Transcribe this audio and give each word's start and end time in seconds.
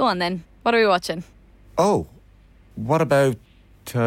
Go 0.00 0.06
on 0.06 0.18
then. 0.18 0.44
What 0.62 0.74
are 0.74 0.78
we 0.80 0.86
watching? 0.86 1.24
Oh, 1.76 2.06
what 2.74 3.02
about. 3.02 3.36
Uh... 3.94 4.00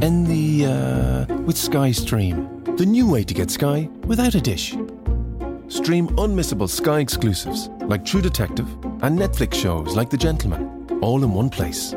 In 0.00 0.22
the. 0.22 0.66
Uh, 0.66 1.34
with 1.38 1.56
Sky 1.56 1.90
Stream, 1.90 2.62
the 2.76 2.86
new 2.86 3.10
way 3.10 3.24
to 3.24 3.34
get 3.34 3.50
Sky 3.50 3.88
without 4.04 4.36
a 4.36 4.40
dish. 4.40 4.76
Stream 5.66 6.06
unmissable 6.10 6.68
Sky 6.68 7.00
exclusives 7.00 7.70
like 7.88 8.04
True 8.04 8.22
Detective 8.22 8.68
and 9.02 9.18
Netflix 9.18 9.54
shows 9.54 9.96
like 9.96 10.10
The 10.10 10.16
Gentlemen, 10.16 10.86
all 11.02 11.24
in 11.24 11.32
one 11.32 11.50
place. 11.50 11.90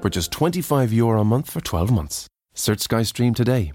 For 0.00 0.08
just 0.08 0.32
25 0.32 0.94
euro 0.94 1.20
a 1.20 1.24
month 1.26 1.50
for 1.50 1.60
12 1.60 1.90
months. 1.90 2.26
Search 2.54 2.80
Sky 2.80 3.02
Stream 3.02 3.34
today. 3.34 3.72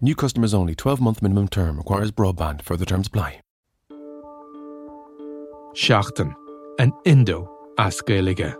New 0.00 0.14
customers 0.14 0.54
only, 0.54 0.76
12 0.76 1.00
month 1.00 1.20
minimum 1.20 1.48
term 1.48 1.78
requires 1.78 2.12
broadband. 2.12 2.62
Further 2.62 2.84
terms 2.84 3.08
apply. 3.08 3.40
Seachtain 5.76 6.34
an 6.78 6.90
Indo 7.04 7.46
as 7.76 8.00
scéige. 8.00 8.54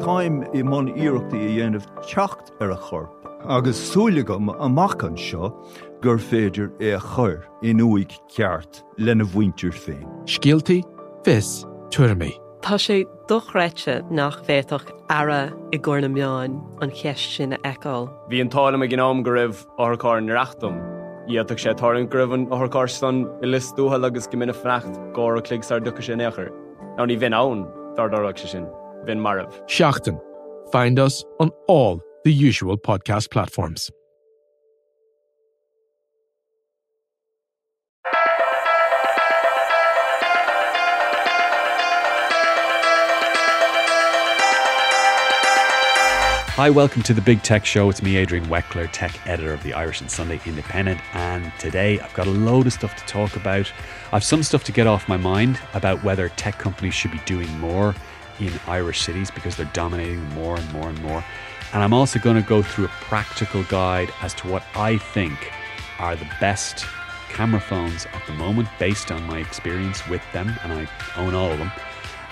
Táim 0.00 0.38
i 0.56 0.62
món 0.64 0.86
iireachta 0.96 1.36
i 1.36 1.50
dhéanamh 1.52 1.84
techt 2.00 2.48
ar 2.64 2.70
a 2.72 2.78
chorp, 2.80 3.12
agus 3.44 3.76
súlagam 3.76 4.48
amachchan 4.56 5.18
seo 5.20 5.50
gur 6.00 6.16
féidir 6.16 6.70
é 6.80 6.94
a 6.96 7.00
chur 7.00 7.44
in 7.62 7.82
uig 7.84 8.16
ceart 8.32 8.80
lena 8.96 9.24
bhaintir 9.24 9.76
féin. 9.76 10.08
Scialtaí 10.24 10.80
fis 11.26 11.66
tuairrmaí. 11.90 12.32
Tá 12.62 12.80
sé 12.80 13.04
dochreite 13.28 14.00
nach 14.10 14.40
bhéach 14.48 14.88
ara 15.10 15.52
i 15.74 15.78
gcóna 15.78 16.08
meáin 16.08 16.56
an 16.80 16.90
cheist 16.90 17.36
sin 17.36 17.52
eáil. 17.52 18.08
Bhí 18.30 18.40
an 18.40 18.48
tála 18.48 18.80
a 18.80 18.88
gnám 18.88 19.22
go 19.22 19.36
raibh 19.36 19.60
áthcáin 19.76 20.32
reachtam. 20.32 20.80
Íach 21.28 21.52
sé 21.52 21.76
tárin 21.76 22.08
gribhann 22.08 22.48
áthcá 22.48 22.88
san 22.88 23.26
i 23.44 23.46
listúthe 23.46 24.02
agus 24.02 24.26
go 24.26 24.38
mina 24.38 24.54
frecht 24.54 24.96
gá 25.12 25.36
a 25.36 25.42
clig 25.42 25.70
ar 25.70 25.80
ducha 25.80 26.02
sin 26.02 26.18
éair. 26.18 26.61
Ní 26.98 27.16
bhín 27.18 27.34
ann 27.34 27.66
dardarach 27.96 28.38
se 28.38 28.48
sin, 28.48 28.66
bhín 29.06 29.18
marmh. 29.18 29.50
Seachtain. 29.66 30.20
Find 30.72 30.98
us 30.98 31.24
on 31.38 31.50
all 31.68 32.00
the 32.24 32.32
usual 32.32 32.76
podcast 32.78 33.30
platforms. 33.30 33.90
Hi, 46.56 46.68
welcome 46.68 47.00
to 47.04 47.14
the 47.14 47.22
Big 47.22 47.42
Tech 47.42 47.64
Show. 47.64 47.88
It's 47.88 48.02
me, 48.02 48.18
Adrian 48.18 48.44
Weckler, 48.44 48.86
tech 48.92 49.26
editor 49.26 49.54
of 49.54 49.62
the 49.62 49.72
Irish 49.72 50.02
and 50.02 50.10
Sunday 50.10 50.38
Independent. 50.44 51.00
And 51.14 51.50
today 51.58 51.98
I've 51.98 52.12
got 52.12 52.26
a 52.26 52.30
load 52.30 52.66
of 52.66 52.74
stuff 52.74 52.94
to 52.94 53.06
talk 53.06 53.36
about. 53.36 53.72
I've 54.12 54.22
some 54.22 54.42
stuff 54.42 54.62
to 54.64 54.72
get 54.72 54.86
off 54.86 55.08
my 55.08 55.16
mind 55.16 55.58
about 55.72 56.04
whether 56.04 56.28
tech 56.28 56.58
companies 56.58 56.92
should 56.92 57.10
be 57.10 57.22
doing 57.24 57.48
more 57.58 57.94
in 58.38 58.52
Irish 58.66 59.00
cities 59.00 59.30
because 59.30 59.56
they're 59.56 59.70
dominating 59.72 60.22
more 60.34 60.58
and 60.58 60.72
more 60.74 60.90
and 60.90 61.02
more. 61.02 61.24
And 61.72 61.82
I'm 61.82 61.94
also 61.94 62.18
going 62.18 62.36
to 62.36 62.46
go 62.46 62.60
through 62.60 62.84
a 62.84 62.92
practical 63.00 63.64
guide 63.64 64.12
as 64.20 64.34
to 64.34 64.48
what 64.48 64.62
I 64.74 64.98
think 64.98 65.50
are 65.98 66.16
the 66.16 66.28
best 66.38 66.84
camera 67.30 67.62
phones 67.62 68.04
at 68.12 68.26
the 68.26 68.34
moment 68.34 68.68
based 68.78 69.10
on 69.10 69.22
my 69.22 69.38
experience 69.38 70.06
with 70.06 70.22
them, 70.34 70.52
and 70.62 70.74
I 70.74 70.86
own 71.16 71.34
all 71.34 71.50
of 71.50 71.58
them. 71.58 71.72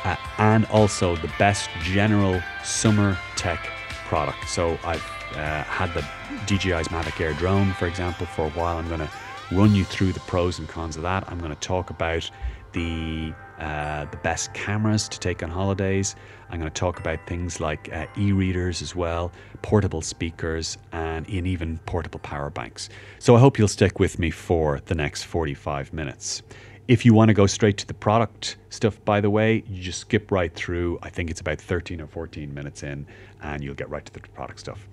Uh, 0.04 0.16
and 0.36 0.66
also 0.66 1.16
the 1.16 1.32
best 1.38 1.70
general 1.80 2.42
summer 2.62 3.16
tech 3.36 3.66
product. 4.10 4.48
So 4.48 4.76
I've 4.82 5.04
uh, 5.36 5.62
had 5.62 5.94
the 5.94 6.00
DJI's 6.48 6.88
Mavic 6.88 7.20
Air 7.20 7.32
drone, 7.34 7.72
for 7.74 7.86
example, 7.86 8.26
for 8.26 8.46
a 8.46 8.50
while. 8.50 8.76
I'm 8.76 8.88
going 8.88 8.98
to 8.98 9.10
run 9.52 9.72
you 9.72 9.84
through 9.84 10.12
the 10.12 10.20
pros 10.20 10.58
and 10.58 10.68
cons 10.68 10.96
of 10.96 11.04
that. 11.04 11.22
I'm 11.28 11.38
going 11.38 11.54
to 11.54 11.60
talk 11.60 11.90
about 11.90 12.28
the 12.72 13.32
uh, 13.60 14.06
the 14.06 14.16
best 14.16 14.52
cameras 14.52 15.08
to 15.10 15.20
take 15.20 15.42
on 15.44 15.50
holidays. 15.50 16.16
I'm 16.48 16.58
going 16.58 16.70
to 16.70 16.80
talk 16.80 16.98
about 16.98 17.24
things 17.26 17.60
like 17.60 17.92
uh, 17.92 18.06
e-readers 18.18 18.80
as 18.82 18.96
well, 18.96 19.30
portable 19.62 20.00
speakers, 20.00 20.78
and, 20.92 21.28
and 21.28 21.46
even 21.46 21.78
portable 21.84 22.20
power 22.20 22.50
banks. 22.50 22.88
So 23.18 23.36
I 23.36 23.38
hope 23.38 23.58
you'll 23.58 23.68
stick 23.68 24.00
with 24.00 24.18
me 24.18 24.30
for 24.30 24.80
the 24.86 24.94
next 24.94 25.24
45 25.24 25.92
minutes. 25.92 26.42
If 26.90 27.06
you 27.06 27.14
want 27.14 27.28
to 27.28 27.34
go 27.34 27.46
straight 27.46 27.76
to 27.76 27.86
the 27.86 27.94
product 27.94 28.56
stuff, 28.70 28.98
by 29.04 29.20
the 29.20 29.30
way, 29.30 29.62
you 29.68 29.80
just 29.80 30.00
skip 30.00 30.32
right 30.32 30.52
through. 30.52 30.98
I 31.02 31.08
think 31.08 31.30
it's 31.30 31.40
about 31.40 31.60
13 31.60 32.00
or 32.00 32.08
14 32.08 32.52
minutes 32.52 32.82
in, 32.82 33.06
and 33.40 33.62
you'll 33.62 33.76
get 33.76 33.88
right 33.88 34.04
to 34.04 34.12
the 34.12 34.18
product 34.18 34.58
stuff. 34.58 34.88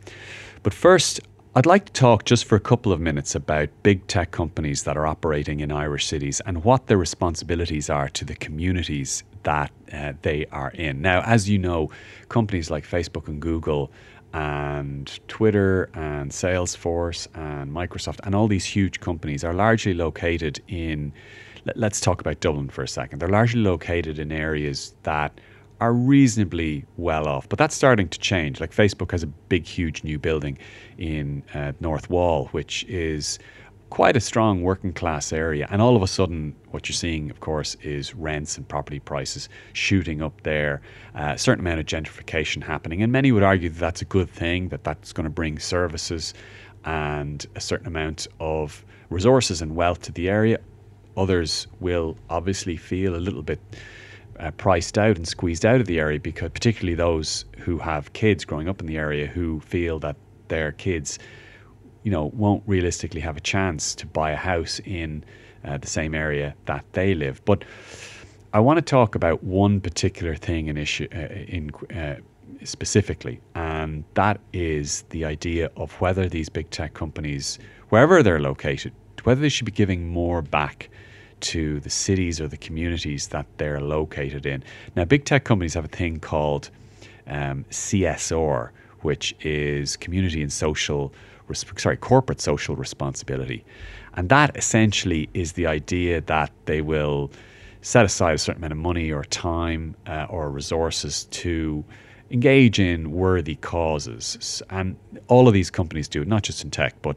But 0.62 0.75
first, 0.75 1.19
I'd 1.56 1.66
like 1.66 1.85
to 1.85 1.91
talk 1.94 2.24
just 2.24 2.46
for 2.46 2.56
a 2.56 2.59
couple 2.59 2.94
of 2.94 3.00
minutes 3.00 3.34
about 3.34 3.69
big 3.81 4.06
tech 4.06 4.30
companies 4.30 4.84
that 4.84 4.96
are 4.96 5.08
operating 5.08 5.59
in 5.59 5.72
Irish 5.72 6.06
cities 6.06 6.40
and 6.46 6.63
what 6.63 6.85
their 6.85 7.00
responsibilities 7.00 7.90
are 7.90 8.09
to 8.09 8.24
the 8.24 8.35
communities 8.35 9.24
that 9.41 9.72
uh, 9.91 10.14
they 10.22 10.46
are 10.52 10.69
in. 10.75 11.02
Now, 11.02 11.24
as 11.24 11.50
you 11.50 11.58
know, 11.58 11.90
companies 12.29 12.69
like 12.69 12.85
Facebook 12.85 13.28
and 13.28 13.41
Google 13.41 13.91
and 14.34 15.19
Twitter 15.28 15.90
and 15.96 16.29
Salesforce 16.29 17.28
and 17.34 17.72
Microsoft 17.72 18.19
and 18.24 18.35
all 18.35 18.47
these 18.47 18.66
huge 18.66 19.00
companies 19.00 19.44
are 19.44 19.53
largely 19.56 19.96
located 19.96 20.62
in 20.68 21.12
let's 21.75 22.00
talk 22.00 22.22
about 22.22 22.39
Dublin 22.39 22.69
for 22.69 22.83
a 22.83 22.88
second. 22.88 23.19
They're 23.19 23.29
largely 23.29 23.61
located 23.61 24.19
in 24.19 24.31
areas 24.31 24.95
that 25.03 25.39
are 25.79 25.94
reasonably 25.94 26.85
well 26.97 27.28
off, 27.28 27.47
but 27.50 27.59
that's 27.59 27.75
starting 27.75 28.09
to 28.09 28.19
change. 28.19 28.59
Like 28.59 28.72
Facebook 28.72 29.11
has 29.11 29.23
a 29.23 29.28
big, 29.28 29.66
huge 29.66 30.03
new 30.03 30.17
building 30.17 30.57
in 30.97 31.44
uh, 31.53 31.73
North 31.79 32.09
Wall, 32.09 32.47
which 32.47 32.83
is 32.85 33.38
quite 33.89 34.17
a 34.17 34.19
strong 34.19 34.63
working 34.63 34.91
class 34.91 35.31
area. 35.31 35.67
And 35.69 35.81
all 35.81 35.95
of 35.95 36.01
a 36.01 36.07
sudden, 36.07 36.55
what 36.72 36.89
you're 36.89 36.94
seeing, 36.94 37.29
of 37.29 37.39
course, 37.39 37.75
is 37.81 38.13
rents 38.16 38.57
and 38.57 38.67
property 38.67 38.99
prices 38.99 39.49
shooting 39.73 40.22
up 40.22 40.41
there. 40.41 40.81
Uh, 41.16 41.34
a 41.35 41.38
certain 41.38 41.66
amount 41.66 41.79
of 41.79 41.85
gentrification 41.85 42.63
happening, 42.63 43.01
and 43.01 43.11
many 43.11 43.31
would 43.31 43.44
argue 43.44 43.69
that 43.69 43.79
that's 43.79 44.01
a 44.01 44.05
good 44.05 44.29
thing. 44.29 44.69
That 44.69 44.84
that's 44.84 45.13
going 45.13 45.25
to 45.25 45.29
bring 45.29 45.59
services 45.59 46.34
and 46.85 47.45
a 47.55 47.61
certain 47.61 47.88
amount 47.88 48.28
of 48.39 48.85
resources 49.09 49.61
and 49.61 49.75
wealth 49.75 50.01
to 50.03 50.11
the 50.11 50.29
area. 50.29 50.59
Others 51.17 51.67
will 51.79 52.16
obviously 52.29 52.78
feel 52.78 53.16
a 53.16 53.17
little 53.17 53.44
bit 53.44 53.59
uh, 54.39 54.51
priced 54.51 54.97
out 54.97 55.17
and 55.17 55.28
squeezed 55.28 55.66
out 55.66 55.81
of 55.81 55.88
the 55.88 56.00
area 56.00 56.19
because 56.19 56.51
particularly 56.51 56.95
those 56.95 57.45
who 57.57 57.79
have 57.79 58.13
kids 58.13 58.45
growing 58.45 58.69
up 58.69 58.79
in 58.79 58.85
the 58.85 58.97
area 58.97 59.25
who 59.25 59.59
feel 59.61 60.00
that 60.00 60.16
their 60.47 60.72
kids 60.72 61.19
you 62.03 62.11
know 62.11 62.25
won't 62.28 62.63
realistically 62.67 63.19
have 63.19 63.35
a 63.35 63.41
chance 63.41 63.95
to 63.95 64.05
buy 64.05 64.31
a 64.31 64.35
house 64.35 64.79
in 64.85 65.23
uh, 65.66 65.78
the 65.78 65.88
same 65.88 66.13
area 66.13 66.55
that 66.66 66.85
they 66.94 67.16
live. 67.16 67.44
But 67.45 67.66
I 68.53 68.59
want 68.59 68.78
to 68.78 68.81
talk 68.81 69.16
about 69.16 69.44
one 69.44 69.81
particular 69.81 70.35
thing 70.35 70.67
in 70.67 70.78
issue 70.78 71.07
uh, 71.13 71.34
in 71.47 71.72
uh, 71.95 72.16
specifically 72.63 73.41
and 73.55 74.03
that 74.13 74.39
is 74.53 75.03
the 75.09 75.25
idea 75.25 75.69
of 75.75 75.91
whether 75.99 76.28
these 76.29 76.49
big 76.49 76.69
tech 76.69 76.94
companies 76.94 77.59
wherever 77.89 78.23
they're 78.23 78.39
located 78.39 78.94
whether 79.23 79.41
they 79.41 79.49
should 79.49 79.66
be 79.66 79.72
giving 79.72 80.07
more 80.07 80.41
back 80.41 80.89
to 81.41 81.79
the 81.81 81.89
cities 81.89 82.41
or 82.41 82.47
the 82.47 82.57
communities 82.57 83.27
that 83.29 83.45
they're 83.57 83.81
located 83.81 84.45
in. 84.45 84.63
Now, 84.95 85.05
big 85.05 85.25
tech 85.25 85.43
companies 85.43 85.73
have 85.73 85.85
a 85.85 85.89
thing 85.89 86.19
called 86.19 86.69
um, 87.27 87.65
CSR, 87.69 88.69
which 89.01 89.35
is 89.41 89.97
community 89.97 90.41
and 90.41 90.51
social, 90.51 91.13
sorry, 91.53 91.97
corporate 91.97 92.41
social 92.41 92.75
responsibility. 92.75 93.63
And 94.15 94.29
that 94.29 94.57
essentially 94.57 95.29
is 95.33 95.53
the 95.53 95.67
idea 95.67 96.21
that 96.21 96.51
they 96.65 96.81
will 96.81 97.31
set 97.81 98.03
aside 98.03 98.33
a 98.33 98.37
certain 98.37 98.61
amount 98.61 98.73
of 98.73 98.79
money 98.79 99.11
or 99.11 99.23
time 99.25 99.95
uh, 100.07 100.25
or 100.29 100.49
resources 100.49 101.25
to 101.25 101.85
engage 102.31 102.79
in 102.79 103.11
worthy 103.11 103.55
causes. 103.55 104.61
And 104.69 104.97
all 105.27 105.47
of 105.47 105.53
these 105.53 105.69
companies 105.69 106.07
do, 106.07 106.21
it, 106.21 106.27
not 106.27 106.43
just 106.43 106.63
in 106.63 106.71
tech, 106.71 106.95
but 107.01 107.15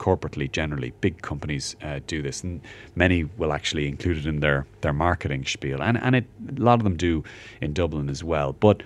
corporately 0.00 0.50
generally. 0.50 0.92
Big 1.00 1.22
companies 1.22 1.76
uh, 1.82 2.00
do 2.06 2.22
this, 2.22 2.42
and 2.42 2.60
many 2.96 3.24
will 3.38 3.52
actually 3.52 3.86
include 3.86 4.16
it 4.18 4.26
in 4.26 4.40
their 4.40 4.66
their 4.80 4.92
marketing 4.92 5.44
spiel, 5.44 5.82
and 5.82 5.96
and 5.98 6.16
it, 6.16 6.26
a 6.56 6.60
lot 6.60 6.80
of 6.80 6.84
them 6.84 6.96
do 6.96 7.22
in 7.60 7.72
Dublin 7.72 8.08
as 8.08 8.24
well. 8.24 8.52
But 8.52 8.82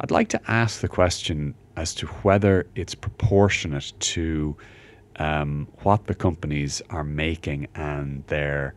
I'd 0.00 0.10
like 0.10 0.28
to 0.30 0.40
ask 0.50 0.80
the 0.80 0.88
question 0.88 1.54
as 1.76 1.94
to 1.94 2.06
whether 2.24 2.66
it's 2.74 2.94
proportionate 2.94 3.92
to 4.00 4.56
um, 5.16 5.68
what 5.82 6.06
the 6.06 6.14
companies 6.14 6.82
are 6.90 7.04
making 7.04 7.68
and 7.74 8.24
their 8.28 8.74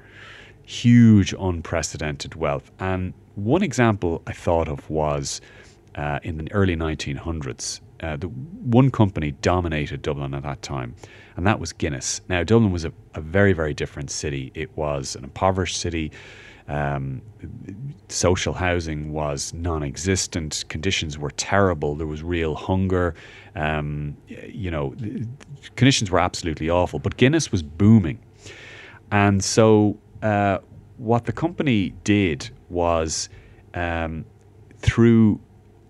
huge 0.63 1.33
unprecedented 1.39 2.35
wealth. 2.35 2.71
And 2.79 3.13
one 3.35 3.63
example 3.63 4.21
I 4.27 4.33
thought 4.33 4.67
of 4.67 4.89
was 4.89 5.41
uh, 5.95 6.19
in 6.23 6.37
the 6.37 6.51
early 6.51 6.75
1900s. 6.75 7.81
Uh, 8.01 8.17
the 8.17 8.27
one 8.27 8.89
company 8.89 9.31
dominated 9.41 10.01
Dublin 10.01 10.33
at 10.33 10.43
that 10.43 10.61
time, 10.61 10.95
and 11.35 11.45
that 11.45 11.59
was 11.59 11.71
Guinness. 11.71 12.21
Now, 12.29 12.43
Dublin 12.43 12.71
was 12.71 12.83
a, 12.83 12.91
a 13.13 13.21
very, 13.21 13.53
very 13.53 13.73
different 13.73 14.09
city. 14.09 14.51
It 14.55 14.75
was 14.75 15.15
an 15.15 15.23
impoverished 15.23 15.77
city. 15.77 16.11
Um, 16.67 17.21
social 18.07 18.53
housing 18.53 19.11
was 19.11 19.53
non 19.53 19.83
existent. 19.83 20.63
Conditions 20.69 21.17
were 21.17 21.31
terrible. 21.31 21.95
There 21.95 22.07
was 22.07 22.23
real 22.23 22.55
hunger. 22.55 23.13
Um, 23.55 24.15
you 24.27 24.71
know, 24.71 24.95
conditions 25.75 26.09
were 26.09 26.19
absolutely 26.19 26.69
awful. 26.69 26.97
But 26.99 27.17
Guinness 27.17 27.51
was 27.51 27.61
booming. 27.61 28.19
And 29.11 29.43
so, 29.43 29.97
uh, 30.21 30.59
what 30.97 31.25
the 31.25 31.33
company 31.33 31.93
did 32.03 32.49
was 32.69 33.27
um, 33.73 34.25
through 34.79 35.39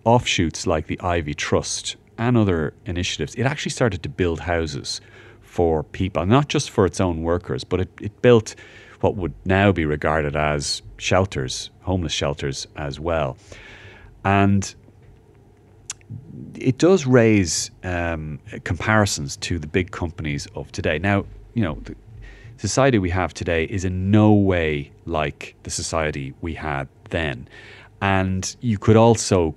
offshoots 0.04 0.66
like 0.66 0.88
the 0.88 0.98
Iveagh 0.98 1.36
Trust 1.36 1.98
and 2.18 2.38
other 2.38 2.74
initiatives, 2.86 3.36
it 3.36 3.44
actually 3.44 3.72
started 3.72 4.04
to 4.04 4.10
build 4.10 4.42
houses 4.42 5.02
for 5.42 5.84
people, 5.84 6.26
not 6.26 6.48
just 6.48 6.70
for 6.70 6.86
its 6.86 7.02
own 7.02 7.24
workers, 7.24 7.64
but 7.64 7.82
it, 7.82 7.90
it 8.00 8.22
built 8.22 8.56
what 9.02 9.16
would 9.16 9.34
now 9.46 9.72
be 9.72 9.86
regarded 9.86 10.36
as 10.36 10.82
shelters, 10.98 11.72
homeless 11.82 12.14
shelters 12.14 12.68
as 12.78 13.00
well. 13.00 13.36
And 14.24 14.74
it 16.56 16.78
does 16.78 17.06
raise 17.06 17.72
um, 17.84 18.40
comparisons 18.64 19.38
to 19.38 19.60
the 19.60 19.68
big 19.68 19.92
companies 19.92 20.48
of 20.56 20.72
today. 20.72 21.00
Now, 21.00 21.26
you 21.54 21.64
know, 21.64 21.76
the 21.84 21.96
society 22.58 23.00
we 23.00 23.10
have 23.10 23.34
today 23.34 23.66
is 23.66 23.84
in 23.84 24.12
no 24.12 24.34
way 24.34 24.92
like 25.06 25.56
the 25.64 25.70
society 25.70 26.34
we 26.42 26.54
had 26.54 26.88
then. 27.10 27.48
And 28.02 28.56
you 28.62 28.78
could 28.78 28.96
also 28.96 29.56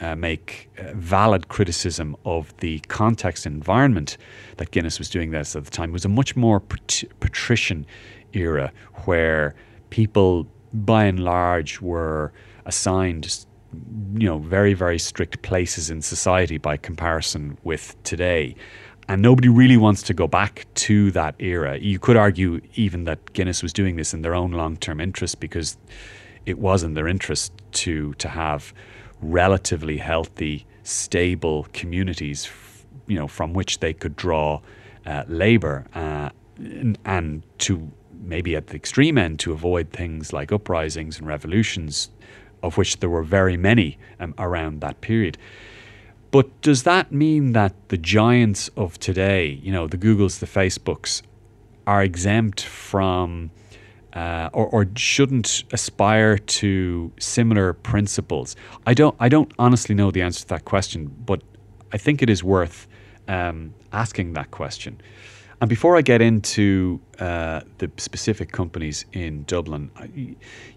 uh, 0.00 0.16
make 0.16 0.70
uh, 0.78 0.92
valid 0.94 1.48
criticism 1.48 2.16
of 2.24 2.56
the 2.58 2.80
context 2.80 3.46
and 3.46 3.54
environment 3.54 4.16
that 4.56 4.70
Guinness 4.70 4.98
was 4.98 5.08
doing 5.08 5.30
this 5.30 5.54
at 5.56 5.64
the 5.64 5.70
time. 5.70 5.90
It 5.90 5.92
was 5.92 6.04
a 6.04 6.08
much 6.08 6.36
more 6.36 6.60
pat- 6.60 7.04
patrician 7.20 7.86
era 8.32 8.72
where 9.04 9.54
people 9.90 10.46
by 10.72 11.04
and 11.04 11.20
large 11.20 11.80
were 11.80 12.32
assigned 12.64 13.46
you 14.16 14.28
know 14.28 14.38
very 14.38 14.74
very 14.74 14.98
strict 14.98 15.42
places 15.42 15.90
in 15.90 16.00
society 16.02 16.58
by 16.58 16.76
comparison 16.76 17.58
with 17.64 18.00
today. 18.04 18.54
And 19.06 19.20
nobody 19.20 19.48
really 19.48 19.76
wants 19.76 20.02
to 20.04 20.14
go 20.14 20.26
back 20.26 20.66
to 20.74 21.10
that 21.10 21.34
era. 21.38 21.76
You 21.76 21.98
could 21.98 22.16
argue 22.16 22.62
even 22.74 23.04
that 23.04 23.34
Guinness 23.34 23.62
was 23.62 23.74
doing 23.74 23.96
this 23.96 24.14
in 24.14 24.22
their 24.22 24.34
own 24.34 24.52
long-term 24.52 24.98
interest 24.98 25.40
because 25.40 25.76
it 26.46 26.58
was 26.58 26.82
in 26.82 26.94
their 26.94 27.06
interest 27.06 27.52
to 27.72 28.14
to 28.14 28.28
have 28.28 28.72
relatively 29.30 29.98
healthy 29.98 30.66
stable 30.82 31.66
communities 31.72 32.50
you 33.06 33.18
know 33.18 33.26
from 33.26 33.52
which 33.52 33.80
they 33.80 33.92
could 33.92 34.14
draw 34.16 34.60
uh, 35.06 35.24
labor 35.28 35.86
uh, 35.94 36.28
and, 37.04 37.42
to 37.58 37.90
maybe 38.20 38.56
at 38.56 38.68
the 38.68 38.76
extreme 38.76 39.18
end 39.18 39.38
to 39.38 39.52
avoid 39.52 39.90
things 39.90 40.32
like 40.32 40.50
uprisings 40.52 41.18
and 41.18 41.26
revolutions 41.26 42.10
of 42.62 42.78
which 42.78 43.00
there 43.00 43.10
were 43.10 43.22
very 43.22 43.56
many 43.56 43.98
um, 44.18 44.34
around 44.38 44.80
that 44.80 45.00
period. 45.02 45.36
But 46.30 46.60
does 46.62 46.82
that 46.84 47.12
mean 47.12 47.52
that 47.52 47.74
the 47.90 47.98
giants 47.98 48.70
of 48.76 48.98
today, 48.98 49.60
you 49.62 49.70
know, 49.70 49.86
the 49.86 49.98
Googles, 49.98 50.38
the 50.38 50.46
Facebooks, 50.46 51.22
are 51.86 52.02
exempt 52.02 52.62
from 52.62 53.50
uh, 54.14 54.48
or, 54.52 54.66
or, 54.68 54.86
shouldn't 54.94 55.64
aspire 55.72 56.38
to 56.38 57.10
similar 57.18 57.72
principles? 57.72 58.54
I 58.86 58.94
don't. 58.94 59.16
I 59.18 59.28
don't 59.28 59.50
honestly 59.58 59.94
know 59.94 60.10
the 60.10 60.22
answer 60.22 60.42
to 60.42 60.48
that 60.48 60.64
question, 60.64 61.12
but 61.26 61.42
I 61.92 61.98
think 61.98 62.22
it 62.22 62.30
is 62.30 62.44
worth 62.44 62.86
um, 63.28 63.74
asking 63.92 64.34
that 64.34 64.50
question. 64.50 65.00
And 65.60 65.68
before 65.68 65.96
I 65.96 66.02
get 66.02 66.20
into 66.20 67.00
uh, 67.18 67.62
the 67.78 67.90
specific 67.96 68.52
companies 68.52 69.04
in 69.12 69.44
Dublin, 69.44 69.90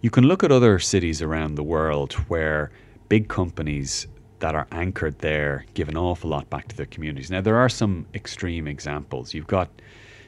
you 0.02 0.10
can 0.10 0.24
look 0.26 0.44
at 0.44 0.52
other 0.52 0.80
cities 0.80 1.22
around 1.22 1.56
the 1.56 1.64
world 1.64 2.14
where 2.30 2.72
big 3.10 3.28
companies 3.28 4.08
that 4.40 4.54
are 4.56 4.68
anchored 4.72 5.20
there 5.20 5.66
give 5.74 5.90
an 5.90 5.98
awful 5.98 6.30
lot 6.30 6.50
back 6.50 6.68
to 6.68 6.76
their 6.78 6.86
communities. 6.86 7.32
Now, 7.32 7.42
there 7.42 7.58
are 7.58 7.70
some 7.70 8.06
extreme 8.14 8.68
examples. 8.68 9.34
You've 9.34 9.48
got 9.48 9.70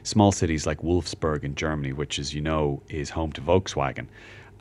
small 0.03 0.31
cities 0.31 0.65
like 0.65 0.79
Wolfsburg 0.81 1.43
in 1.43 1.55
Germany, 1.55 1.93
which, 1.93 2.19
as 2.19 2.33
you 2.33 2.41
know, 2.41 2.81
is 2.89 3.09
home 3.09 3.31
to 3.33 3.41
Volkswagen. 3.41 4.07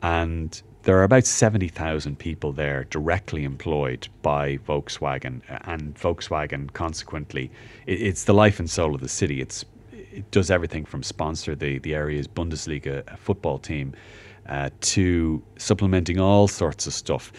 And 0.01 0.61
there 0.83 0.97
are 0.97 1.03
about 1.03 1.25
70,000 1.25 2.17
people 2.17 2.53
there 2.53 2.85
directly 2.85 3.43
employed 3.43 4.07
by 4.21 4.57
Volkswagen, 4.57 5.41
and 5.65 5.95
Volkswagen, 5.95 6.71
consequently, 6.71 7.51
it's 7.85 8.23
the 8.23 8.33
life 8.33 8.59
and 8.59 8.69
soul 8.69 8.95
of 8.95 9.01
the 9.01 9.09
city. 9.09 9.41
It's 9.41 9.65
it 9.91 10.31
does 10.31 10.49
everything 10.49 10.85
from 10.85 11.03
sponsor 11.03 11.53
the 11.55 11.79
the 11.79 11.93
area's 11.93 12.27
Bundesliga 12.27 13.17
football 13.19 13.59
team 13.59 13.93
uh, 14.47 14.69
to 14.81 15.43
supplementing 15.57 16.19
all 16.19 16.47
sorts 16.47 16.87
of 16.87 16.93
stuff. 16.93 17.31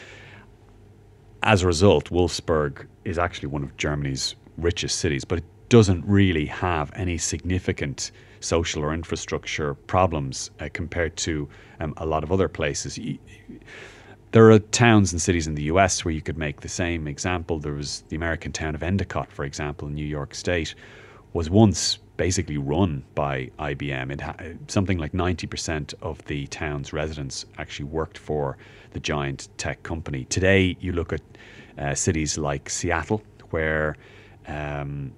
As 1.42 1.62
a 1.62 1.66
result, 1.66 2.10
Wolfsburg 2.10 2.86
is 3.04 3.18
actually 3.18 3.48
one 3.48 3.62
of 3.62 3.76
Germany's 3.76 4.34
richest 4.58 4.98
cities, 4.98 5.24
but 5.24 5.42
doesn't 5.70 6.04
really 6.04 6.44
have 6.46 6.92
any 6.94 7.16
significant 7.16 8.10
social 8.40 8.82
or 8.82 8.92
infrastructure 8.92 9.74
problems 9.74 10.50
uh, 10.60 10.68
compared 10.72 11.16
to 11.16 11.48
um, 11.78 11.94
a 11.96 12.04
lot 12.04 12.24
of 12.24 12.32
other 12.32 12.48
places. 12.48 12.98
There 14.32 14.50
are 14.50 14.58
towns 14.58 15.12
and 15.12 15.22
cities 15.22 15.46
in 15.46 15.54
the 15.54 15.64
US 15.64 16.04
where 16.04 16.12
you 16.12 16.22
could 16.22 16.36
make 16.36 16.60
the 16.60 16.68
same 16.68 17.06
example. 17.06 17.58
There 17.60 17.72
was 17.72 18.02
the 18.08 18.16
American 18.16 18.52
town 18.52 18.74
of 18.74 18.82
Endicott, 18.82 19.30
for 19.30 19.44
example, 19.44 19.88
in 19.88 19.94
New 19.94 20.04
York 20.04 20.34
State, 20.34 20.74
was 21.32 21.48
once 21.48 21.98
basically 22.16 22.58
run 22.58 23.04
by 23.14 23.50
IBM. 23.60 24.10
It 24.12 24.20
ha- 24.20 24.36
something 24.66 24.98
like 24.98 25.12
90% 25.12 25.94
of 26.02 26.22
the 26.24 26.48
town's 26.48 26.92
residents 26.92 27.46
actually 27.58 27.86
worked 27.86 28.18
for 28.18 28.58
the 28.90 29.00
giant 29.00 29.48
tech 29.56 29.84
company. 29.84 30.24
Today, 30.24 30.76
you 30.80 30.92
look 30.92 31.12
at 31.12 31.22
uh, 31.78 31.94
cities 31.94 32.36
like 32.36 32.68
Seattle, 32.68 33.22
where 33.50 33.96
um, 34.48 35.12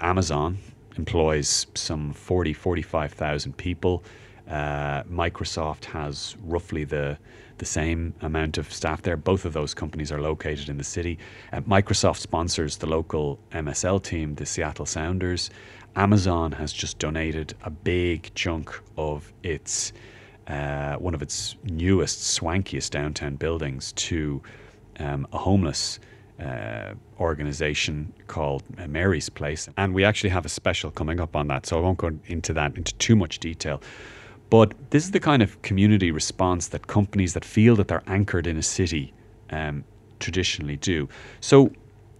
Amazon 0.00 0.58
employs 0.96 1.66
some 1.74 2.12
40, 2.12 2.52
45,000 2.52 3.56
people. 3.56 4.02
Uh, 4.48 5.02
Microsoft 5.04 5.84
has 5.86 6.36
roughly 6.42 6.84
the 6.84 7.18
the 7.58 7.66
same 7.66 8.14
amount 8.22 8.56
of 8.56 8.72
staff 8.72 9.02
there. 9.02 9.18
Both 9.18 9.44
of 9.44 9.52
those 9.52 9.74
companies 9.74 10.10
are 10.10 10.20
located 10.20 10.70
in 10.70 10.78
the 10.78 10.84
city. 10.84 11.18
Uh, 11.52 11.60
Microsoft 11.60 12.16
sponsors 12.16 12.78
the 12.78 12.86
local 12.86 13.38
MSL 13.52 14.02
team, 14.02 14.34
the 14.34 14.46
Seattle 14.46 14.86
Sounders. 14.86 15.50
Amazon 15.94 16.52
has 16.52 16.72
just 16.72 16.98
donated 16.98 17.52
a 17.62 17.70
big 17.70 18.30
chunk 18.34 18.80
of 18.96 19.30
its 19.42 19.92
uh, 20.48 20.96
one 20.96 21.14
of 21.14 21.22
its 21.22 21.56
newest, 21.64 22.40
swankiest 22.40 22.90
downtown 22.90 23.36
buildings 23.36 23.92
to 23.92 24.42
um, 24.98 25.26
a 25.32 25.38
homeless 25.38 26.00
uh, 26.40 26.94
organization 27.20 28.12
called 28.26 28.62
Mary's 28.88 29.28
Place. 29.28 29.68
And 29.76 29.94
we 29.94 30.04
actually 30.04 30.30
have 30.30 30.46
a 30.46 30.48
special 30.48 30.90
coming 30.90 31.20
up 31.20 31.36
on 31.36 31.48
that, 31.48 31.66
so 31.66 31.78
I 31.78 31.80
won't 31.80 31.98
go 31.98 32.10
into 32.26 32.52
that 32.54 32.76
into 32.76 32.94
too 32.94 33.14
much 33.14 33.38
detail. 33.38 33.80
But 34.48 34.74
this 34.90 35.04
is 35.04 35.12
the 35.12 35.20
kind 35.20 35.42
of 35.42 35.60
community 35.62 36.10
response 36.10 36.68
that 36.68 36.88
companies 36.88 37.34
that 37.34 37.44
feel 37.44 37.76
that 37.76 37.88
they're 37.88 38.02
anchored 38.08 38.46
in 38.46 38.56
a 38.56 38.62
city 38.62 39.12
um, 39.50 39.84
traditionally 40.18 40.76
do. 40.76 41.08
So 41.40 41.70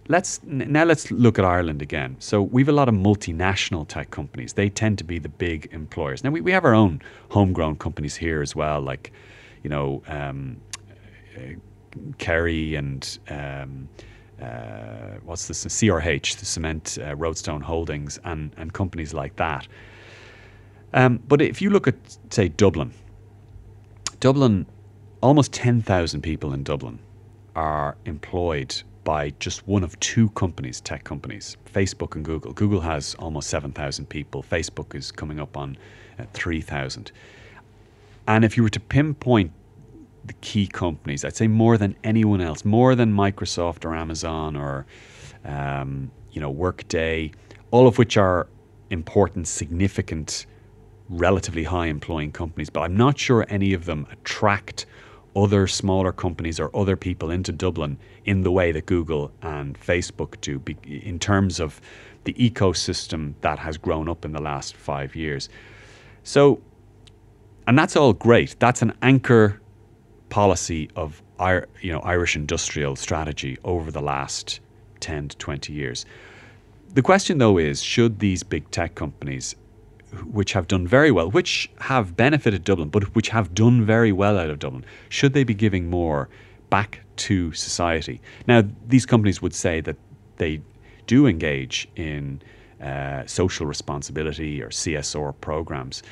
let's 0.07 0.39
now 0.43 0.85
let's 0.85 1.11
look 1.11 1.37
at 1.39 1.45
Ireland 1.45 1.81
again. 1.81 2.15
So 2.19 2.41
we've 2.41 2.69
a 2.69 2.71
lot 2.71 2.87
of 2.87 2.95
multinational 2.95 3.87
tech 3.87 4.11
companies. 4.11 4.53
They 4.53 4.69
tend 4.69 4.97
to 4.99 5.03
be 5.03 5.19
the 5.19 5.29
big 5.29 5.67
employers. 5.71 6.23
Now 6.23 6.29
we, 6.29 6.41
we 6.41 6.51
have 6.51 6.63
our 6.63 6.73
own 6.73 7.01
homegrown 7.29 7.77
companies 7.77 8.15
here 8.15 8.41
as 8.41 8.55
well, 8.55 8.79
like 8.79 9.11
you 9.63 9.69
know 9.69 10.01
um, 10.07 10.57
uh, 11.35 11.55
Kerry 12.17 12.75
and. 12.75 13.19
Um, 13.29 13.89
uh, 14.41 15.19
what's 15.23 15.47
this? 15.47 15.65
CRH, 15.65 16.37
the 16.37 16.45
Cement 16.45 16.97
uh, 17.01 17.15
Roadstone 17.15 17.61
Holdings, 17.61 18.19
and, 18.23 18.53
and 18.57 18.73
companies 18.73 19.13
like 19.13 19.35
that. 19.37 19.67
Um, 20.93 21.21
but 21.27 21.41
if 21.41 21.61
you 21.61 21.69
look 21.69 21.87
at, 21.87 21.95
say, 22.29 22.49
Dublin, 22.49 22.93
Dublin, 24.19 24.65
almost 25.21 25.53
10,000 25.53 26.21
people 26.21 26.53
in 26.53 26.63
Dublin 26.63 26.99
are 27.55 27.97
employed 28.05 28.81
by 29.03 29.31
just 29.39 29.67
one 29.67 29.83
of 29.83 29.99
two 29.99 30.29
companies, 30.29 30.79
tech 30.81 31.03
companies, 31.03 31.57
Facebook 31.73 32.15
and 32.15 32.23
Google. 32.23 32.53
Google 32.53 32.81
has 32.81 33.15
almost 33.15 33.49
7,000 33.49 34.07
people, 34.07 34.43
Facebook 34.43 34.95
is 34.95 35.11
coming 35.11 35.39
up 35.39 35.57
on 35.57 35.77
uh, 36.19 36.25
3,000. 36.33 37.11
And 38.27 38.45
if 38.45 38.55
you 38.55 38.63
were 38.63 38.69
to 38.69 38.79
pinpoint 38.79 39.51
the 40.25 40.33
key 40.33 40.67
companies, 40.67 41.25
I'd 41.25 41.35
say 41.35 41.47
more 41.47 41.77
than 41.77 41.95
anyone 42.03 42.41
else, 42.41 42.63
more 42.63 42.95
than 42.95 43.11
Microsoft 43.13 43.85
or 43.85 43.95
Amazon 43.95 44.55
or 44.55 44.85
um, 45.43 46.11
you 46.31 46.39
know 46.41 46.49
Workday, 46.49 47.31
all 47.71 47.87
of 47.87 47.97
which 47.97 48.17
are 48.17 48.47
important, 48.89 49.47
significant 49.47 50.45
relatively 51.09 51.63
high 51.63 51.87
employing 51.87 52.31
companies, 52.31 52.69
but 52.69 52.81
I'm 52.81 52.95
not 52.95 53.17
sure 53.19 53.45
any 53.49 53.73
of 53.73 53.85
them 53.85 54.07
attract 54.11 54.85
other 55.35 55.67
smaller 55.67 56.11
companies 56.11 56.59
or 56.59 56.75
other 56.75 56.95
people 56.95 57.31
into 57.31 57.51
Dublin 57.51 57.97
in 58.25 58.43
the 58.43 58.51
way 58.51 58.71
that 58.71 58.85
Google 58.85 59.31
and 59.41 59.79
Facebook 59.79 60.39
do, 60.41 60.61
in 60.83 61.19
terms 61.19 61.59
of 61.59 61.81
the 62.23 62.33
ecosystem 62.33 63.33
that 63.41 63.59
has 63.59 63.77
grown 63.77 64.07
up 64.07 64.25
in 64.25 64.31
the 64.31 64.41
last 64.41 64.75
five 64.75 65.15
years. 65.15 65.49
So, 66.23 66.61
and 67.67 67.77
that's 67.77 67.95
all 67.95 68.13
great. 68.13 68.55
That's 68.59 68.81
an 68.81 68.93
anchor 69.01 69.61
policy 70.31 70.89
of 70.95 71.21
you 71.81 71.91
know 71.91 71.99
Irish 71.99 72.35
industrial 72.35 72.95
strategy 72.95 73.57
over 73.63 73.91
the 73.91 74.01
last 74.01 74.59
10 75.01 75.29
to 75.29 75.37
20 75.37 75.73
years. 75.73 76.05
The 76.93 77.03
question 77.03 77.37
though 77.37 77.59
is 77.59 77.83
should 77.83 78.19
these 78.19 78.41
big 78.41 78.71
tech 78.71 78.95
companies 78.95 79.55
which 80.25 80.53
have 80.53 80.67
done 80.67 80.87
very 80.87 81.11
well, 81.11 81.29
which 81.29 81.69
have 81.79 82.17
benefited 82.17 82.63
Dublin, 82.63 82.89
but 82.89 83.15
which 83.15 83.29
have 83.29 83.53
done 83.53 83.85
very 83.85 84.11
well 84.11 84.37
out 84.37 84.49
of 84.49 84.59
Dublin, 84.59 84.83
should 85.09 85.33
they 85.33 85.43
be 85.43 85.53
giving 85.53 85.89
more 85.89 86.27
back 86.69 87.01
to 87.15 87.53
society? 87.53 88.21
Now, 88.47 88.63
these 88.87 89.05
companies 89.05 89.41
would 89.41 89.53
say 89.53 89.79
that 89.81 89.95
they 90.37 90.61
do 91.07 91.27
engage 91.27 91.87
in 91.95 92.41
uh, 92.81 93.25
social 93.25 93.65
responsibility 93.65 94.61
or 94.61 94.67
CSR 94.69 95.33
programs. 95.39 96.03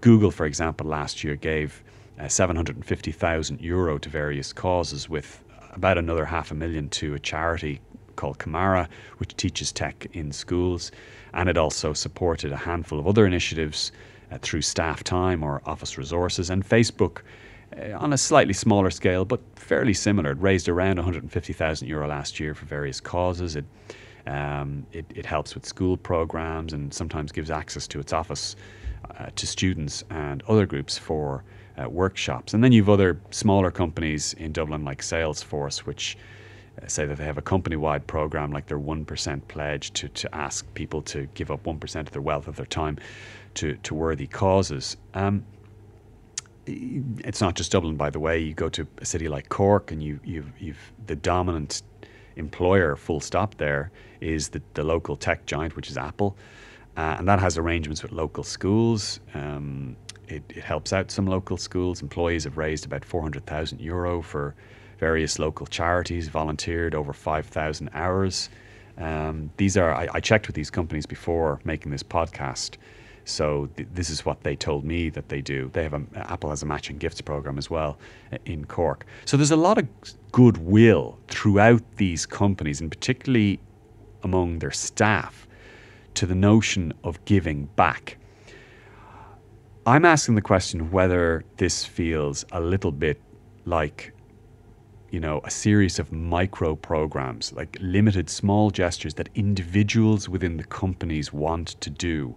Google, 0.00 0.30
for 0.30 0.46
example, 0.46 0.86
last 0.86 1.24
year 1.24 1.34
gave 1.34 1.82
uh, 2.18 2.28
750,000 2.28 3.60
euro 3.60 3.98
to 3.98 4.08
various 4.08 4.52
causes, 4.52 5.08
with 5.08 5.42
about 5.72 5.98
another 5.98 6.24
half 6.24 6.50
a 6.50 6.54
million 6.54 6.88
to 6.90 7.14
a 7.14 7.18
charity 7.18 7.80
called 8.16 8.38
Camara, 8.38 8.88
which 9.18 9.36
teaches 9.36 9.72
tech 9.72 10.06
in 10.12 10.32
schools. 10.32 10.92
And 11.34 11.48
it 11.48 11.56
also 11.56 11.92
supported 11.92 12.52
a 12.52 12.56
handful 12.56 12.98
of 12.98 13.06
other 13.06 13.26
initiatives 13.26 13.92
uh, 14.30 14.38
through 14.40 14.62
staff 14.62 15.02
time 15.02 15.42
or 15.42 15.62
office 15.64 15.96
resources. 15.96 16.50
And 16.50 16.66
Facebook, 16.66 17.22
uh, 17.76 17.96
on 17.96 18.12
a 18.12 18.18
slightly 18.18 18.52
smaller 18.52 18.90
scale, 18.90 19.24
but 19.24 19.40
fairly 19.56 19.94
similar, 19.94 20.32
it 20.32 20.40
raised 20.40 20.68
around 20.68 20.96
150,000 20.96 21.88
euro 21.88 22.06
last 22.06 22.38
year 22.38 22.54
for 22.54 22.66
various 22.66 23.00
causes. 23.00 23.56
It, 23.56 23.64
um, 24.26 24.86
it, 24.92 25.06
it, 25.14 25.26
helps 25.26 25.56
with 25.56 25.66
school 25.66 25.96
programs 25.96 26.72
and 26.72 26.94
sometimes 26.94 27.32
gives 27.32 27.50
access 27.50 27.88
to 27.88 27.98
its 27.98 28.12
office 28.12 28.54
uh, 29.18 29.30
to 29.34 29.46
students 29.48 30.04
and 30.10 30.42
other 30.42 30.64
groups 30.64 30.96
for 30.96 31.42
uh, 31.80 31.88
workshops. 31.88 32.54
And 32.54 32.62
then 32.62 32.72
you've 32.72 32.88
other 32.88 33.20
smaller 33.30 33.70
companies 33.70 34.34
in 34.34 34.52
Dublin 34.52 34.84
like 34.84 35.00
Salesforce, 35.00 35.78
which 35.78 36.16
uh, 36.82 36.86
say 36.86 37.06
that 37.06 37.18
they 37.18 37.24
have 37.24 37.38
a 37.38 37.42
company 37.42 37.76
wide 37.76 38.06
program 38.06 38.50
like 38.50 38.66
their 38.66 38.78
1% 38.78 39.48
pledge 39.48 39.92
to, 39.92 40.08
to 40.08 40.34
ask 40.34 40.72
people 40.74 41.02
to 41.02 41.26
give 41.34 41.50
up 41.50 41.64
1% 41.64 42.00
of 42.00 42.10
their 42.10 42.22
wealth, 42.22 42.48
of 42.48 42.56
their 42.56 42.66
time 42.66 42.98
to, 43.54 43.76
to 43.76 43.94
worthy 43.94 44.26
causes. 44.26 44.96
Um, 45.14 45.44
it's 46.66 47.40
not 47.40 47.54
just 47.54 47.72
Dublin, 47.72 47.96
by 47.96 48.10
the 48.10 48.20
way. 48.20 48.38
You 48.38 48.54
go 48.54 48.68
to 48.68 48.86
a 48.98 49.04
city 49.04 49.28
like 49.28 49.48
Cork, 49.48 49.90
and 49.90 50.02
you, 50.02 50.20
you've, 50.24 50.52
you've 50.60 50.92
the 51.06 51.16
dominant 51.16 51.82
employer, 52.36 52.96
full 52.96 53.20
stop. 53.20 53.56
There 53.56 53.90
is 54.20 54.48
the, 54.50 54.62
the 54.74 54.84
local 54.84 55.16
tech 55.16 55.44
giant, 55.46 55.74
which 55.74 55.90
is 55.90 55.96
Apple, 55.96 56.36
uh, 56.96 57.16
and 57.18 57.28
that 57.28 57.40
has 57.40 57.58
arrangements 57.58 58.02
with 58.02 58.12
local 58.12 58.44
schools. 58.44 59.20
Um, 59.34 59.96
it, 60.28 60.42
it, 60.48 60.62
helps 60.62 60.92
out 60.92 61.10
some 61.10 61.26
local 61.26 61.56
schools. 61.56 62.02
Employees 62.02 62.44
have 62.44 62.56
raised 62.56 62.84
about 62.84 63.04
400,000 63.04 63.80
euro 63.80 64.22
for 64.22 64.54
various 64.98 65.38
local 65.38 65.66
charities, 65.66 66.28
volunteered 66.28 66.94
over 66.94 67.12
5,000 67.12 67.90
hours. 67.92 68.48
Um, 68.98 69.50
these 69.56 69.76
are, 69.76 69.94
I, 69.94 70.08
I, 70.14 70.20
checked 70.20 70.46
with 70.46 70.54
these 70.54 70.70
companies 70.70 71.06
before 71.06 71.60
making 71.64 71.90
this 71.90 72.02
podcast. 72.02 72.76
So 73.24 73.68
th- 73.76 73.88
this 73.94 74.10
is 74.10 74.24
what 74.24 74.42
they 74.42 74.56
told 74.56 74.84
me 74.84 75.08
that 75.10 75.28
they 75.28 75.40
do. 75.40 75.70
They 75.72 75.82
have 75.82 75.94
a, 75.94 76.02
Apple 76.14 76.50
has 76.50 76.62
a 76.62 76.66
matching 76.66 76.98
gifts 76.98 77.20
program 77.20 77.58
as 77.58 77.70
well 77.70 77.98
uh, 78.32 78.38
in 78.44 78.64
Cork. 78.64 79.06
So 79.24 79.36
there's 79.36 79.50
a 79.50 79.56
lot 79.56 79.78
of 79.78 79.88
goodwill 80.32 81.18
throughout 81.28 81.82
these 81.96 82.26
companies, 82.26 82.80
and 82.80 82.90
particularly 82.90 83.60
among 84.22 84.58
their 84.58 84.70
staff, 84.70 85.46
to 86.14 86.26
the 86.26 86.34
notion 86.34 86.92
of 87.04 87.24
giving 87.24 87.64
back. 87.76 88.18
I'm 89.84 90.04
asking 90.04 90.36
the 90.36 90.42
question 90.42 90.92
whether 90.92 91.44
this 91.56 91.84
feels 91.84 92.44
a 92.52 92.60
little 92.60 92.92
bit 92.92 93.20
like, 93.64 94.12
you 95.10 95.18
know, 95.18 95.40
a 95.42 95.50
series 95.50 95.98
of 95.98 96.12
micro 96.12 96.76
programs, 96.76 97.52
like 97.52 97.76
limited 97.80 98.30
small 98.30 98.70
gestures 98.70 99.14
that 99.14 99.28
individuals 99.34 100.28
within 100.28 100.56
the 100.56 100.62
companies 100.62 101.32
want 101.32 101.80
to 101.80 101.90
do, 101.90 102.36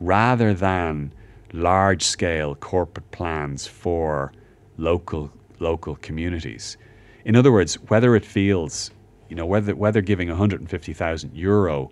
rather 0.00 0.54
than 0.54 1.12
large 1.52 2.02
scale 2.02 2.54
corporate 2.54 3.10
plans 3.10 3.66
for 3.66 4.32
local 4.78 5.30
local 5.58 5.96
communities. 5.96 6.78
In 7.26 7.36
other 7.36 7.52
words, 7.52 7.74
whether 7.88 8.16
it 8.16 8.24
feels, 8.24 8.92
you 9.28 9.36
know, 9.36 9.44
whether 9.44 9.76
whether 9.76 10.00
giving 10.00 10.28
150,000 10.28 11.36
euro 11.36 11.90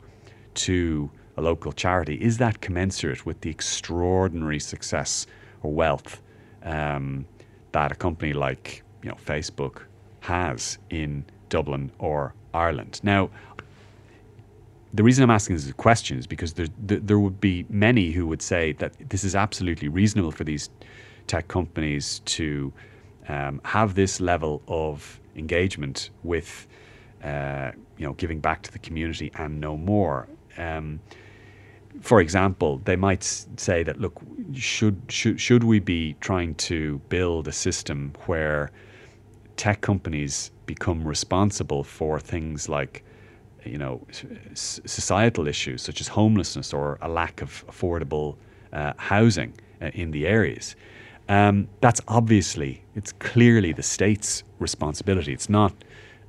to 0.55 1.11
a 1.37 1.43
local 1.43 1.73
charity, 1.73 2.15
is 2.15 2.39
that 2.39 2.61
commensurate 2.61 3.27
with 3.27 3.41
the 3.41 3.51
extraordinary 3.51 4.61
success 4.61 5.27
or 5.63 5.73
wealth 5.73 6.23
um, 6.63 7.27
that 7.73 7.93
a 7.93 7.95
company 7.95 8.33
like 8.33 8.83
you 9.03 9.11
know 9.11 9.17
Facebook 9.17 9.83
has 10.21 10.79
in 10.91 11.25
Dublin 11.49 11.91
or 11.99 12.35
Ireland? 12.55 13.01
Now, 13.03 13.31
the 14.95 15.03
reason 15.03 15.23
I'm 15.23 15.31
asking 15.31 15.57
this 15.57 15.71
question 15.73 16.19
is 16.19 16.27
because 16.27 16.55
there, 16.55 16.69
there, 16.79 17.01
there 17.01 17.19
would 17.19 17.41
be 17.41 17.67
many 17.69 18.13
who 18.13 18.27
would 18.27 18.41
say 18.41 18.73
that 18.75 18.95
this 19.11 19.25
is 19.25 19.35
absolutely 19.35 19.89
reasonable 19.89 20.31
for 20.31 20.45
these 20.45 20.71
tech 21.27 21.49
companies 21.49 22.21
to 22.25 22.73
um, 23.29 23.61
have 23.65 23.95
this 23.95 24.21
level 24.21 24.63
of 24.69 25.21
engagement 25.37 26.11
with, 26.23 26.67
uh, 27.23 27.73
you 27.99 28.07
know, 28.07 28.15
giving 28.15 28.41
back 28.41 28.63
to 28.63 28.73
the 28.73 28.79
community 28.79 29.31
and 29.35 29.61
no 29.61 29.77
more. 29.77 30.29
Um, 30.57 31.01
for 32.01 32.21
example, 32.21 32.81
they 32.85 32.97
might 32.97 33.23
say 33.23 33.83
that 33.83 34.01
look, 34.01 34.21
should 34.55 35.01
should 35.09 35.41
should 35.41 35.65
we 35.65 35.79
be 35.81 36.15
trying 36.21 36.55
to 36.55 37.01
build 37.09 37.49
a 37.49 37.53
system 37.53 38.13
where 38.27 38.71
tech 39.57 39.81
companies 39.81 40.51
become 40.67 41.07
responsible 41.07 41.83
for 41.83 42.21
things 42.21 42.69
like 42.69 43.05
you 43.65 43.79
know 43.79 44.07
societal 44.55 45.49
issues 45.49 45.83
such 45.83 46.01
as 46.01 46.09
homelessness 46.09 46.73
or 46.73 46.99
a 47.01 47.09
lack 47.09 47.43
of 47.43 47.65
affordable 47.69 48.37
uh, 48.73 48.93
housing 48.97 49.53
uh, 49.83 49.91
in 49.95 50.11
the 50.11 50.27
areas. 50.27 50.77
Um, 51.29 51.69
that's 51.81 52.01
obviously 52.07 52.83
it's 52.95 53.13
clearly 53.13 53.73
the 53.73 53.83
state's 53.83 54.45
responsibility. 54.61 55.33
It's 55.33 55.49
not 55.49 55.73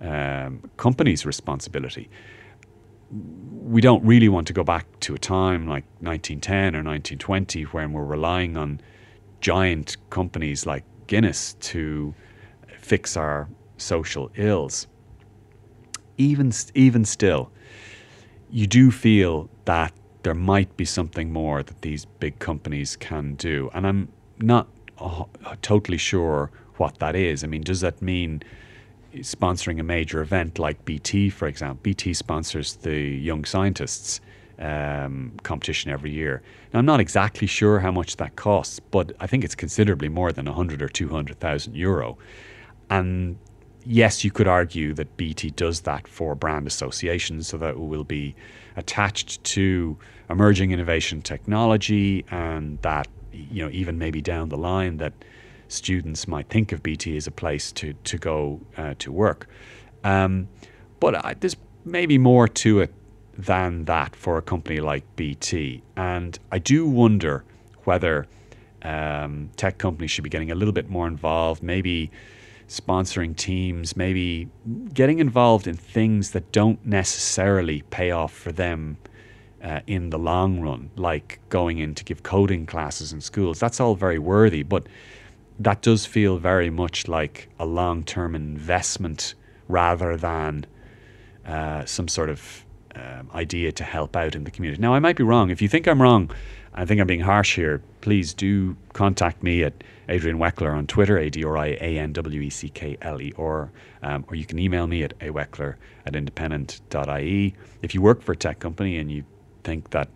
um, 0.02 0.70
companies' 0.78 1.26
responsibility 1.26 2.10
we 3.12 3.82
don't 3.82 4.04
really 4.06 4.30
want 4.30 4.48
to 4.48 4.54
go 4.54 4.64
back 4.64 4.86
to 5.02 5.16
a 5.16 5.18
time 5.18 5.68
like 5.68 5.86
1910 6.00 6.76
or 6.76 6.84
1920 6.84 7.64
when 7.64 7.94
we're 7.94 8.04
relying 8.04 8.58
on 8.58 8.82
giant 9.42 9.98
companies 10.10 10.66
like 10.66 10.84
Guinness 11.08 11.54
to 11.62 12.14
fix 12.80 13.16
our 13.16 13.48
social 13.78 14.30
ills. 14.36 14.88
Even 16.18 16.52
even 16.74 17.06
still, 17.06 17.52
you 18.50 18.68
do 18.68 18.92
feel 18.92 19.50
that 19.66 19.94
there 20.24 20.34
might 20.34 20.76
be 20.76 20.84
something 20.84 21.32
more 21.32 21.64
that 21.64 21.82
these 21.82 22.06
big 22.06 22.40
companies 22.40 22.96
can 22.98 23.36
do, 23.36 23.70
and 23.74 23.88
I'm 23.88 24.12
not 24.40 24.68
totally 25.62 25.98
sure 25.98 26.52
what 26.78 27.00
that 27.00 27.16
is. 27.16 27.44
I 27.44 27.48
mean, 27.48 27.62
does 27.62 27.82
that 27.82 28.02
mean 28.02 28.42
sponsoring 29.16 29.80
a 29.80 29.84
major 29.84 30.22
event 30.22 30.60
like 30.60 30.84
BT, 30.86 31.30
for 31.30 31.48
example. 31.48 31.80
BT 31.82 32.14
sponsors 32.14 32.76
the 32.76 33.00
Young 33.00 33.46
Scientists 33.46 34.22
um, 34.60 35.34
competition 35.44 35.92
every 35.92 36.12
year. 36.12 36.42
Now, 36.74 36.80
I'm 36.80 36.86
not 36.86 37.00
exactly 37.00 37.48
sure 37.48 37.80
how 37.80 37.92
much 37.92 38.18
that 38.18 38.36
costs, 38.36 38.80
but 38.80 39.12
I 39.20 39.28
think 39.28 39.44
it's 39.44 39.56
considerably 39.56 40.10
more 40.10 40.32
than 40.32 40.46
100 40.46 40.82
or 40.82 40.90
200,000 40.90 41.76
euro. 41.76 42.18
And 42.90 43.38
yes, 43.86 44.24
you 44.24 44.32
could 44.32 44.48
argue 44.48 44.94
that 44.94 45.16
BT 45.18 45.52
does 45.52 45.82
that 45.82 46.08
for 46.08 46.36
brand 46.36 46.68
associations 46.68 47.48
so 47.48 47.58
that 47.58 47.72
it 47.72 47.80
will 47.80 48.04
be 48.04 48.36
attached 48.76 49.44
to 49.44 49.98
emerging 50.30 50.72
innovation 50.72 51.22
technology 51.22 52.26
and 52.30 52.80
that, 52.82 53.08
you 53.32 53.64
know, 53.64 53.72
even 53.72 53.98
maybe 53.98 54.22
down 54.22 54.50
the 54.50 54.58
line 54.58 54.98
that 54.98 55.14
students 55.68 56.28
might 56.28 56.50
think 56.50 56.72
of 56.72 56.82
BT 56.84 57.18
as 57.18 57.28
a 57.28 57.32
place 57.32 57.72
to 57.74 57.94
to 57.94 58.18
go 58.18 58.62
uh, 58.78 58.94
to 59.00 59.12
work. 59.12 59.48
Um, 60.04 60.48
but 61.00 61.26
I, 61.26 61.34
there's 61.36 61.58
maybe 61.86 62.18
more 62.18 62.48
to 62.48 62.80
it 62.82 62.94
than 63.38 63.86
that 63.86 64.16
for 64.16 64.38
a 64.38 64.42
company 64.42 64.80
like 64.80 65.04
BT, 65.16 65.84
and 65.96 66.38
I 66.52 66.60
do 66.60 66.88
wonder 66.88 67.44
whether 67.84 68.28
um, 68.82 69.50
tech 69.56 69.78
companies 69.78 70.12
should 70.12 70.24
be 70.24 70.30
getting 70.30 70.52
a 70.52 70.56
little 70.56 70.74
bit 70.74 70.90
more 70.90 71.08
involved, 71.08 71.64
maybe 71.64 72.12
sponsoring 72.68 73.36
teams, 73.36 73.96
maybe 73.96 74.48
getting 74.94 75.20
involved 75.20 75.68
in 75.68 75.76
things 75.76 76.32
that 76.32 76.52
don't 76.52 76.86
necessarily 76.86 77.82
pay 77.90 78.12
off 78.12 78.34
for 78.34 78.52
them. 78.52 78.98
Uh, 79.60 79.80
in 79.88 80.12
the 80.12 80.20
long 80.20 80.62
run, 80.62 80.92
like 80.98 81.40
going 81.50 81.80
in 81.80 81.96
to 81.96 82.04
give 82.04 82.22
coding 82.22 82.68
classes 82.68 83.12
in 83.12 83.20
schools, 83.20 83.60
that's 83.60 83.80
all 83.80 83.96
very 83.96 84.20
worthy. 84.20 84.62
But 84.62 84.86
that 85.60 85.82
does 85.82 86.06
feel 86.06 86.38
very 86.38 86.70
much 86.70 87.08
like 87.08 87.50
a 87.60 87.66
long 87.66 88.04
term 88.04 88.36
investment 88.36 89.34
rather 89.68 90.16
than 90.16 90.66
uh, 91.46 91.86
some 91.86 92.08
sort 92.08 92.30
of 92.30 92.66
um, 92.96 93.30
idea 93.34 93.72
to 93.72 93.84
help 93.84 94.16
out 94.16 94.36
in 94.36 94.44
the 94.44 94.52
community. 94.52 94.82
Now, 94.82 94.94
I 94.94 95.00
might 95.00 95.16
be 95.16 95.24
wrong. 95.24 95.50
If 95.50 95.62
you 95.62 95.68
think 95.68 95.88
I'm 95.88 96.02
wrong, 96.02 96.32
I 96.74 96.86
think 96.86 97.02
I'm 97.02 97.08
being 97.08 97.22
harsh 97.22 97.56
here, 97.56 97.82
please 98.02 98.34
do 98.34 98.76
contact 98.94 99.44
me 99.44 99.64
at 99.64 99.74
Adrian 100.10 100.38
Weckler 100.38 100.76
on 100.76 100.88
Twitter, 100.88 101.18
A 101.18 101.30
D 101.30 101.44
R 101.44 101.58
I 101.58 101.78
A 101.82 101.98
N 101.98 102.14
W 102.14 102.42
E 102.42 102.50
C 102.50 102.70
K 102.70 102.98
L 103.02 103.22
E, 103.22 103.34
or, 103.36 103.72
um, 104.04 104.26
or 104.30 104.36
you 104.36 104.46
can 104.46 104.60
email 104.60 104.88
me 104.88 105.04
at 105.04 105.18
aweckler 105.20 105.76
at 106.06 106.16
independent.ie. 106.16 107.56
If 107.82 107.94
you 107.94 108.02
work 108.02 108.22
for 108.22 108.32
a 108.32 108.36
tech 108.36 108.60
company 108.60 108.98
and 108.98 109.12
you 109.12 109.24
think 109.64 109.90
that 109.90 110.10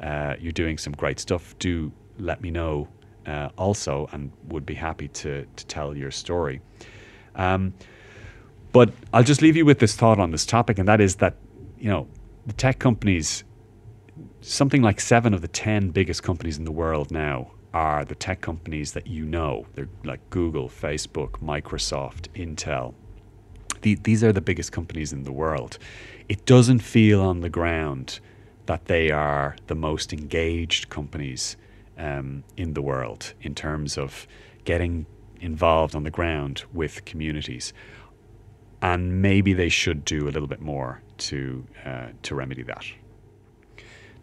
uh, 0.00 0.34
you're 0.38 0.52
doing 0.52 0.78
some 0.78 0.92
great 0.92 1.20
stuff, 1.20 1.56
do 1.58 1.92
let 2.18 2.42
me 2.42 2.50
know 2.50 2.88
uh, 3.26 3.50
also, 3.56 4.08
and 4.12 4.32
would 4.48 4.66
be 4.66 4.74
happy 4.74 5.08
to 5.08 5.46
to 5.56 5.66
tell 5.66 5.96
your 5.96 6.10
story. 6.10 6.60
Um, 7.34 7.74
but 8.72 8.92
I'll 9.12 9.24
just 9.24 9.42
leave 9.42 9.56
you 9.56 9.64
with 9.64 9.78
this 9.78 9.96
thought 9.96 10.18
on 10.18 10.30
this 10.30 10.46
topic, 10.46 10.78
and 10.78 10.88
that 10.88 11.00
is 11.00 11.16
that 11.16 11.36
you 11.78 11.90
know 11.90 12.08
the 12.46 12.52
tech 12.52 12.78
companies, 12.78 13.44
something 14.40 14.82
like 14.82 15.00
seven 15.00 15.34
of 15.34 15.42
the 15.42 15.48
ten 15.48 15.90
biggest 15.90 16.22
companies 16.22 16.58
in 16.58 16.64
the 16.64 16.72
world 16.72 17.10
now 17.10 17.52
are 17.72 18.04
the 18.04 18.14
tech 18.14 18.40
companies 18.40 18.92
that 18.92 19.06
you 19.06 19.24
know. 19.24 19.66
They're 19.74 19.88
like 20.04 20.28
Google, 20.30 20.68
Facebook, 20.68 21.40
Microsoft, 21.40 22.28
Intel. 22.34 22.94
The, 23.82 23.94
these 23.94 24.24
are 24.24 24.32
the 24.32 24.40
biggest 24.40 24.72
companies 24.72 25.12
in 25.12 25.24
the 25.24 25.32
world. 25.32 25.78
It 26.28 26.44
doesn't 26.44 26.80
feel 26.80 27.22
on 27.22 27.40
the 27.40 27.48
ground 27.48 28.20
that 28.66 28.86
they 28.86 29.10
are 29.10 29.56
the 29.68 29.74
most 29.74 30.12
engaged 30.12 30.90
companies 30.90 31.56
um, 32.00 32.42
in 32.56 32.74
the 32.74 32.82
world 32.82 33.34
in 33.42 33.54
terms 33.54 33.98
of 33.98 34.26
getting 34.64 35.06
involved 35.40 35.94
on 35.94 36.02
the 36.02 36.10
ground 36.10 36.64
with 36.72 37.04
communities. 37.04 37.72
And 38.82 39.20
maybe 39.20 39.52
they 39.52 39.68
should 39.68 40.04
do 40.04 40.26
a 40.26 40.30
little 40.30 40.48
bit 40.48 40.60
more 40.60 41.02
to 41.18 41.66
uh, 41.84 42.08
to 42.22 42.34
remedy 42.34 42.62
that. 42.62 42.84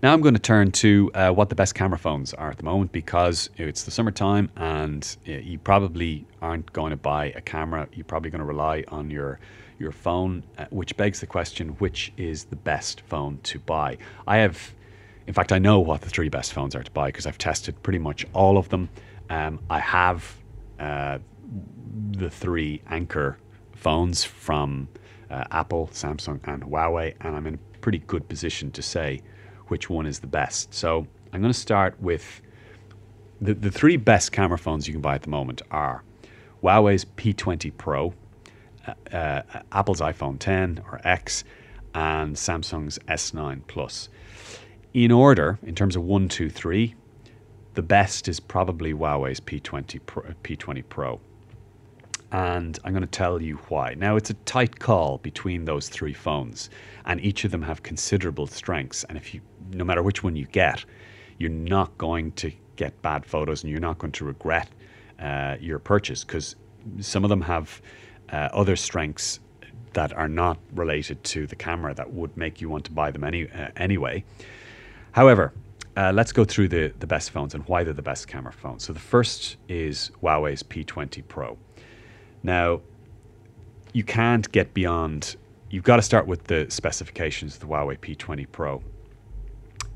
Now 0.01 0.13
I'm 0.13 0.21
going 0.21 0.35
to 0.35 0.39
turn 0.39 0.71
to 0.73 1.11
uh, 1.13 1.31
what 1.31 1.49
the 1.49 1.55
best 1.55 1.73
camera 1.73 1.97
phones 1.97 2.33
are 2.33 2.51
at 2.51 2.57
the 2.57 2.63
moment 2.63 2.91
because 2.91 3.49
it's 3.57 3.83
the 3.83 3.91
summertime 3.91 4.51
and 4.55 5.17
uh, 5.27 5.31
you 5.31 5.57
probably 5.57 6.25
aren't 6.39 6.71
going 6.71 6.91
to 6.91 6.97
buy 6.97 7.31
a 7.35 7.41
camera. 7.41 7.87
You're 7.93 8.05
probably 8.05 8.29
going 8.29 8.39
to 8.39 8.45
rely 8.45 8.83
on 8.89 9.09
your 9.09 9.39
your 9.79 9.91
phone, 9.91 10.43
uh, 10.57 10.65
which 10.71 10.95
begs 10.97 11.19
the 11.19 11.27
question: 11.27 11.69
which 11.79 12.11
is 12.17 12.45
the 12.45 12.55
best 12.55 13.01
phone 13.01 13.39
to 13.43 13.59
buy? 13.59 13.97
I 14.25 14.37
have, 14.37 14.73
in 15.27 15.33
fact, 15.33 15.51
I 15.51 15.59
know 15.59 15.79
what 15.79 16.01
the 16.01 16.09
three 16.09 16.29
best 16.29 16.53
phones 16.53 16.73
are 16.73 16.83
to 16.83 16.91
buy 16.91 17.09
because 17.09 17.25
I've 17.25 17.37
tested 17.37 17.81
pretty 17.83 17.99
much 17.99 18.25
all 18.33 18.57
of 18.57 18.69
them. 18.69 18.89
Um, 19.29 19.59
I 19.69 19.79
have 19.79 20.37
uh, 20.79 21.19
the 22.11 22.29
three 22.29 22.81
anchor 22.89 23.37
phones 23.75 24.23
from 24.23 24.87
uh, 25.29 25.43
Apple, 25.51 25.89
Samsung, 25.91 26.39
and 26.45 26.63
Huawei, 26.63 27.13
and 27.21 27.35
I'm 27.35 27.45
in 27.45 27.55
a 27.55 27.77
pretty 27.79 27.99
good 27.99 28.27
position 28.29 28.71
to 28.71 28.81
say 28.81 29.21
which 29.67 29.89
one 29.89 30.05
is 30.05 30.19
the 30.19 30.27
best. 30.27 30.73
So 30.73 31.05
I'm 31.33 31.41
going 31.41 31.53
to 31.53 31.59
start 31.59 31.99
with 32.01 32.41
the, 33.41 33.53
the 33.53 33.69
three 33.69 33.97
best 33.97 34.31
camera 34.31 34.57
phones 34.57 34.87
you 34.87 34.93
can 34.93 35.01
buy 35.01 35.15
at 35.15 35.23
the 35.23 35.29
moment 35.29 35.61
are 35.71 36.03
Huawei's 36.63 37.03
P20 37.03 37.75
Pro, 37.77 38.13
uh, 38.87 38.93
uh, 39.13 39.41
Apple's 39.73 39.99
iPhone 39.99 40.39
10 40.39 40.83
or 40.89 41.01
X, 41.03 41.43
and 41.93 42.35
Samsung's 42.35 42.97
S9 43.09 43.61
Plus. 43.67 44.07
In 44.97 45.11
order, 45.11 45.59
in 45.61 45.75
terms 45.75 45.95
of 45.95 46.01
one, 46.05 46.27
two, 46.27 46.49
three, 46.49 46.95
the 47.75 47.83
best 47.83 48.27
is 48.27 48.39
probably 48.39 48.93
Huawei's 48.93 49.39
P20 49.39 49.99
Pro, 50.07 50.23
P20 50.43 50.83
Pro. 50.89 51.19
And 52.31 52.79
I'm 52.83 52.93
going 52.93 53.03
to 53.03 53.07
tell 53.07 53.39
you 53.39 53.57
why. 53.67 53.93
Now, 53.93 54.15
it's 54.15 54.31
a 54.31 54.33
tight 54.33 54.79
call 54.79 55.19
between 55.19 55.65
those 55.65 55.87
three 55.87 56.15
phones, 56.15 56.71
and 57.05 57.23
each 57.23 57.45
of 57.45 57.51
them 57.51 57.61
have 57.61 57.83
considerable 57.83 58.47
strengths. 58.47 59.03
And 59.03 59.19
if 59.19 59.35
you 59.35 59.41
no 59.71 59.83
matter 59.83 60.01
which 60.01 60.23
one 60.23 60.35
you 60.35 60.47
get, 60.47 60.83
you're 61.37 61.51
not 61.51 61.95
going 61.99 62.31
to 62.31 62.51
get 62.75 62.99
bad 63.03 63.23
photos 63.23 63.61
and 63.61 63.69
you're 63.69 63.79
not 63.79 63.99
going 63.99 64.13
to 64.13 64.25
regret 64.25 64.67
uh, 65.19 65.57
your 65.59 65.77
purchase 65.77 66.23
because 66.23 66.55
some 67.01 67.23
of 67.23 67.29
them 67.29 67.41
have 67.41 67.83
uh, 68.31 68.49
other 68.51 68.75
strengths 68.75 69.41
that 69.93 70.11
are 70.13 70.27
not 70.27 70.57
related 70.73 71.23
to 71.25 71.45
the 71.45 71.55
camera 71.55 71.93
that 71.93 72.11
would 72.11 72.35
make 72.35 72.61
you 72.61 72.67
want 72.67 72.85
to 72.85 72.91
buy 72.91 73.11
them 73.11 73.23
any, 73.23 73.47
uh, 73.51 73.67
anyway. 73.75 74.23
However, 75.11 75.53
uh, 75.95 76.11
let's 76.13 76.31
go 76.31 76.45
through 76.45 76.67
the, 76.67 76.93
the 76.99 77.07
best 77.07 77.31
phones 77.31 77.55
and 77.55 77.63
why 77.67 77.83
they're 77.83 77.93
the 77.93 78.01
best 78.01 78.27
camera 78.27 78.53
phones. 78.53 78.83
So 78.83 78.93
the 78.93 78.99
first 78.99 79.57
is 79.67 80.11
Huawei's 80.21 80.63
P20 80.63 81.27
Pro. 81.27 81.57
Now, 82.43 82.81
you 83.93 84.03
can't 84.03 84.51
get 84.51 84.73
beyond, 84.73 85.37
you've 85.69 85.83
got 85.83 85.95
to 85.95 86.01
start 86.03 86.27
with 86.27 86.43
the 86.45 86.67
specifications 86.69 87.55
of 87.55 87.61
the 87.61 87.67
Huawei 87.67 87.97
P20 87.97 88.45
Pro 88.51 88.83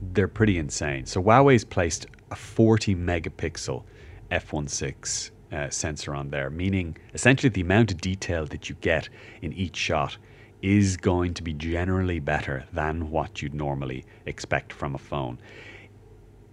they're 0.01 0.27
pretty 0.27 0.57
insane. 0.57 1.05
So 1.05 1.21
Huawei's 1.21 1.63
placed 1.63 2.07
a 2.31 2.35
40 2.35 2.95
megapixel 2.95 3.83
f1.6 4.31 5.31
uh, 5.51 5.69
sensor 5.69 6.15
on 6.15 6.29
there, 6.29 6.49
meaning 6.49 6.97
essentially 7.13 7.49
the 7.49 7.61
amount 7.61 7.91
of 7.91 8.01
detail 8.01 8.45
that 8.47 8.69
you 8.69 8.75
get 8.81 9.09
in 9.41 9.53
each 9.53 9.75
shot 9.75 10.17
is 10.61 10.97
going 10.97 11.33
to 11.33 11.43
be 11.43 11.53
generally 11.53 12.19
better 12.19 12.63
than 12.73 13.09
what 13.09 13.41
you'd 13.41 13.53
normally 13.53 14.05
expect 14.25 14.71
from 14.73 14.95
a 14.95 14.97
phone. 14.97 15.39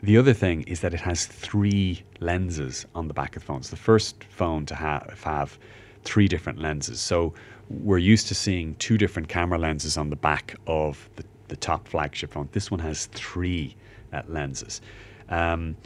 The 0.02 0.16
other 0.16 0.32
thing 0.32 0.62
is 0.62 0.80
that 0.80 0.94
it 0.94 1.00
has 1.00 1.26
three 1.26 2.02
lenses 2.20 2.86
on 2.94 3.08
the 3.08 3.14
back 3.14 3.36
of 3.36 3.42
the 3.42 3.46
phone. 3.46 3.58
It's 3.58 3.70
the 3.70 3.76
first 3.76 4.22
phone 4.24 4.64
to 4.66 4.74
have, 4.74 5.20
have 5.24 5.58
three 6.04 6.28
different 6.28 6.60
lenses. 6.60 7.00
So 7.00 7.34
we're 7.68 7.98
used 7.98 8.28
to 8.28 8.34
seeing 8.34 8.76
two 8.76 8.96
different 8.96 9.28
camera 9.28 9.58
lenses 9.58 9.98
on 9.98 10.08
the 10.08 10.16
back 10.16 10.54
of 10.66 11.08
the 11.16 11.24
the 11.48 11.56
top 11.56 11.88
flagship 11.88 12.32
phone. 12.32 12.48
This 12.52 12.70
one 12.70 12.80
has 12.80 13.06
three 13.06 13.74
uh, 14.12 14.22
lenses. 14.28 14.80
Um, 15.28 15.76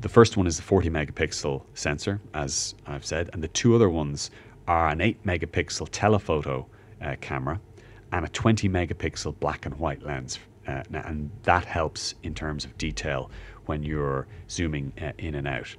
the 0.00 0.08
first 0.08 0.36
one 0.36 0.46
is 0.46 0.56
the 0.56 0.62
40 0.62 0.90
megapixel 0.90 1.62
sensor, 1.74 2.20
as 2.34 2.74
I've 2.86 3.04
said, 3.04 3.30
and 3.32 3.42
the 3.42 3.48
two 3.48 3.74
other 3.74 3.88
ones 3.88 4.30
are 4.66 4.88
an 4.88 5.00
8 5.00 5.24
megapixel 5.24 5.88
telephoto 5.90 6.66
uh, 7.02 7.16
camera 7.20 7.60
and 8.12 8.24
a 8.24 8.28
20 8.28 8.68
megapixel 8.68 9.38
black 9.40 9.66
and 9.66 9.78
white 9.78 10.02
lens. 10.02 10.38
Uh, 10.66 10.82
and 10.92 11.30
that 11.42 11.64
helps 11.64 12.14
in 12.22 12.34
terms 12.34 12.64
of 12.64 12.76
detail 12.76 13.30
when 13.66 13.82
you're 13.82 14.26
zooming 14.48 14.92
uh, 15.00 15.12
in 15.18 15.34
and 15.34 15.48
out. 15.48 15.74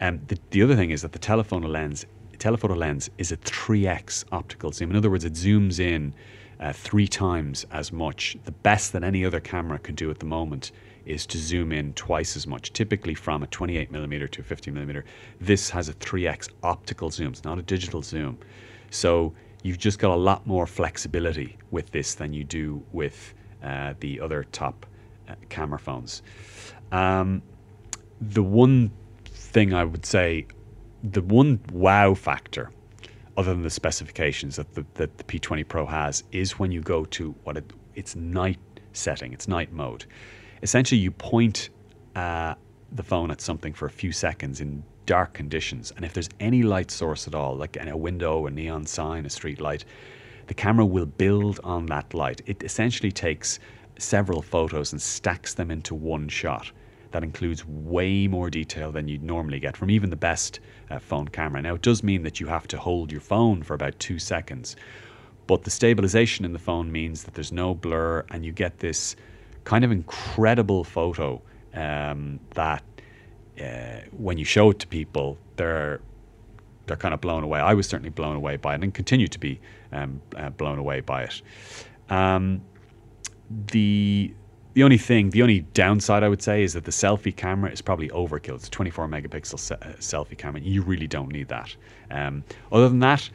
Um, 0.00 0.20
the, 0.28 0.38
the 0.50 0.62
other 0.62 0.76
thing 0.76 0.90
is 0.90 1.02
that 1.02 1.12
the 1.12 1.18
telephoto 1.18 1.66
lens, 1.66 2.06
telephoto 2.38 2.74
lens 2.74 3.10
is 3.18 3.32
a 3.32 3.36
3x 3.38 4.24
optical 4.32 4.72
zoom. 4.72 4.90
In 4.90 4.96
other 4.96 5.10
words, 5.10 5.24
it 5.24 5.34
zooms 5.34 5.78
in 5.78 6.14
uh, 6.60 6.72
three 6.72 7.08
times 7.08 7.66
as 7.70 7.92
much. 7.92 8.36
The 8.44 8.52
best 8.52 8.92
that 8.92 9.04
any 9.04 9.24
other 9.24 9.40
camera 9.40 9.78
can 9.78 9.94
do 9.94 10.10
at 10.10 10.18
the 10.18 10.26
moment 10.26 10.72
is 11.04 11.26
to 11.26 11.38
zoom 11.38 11.72
in 11.72 11.92
twice 11.94 12.36
as 12.36 12.46
much, 12.46 12.72
typically 12.72 13.14
from 13.14 13.42
a 13.42 13.46
28 13.48 13.90
millimeter 13.90 14.26
to 14.26 14.40
a 14.40 14.44
50 14.44 14.70
millimeter. 14.70 15.04
This 15.40 15.68
has 15.70 15.88
a 15.88 15.94
3x 15.94 16.48
optical 16.62 17.10
zoom, 17.10 17.28
it's 17.32 17.44
not 17.44 17.58
a 17.58 17.62
digital 17.62 18.02
zoom. 18.02 18.38
So 18.90 19.34
you've 19.64 19.78
just 19.78 19.98
got 19.98 20.12
a 20.12 20.16
lot 20.16 20.46
more 20.46 20.66
flexibility 20.66 21.56
with 21.72 21.90
this 21.90 22.14
than 22.14 22.32
you 22.32 22.44
do 22.44 22.84
with 22.92 23.34
uh, 23.64 23.94
the 23.98 24.20
other 24.20 24.44
top 24.52 24.86
uh, 25.28 25.34
camera 25.48 25.78
phones. 25.78 26.22
Um, 26.92 27.42
the 28.20 28.42
one 28.42 28.92
thing 29.24 29.74
I 29.74 29.82
would 29.82 30.04
say, 30.04 30.46
the 31.02 31.22
one 31.22 31.60
wow 31.72 32.14
factor 32.14 32.70
other 33.36 33.52
than 33.52 33.62
the 33.62 33.70
specifications 33.70 34.56
that 34.56 34.74
the, 34.74 34.84
that 34.94 35.16
the 35.18 35.24
P20 35.24 35.66
Pro 35.66 35.86
has, 35.86 36.22
is 36.30 36.58
when 36.58 36.70
you 36.70 36.80
go 36.80 37.04
to 37.06 37.34
what 37.44 37.56
it, 37.56 37.72
it's 37.94 38.14
night 38.14 38.60
setting, 38.92 39.32
it's 39.32 39.48
night 39.48 39.72
mode. 39.72 40.04
Essentially, 40.62 41.00
you 41.00 41.10
point 41.10 41.70
uh, 42.14 42.54
the 42.92 43.02
phone 43.02 43.30
at 43.30 43.40
something 43.40 43.72
for 43.72 43.86
a 43.86 43.90
few 43.90 44.12
seconds 44.12 44.60
in 44.60 44.84
dark 45.06 45.34
conditions, 45.34 45.92
and 45.96 46.04
if 46.04 46.12
there's 46.12 46.28
any 46.40 46.62
light 46.62 46.90
source 46.90 47.26
at 47.26 47.34
all, 47.34 47.56
like 47.56 47.76
a 47.76 47.96
window, 47.96 48.46
a 48.46 48.50
neon 48.50 48.86
sign, 48.86 49.26
a 49.26 49.30
street 49.30 49.60
light, 49.60 49.84
the 50.46 50.54
camera 50.54 50.84
will 50.84 51.06
build 51.06 51.60
on 51.64 51.86
that 51.86 52.12
light. 52.14 52.42
It 52.46 52.62
essentially 52.62 53.12
takes 53.12 53.58
several 53.98 54.42
photos 54.42 54.92
and 54.92 55.00
stacks 55.00 55.54
them 55.54 55.70
into 55.70 55.94
one 55.94 56.28
shot 56.28 56.70
that 57.12 57.22
includes 57.22 57.64
way 57.64 58.26
more 58.26 58.50
detail 58.50 58.90
than 58.90 59.06
you'd 59.06 59.22
normally 59.22 59.60
get 59.60 59.76
from 59.76 59.88
even 59.88 60.10
the 60.10 60.16
best 60.16 60.58
uh, 60.90 60.98
phone 60.98 61.28
camera. 61.28 61.62
Now, 61.62 61.74
it 61.74 61.82
does 61.82 62.02
mean 62.02 62.24
that 62.24 62.40
you 62.40 62.48
have 62.48 62.66
to 62.68 62.76
hold 62.76 63.12
your 63.12 63.20
phone 63.20 63.62
for 63.62 63.74
about 63.74 63.96
two 64.00 64.18
seconds, 64.18 64.74
but 65.46 65.62
the 65.62 65.70
stabilization 65.70 66.44
in 66.44 66.52
the 66.52 66.58
phone 66.58 66.90
means 66.90 67.22
that 67.22 67.34
there's 67.34 67.52
no 67.52 67.72
blur 67.72 68.24
and 68.30 68.44
you 68.44 68.50
get 68.50 68.80
this 68.80 69.14
kind 69.62 69.84
of 69.84 69.92
incredible 69.92 70.82
photo 70.82 71.40
um, 71.74 72.40
that 72.54 72.82
uh, 73.60 74.00
when 74.16 74.38
you 74.38 74.44
show 74.44 74.70
it 74.70 74.78
to 74.80 74.86
people, 74.86 75.38
they're 75.56 76.00
they're 76.86 76.96
kind 76.96 77.14
of 77.14 77.20
blown 77.20 77.42
away. 77.44 77.60
I 77.60 77.74
was 77.74 77.88
certainly 77.88 78.10
blown 78.10 78.36
away 78.36 78.56
by 78.56 78.74
it 78.74 78.82
and 78.82 78.92
continue 78.92 79.26
to 79.28 79.38
be 79.38 79.60
um, 79.92 80.20
uh, 80.36 80.50
blown 80.50 80.78
away 80.78 81.00
by 81.00 81.22
it. 81.24 81.42
Um, 82.10 82.60
the 83.72 84.34
the 84.74 84.82
only 84.82 84.98
thing, 84.98 85.30
the 85.30 85.40
only 85.42 85.60
downside 85.60 86.24
I 86.24 86.28
would 86.28 86.42
say 86.42 86.64
is 86.64 86.72
that 86.72 86.84
the 86.84 86.90
selfie 86.90 87.34
camera 87.34 87.70
is 87.70 87.80
probably 87.80 88.08
overkill. 88.08 88.56
It's 88.56 88.66
a 88.66 88.70
24 88.70 89.06
megapixel 89.06 89.58
se- 89.58 89.76
uh, 89.80 89.86
selfie 90.00 90.36
camera. 90.36 90.60
You 90.60 90.82
really 90.82 91.06
don't 91.06 91.30
need 91.30 91.46
that. 91.48 91.74
Um, 92.10 92.42
other 92.72 92.88
than 92.88 92.98
that, 92.98 93.30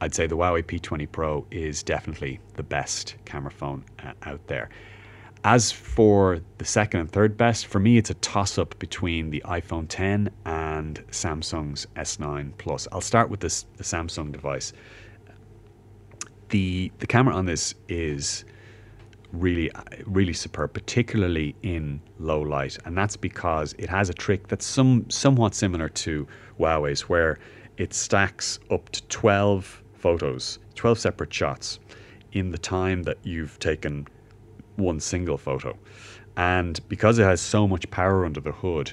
I'd 0.00 0.14
say 0.14 0.28
the 0.28 0.36
Huawei 0.36 0.62
P20 0.62 1.10
Pro 1.10 1.44
is 1.50 1.82
definitely 1.82 2.38
the 2.54 2.62
best 2.62 3.16
camera 3.24 3.50
phone 3.50 3.84
uh, 4.04 4.12
out 4.22 4.46
there. 4.46 4.68
As 5.48 5.70
for 5.70 6.40
the 6.58 6.64
second 6.64 6.98
and 6.98 7.08
third 7.08 7.36
best, 7.36 7.66
for 7.66 7.78
me, 7.78 7.98
it's 7.98 8.10
a 8.10 8.14
toss 8.14 8.58
up 8.58 8.76
between 8.80 9.30
the 9.30 9.40
iPhone 9.46 9.86
10 9.88 10.28
and 10.44 11.04
Samsung's 11.12 11.86
S9 11.94 12.50
Plus. 12.58 12.88
I'll 12.90 13.00
start 13.00 13.30
with 13.30 13.38
this, 13.38 13.64
the 13.76 13.84
Samsung 13.84 14.32
device. 14.32 14.72
The, 16.48 16.90
the 16.98 17.06
camera 17.06 17.32
on 17.32 17.46
this 17.46 17.76
is 17.88 18.44
really, 19.32 19.70
really 20.04 20.32
superb, 20.32 20.72
particularly 20.74 21.54
in 21.62 22.00
low 22.18 22.40
light, 22.40 22.76
and 22.84 22.98
that's 22.98 23.16
because 23.16 23.72
it 23.78 23.88
has 23.88 24.10
a 24.10 24.14
trick 24.14 24.48
that's 24.48 24.66
some 24.66 25.08
somewhat 25.10 25.54
similar 25.54 25.88
to 25.90 26.26
Huawei's, 26.58 27.08
where 27.08 27.38
it 27.76 27.94
stacks 27.94 28.58
up 28.72 28.88
to 28.88 29.02
twelve 29.04 29.80
photos, 29.94 30.58
twelve 30.74 30.98
separate 30.98 31.32
shots, 31.32 31.78
in 32.32 32.50
the 32.50 32.58
time 32.58 33.04
that 33.04 33.18
you've 33.22 33.60
taken 33.60 34.08
one 34.76 35.00
single 35.00 35.38
photo, 35.38 35.76
and 36.36 36.80
because 36.88 37.18
it 37.18 37.24
has 37.24 37.40
so 37.40 37.66
much 37.66 37.90
power 37.90 38.24
under 38.24 38.40
the 38.40 38.52
hood, 38.52 38.92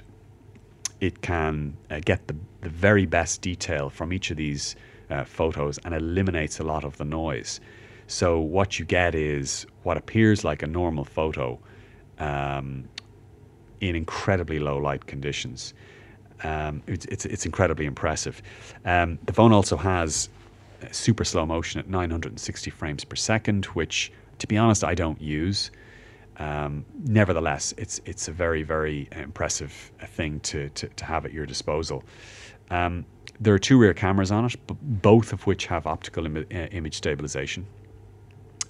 it 0.99 1.21
can 1.21 1.75
uh, 1.89 1.99
get 2.03 2.27
the 2.27 2.35
the 2.63 2.69
very 2.69 3.05
best 3.05 3.41
detail 3.41 3.89
from 3.89 4.13
each 4.13 4.31
of 4.31 4.37
these 4.37 4.75
uh, 5.09 5.25
photos 5.25 5.77
and 5.79 5.93
eliminates 5.93 6.59
a 6.59 6.63
lot 6.63 6.85
of 6.85 6.97
the 6.97 7.03
noise. 7.03 7.59
So 8.07 8.39
what 8.39 8.79
you 8.79 8.85
get 8.85 9.13
is 9.13 9.67
what 9.83 9.97
appears 9.97 10.45
like 10.45 10.63
a 10.63 10.67
normal 10.67 11.03
photo 11.03 11.59
um, 12.19 12.87
in 13.81 13.97
incredibly 13.97 14.59
low 14.59 14.77
light 14.77 15.05
conditions. 15.05 15.73
Um, 16.43 16.81
it's, 16.87 17.05
it's, 17.07 17.25
it's 17.25 17.45
incredibly 17.45 17.85
impressive. 17.85 18.41
Um, 18.85 19.19
the 19.25 19.33
phone 19.33 19.51
also 19.51 19.75
has 19.75 20.29
super 20.91 21.25
slow 21.25 21.45
motion 21.45 21.79
at 21.79 21.89
960 21.89 22.71
frames 22.71 23.03
per 23.03 23.15
second, 23.17 23.65
which, 23.67 24.11
to 24.43 24.47
be 24.47 24.57
honest, 24.57 24.83
I 24.83 24.93
don't 24.93 25.21
use. 25.21 25.71
Um, 26.37 26.85
nevertheless, 27.05 27.73
it's 27.77 28.01
it's 28.05 28.27
a 28.27 28.31
very 28.31 28.63
very 28.63 29.07
impressive 29.11 29.71
thing 30.17 30.39
to, 30.41 30.69
to, 30.69 30.87
to 30.87 31.05
have 31.05 31.25
at 31.25 31.33
your 31.33 31.45
disposal. 31.45 32.03
Um, 32.69 33.05
there 33.39 33.53
are 33.53 33.59
two 33.59 33.77
rear 33.77 33.93
cameras 33.93 34.31
on 34.31 34.45
it, 34.45 34.55
both 35.01 35.33
of 35.33 35.47
which 35.47 35.65
have 35.67 35.87
optical 35.87 36.25
Im- 36.25 36.45
uh, 36.51 36.57
image 36.71 36.95
stabilization 36.95 37.65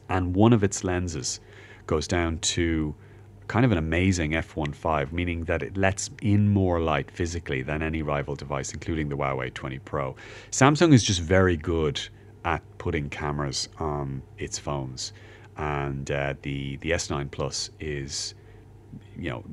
and 0.09 0.35
one 0.35 0.53
of 0.53 0.63
its 0.63 0.83
lenses 0.83 1.39
goes 1.87 2.07
down 2.07 2.37
to 2.39 2.95
kind 3.47 3.65
of 3.65 3.71
an 3.71 3.77
amazing 3.77 4.31
f1.5, 4.31 5.11
meaning 5.11 5.43
that 5.45 5.63
it 5.63 5.75
lets 5.75 6.09
in 6.21 6.47
more 6.49 6.79
light 6.79 7.11
physically 7.11 7.61
than 7.61 7.81
any 7.83 8.01
rival 8.01 8.35
device, 8.35 8.73
including 8.73 9.09
the 9.09 9.17
Huawei 9.17 9.53
20 9.53 9.79
Pro. 9.79 10.15
Samsung 10.51 10.93
is 10.93 11.03
just 11.03 11.19
very 11.21 11.57
good 11.57 11.99
at 12.45 12.61
putting 12.77 13.09
cameras 13.09 13.69
on 13.79 14.21
its 14.37 14.57
phones, 14.59 15.13
and 15.57 16.09
uh, 16.09 16.33
the 16.41 16.77
the 16.77 16.91
S9 16.91 17.29
Plus 17.31 17.69
is, 17.79 18.33
you 19.17 19.29
know, 19.29 19.43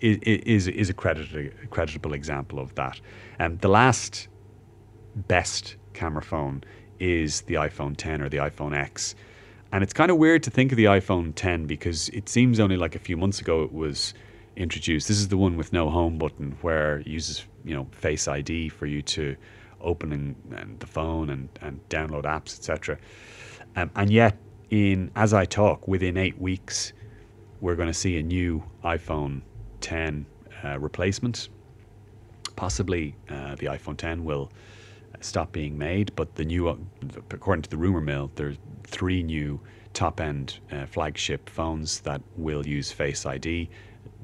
is 0.00 0.68
is 0.68 0.88
a 0.90 0.94
creditable 0.94 1.50
creditable 1.70 2.12
example 2.12 2.58
of 2.58 2.74
that. 2.76 3.00
And 3.38 3.52
um, 3.52 3.58
the 3.58 3.68
last 3.68 4.28
best 5.14 5.76
camera 5.94 6.22
phone 6.22 6.62
is 7.00 7.42
the 7.42 7.54
iPhone 7.54 7.96
10 7.96 8.22
or 8.22 8.28
the 8.28 8.38
iPhone 8.38 8.76
X. 8.76 9.14
And 9.72 9.82
it's 9.84 9.92
kind 9.92 10.10
of 10.10 10.16
weird 10.16 10.42
to 10.44 10.50
think 10.50 10.72
of 10.72 10.76
the 10.76 10.86
iPhone 10.86 11.34
10 11.34 11.66
because 11.66 12.08
it 12.10 12.28
seems 12.28 12.58
only 12.58 12.76
like 12.76 12.94
a 12.94 12.98
few 12.98 13.16
months 13.16 13.40
ago 13.40 13.62
it 13.62 13.72
was 13.72 14.14
introduced. 14.56 15.08
This 15.08 15.18
is 15.18 15.28
the 15.28 15.36
one 15.36 15.56
with 15.56 15.72
no 15.72 15.90
home 15.90 16.18
button 16.18 16.56
where 16.62 16.98
it 16.98 17.06
uses, 17.06 17.44
you 17.64 17.74
know, 17.74 17.86
Face 17.92 18.26
ID 18.26 18.70
for 18.70 18.86
you 18.86 19.02
to 19.02 19.36
open 19.80 20.12
and, 20.12 20.34
and 20.56 20.80
the 20.80 20.86
phone 20.86 21.30
and, 21.30 21.48
and 21.60 21.86
download 21.88 22.24
apps, 22.24 22.58
etc. 22.58 22.98
Um, 23.76 23.90
and 23.94 24.10
yet, 24.10 24.36
in 24.70 25.10
as 25.16 25.32
I 25.32 25.44
talk, 25.44 25.86
within 25.88 26.16
eight 26.16 26.40
weeks, 26.40 26.92
we're 27.60 27.76
going 27.76 27.88
to 27.88 27.94
see 27.94 28.18
a 28.18 28.22
new 28.22 28.62
iPhone 28.84 29.42
10 29.80 30.26
uh, 30.64 30.78
replacement. 30.78 31.48
Possibly 32.56 33.14
uh, 33.28 33.54
the 33.56 33.66
iPhone 33.66 33.96
10 33.96 34.24
will 34.24 34.50
stop 35.20 35.52
being 35.52 35.76
made, 35.76 36.14
but 36.16 36.34
the 36.34 36.44
new, 36.44 36.68
according 37.30 37.62
to 37.62 37.70
the 37.70 37.76
rumor 37.76 38.00
mill, 38.00 38.30
there's 38.36 38.56
three 38.84 39.22
new 39.22 39.60
top 39.92 40.20
end 40.20 40.58
uh, 40.70 40.86
flagship 40.86 41.48
phones 41.50 42.00
that 42.00 42.20
will 42.36 42.66
use 42.66 42.92
Face 42.92 43.26
ID, 43.26 43.68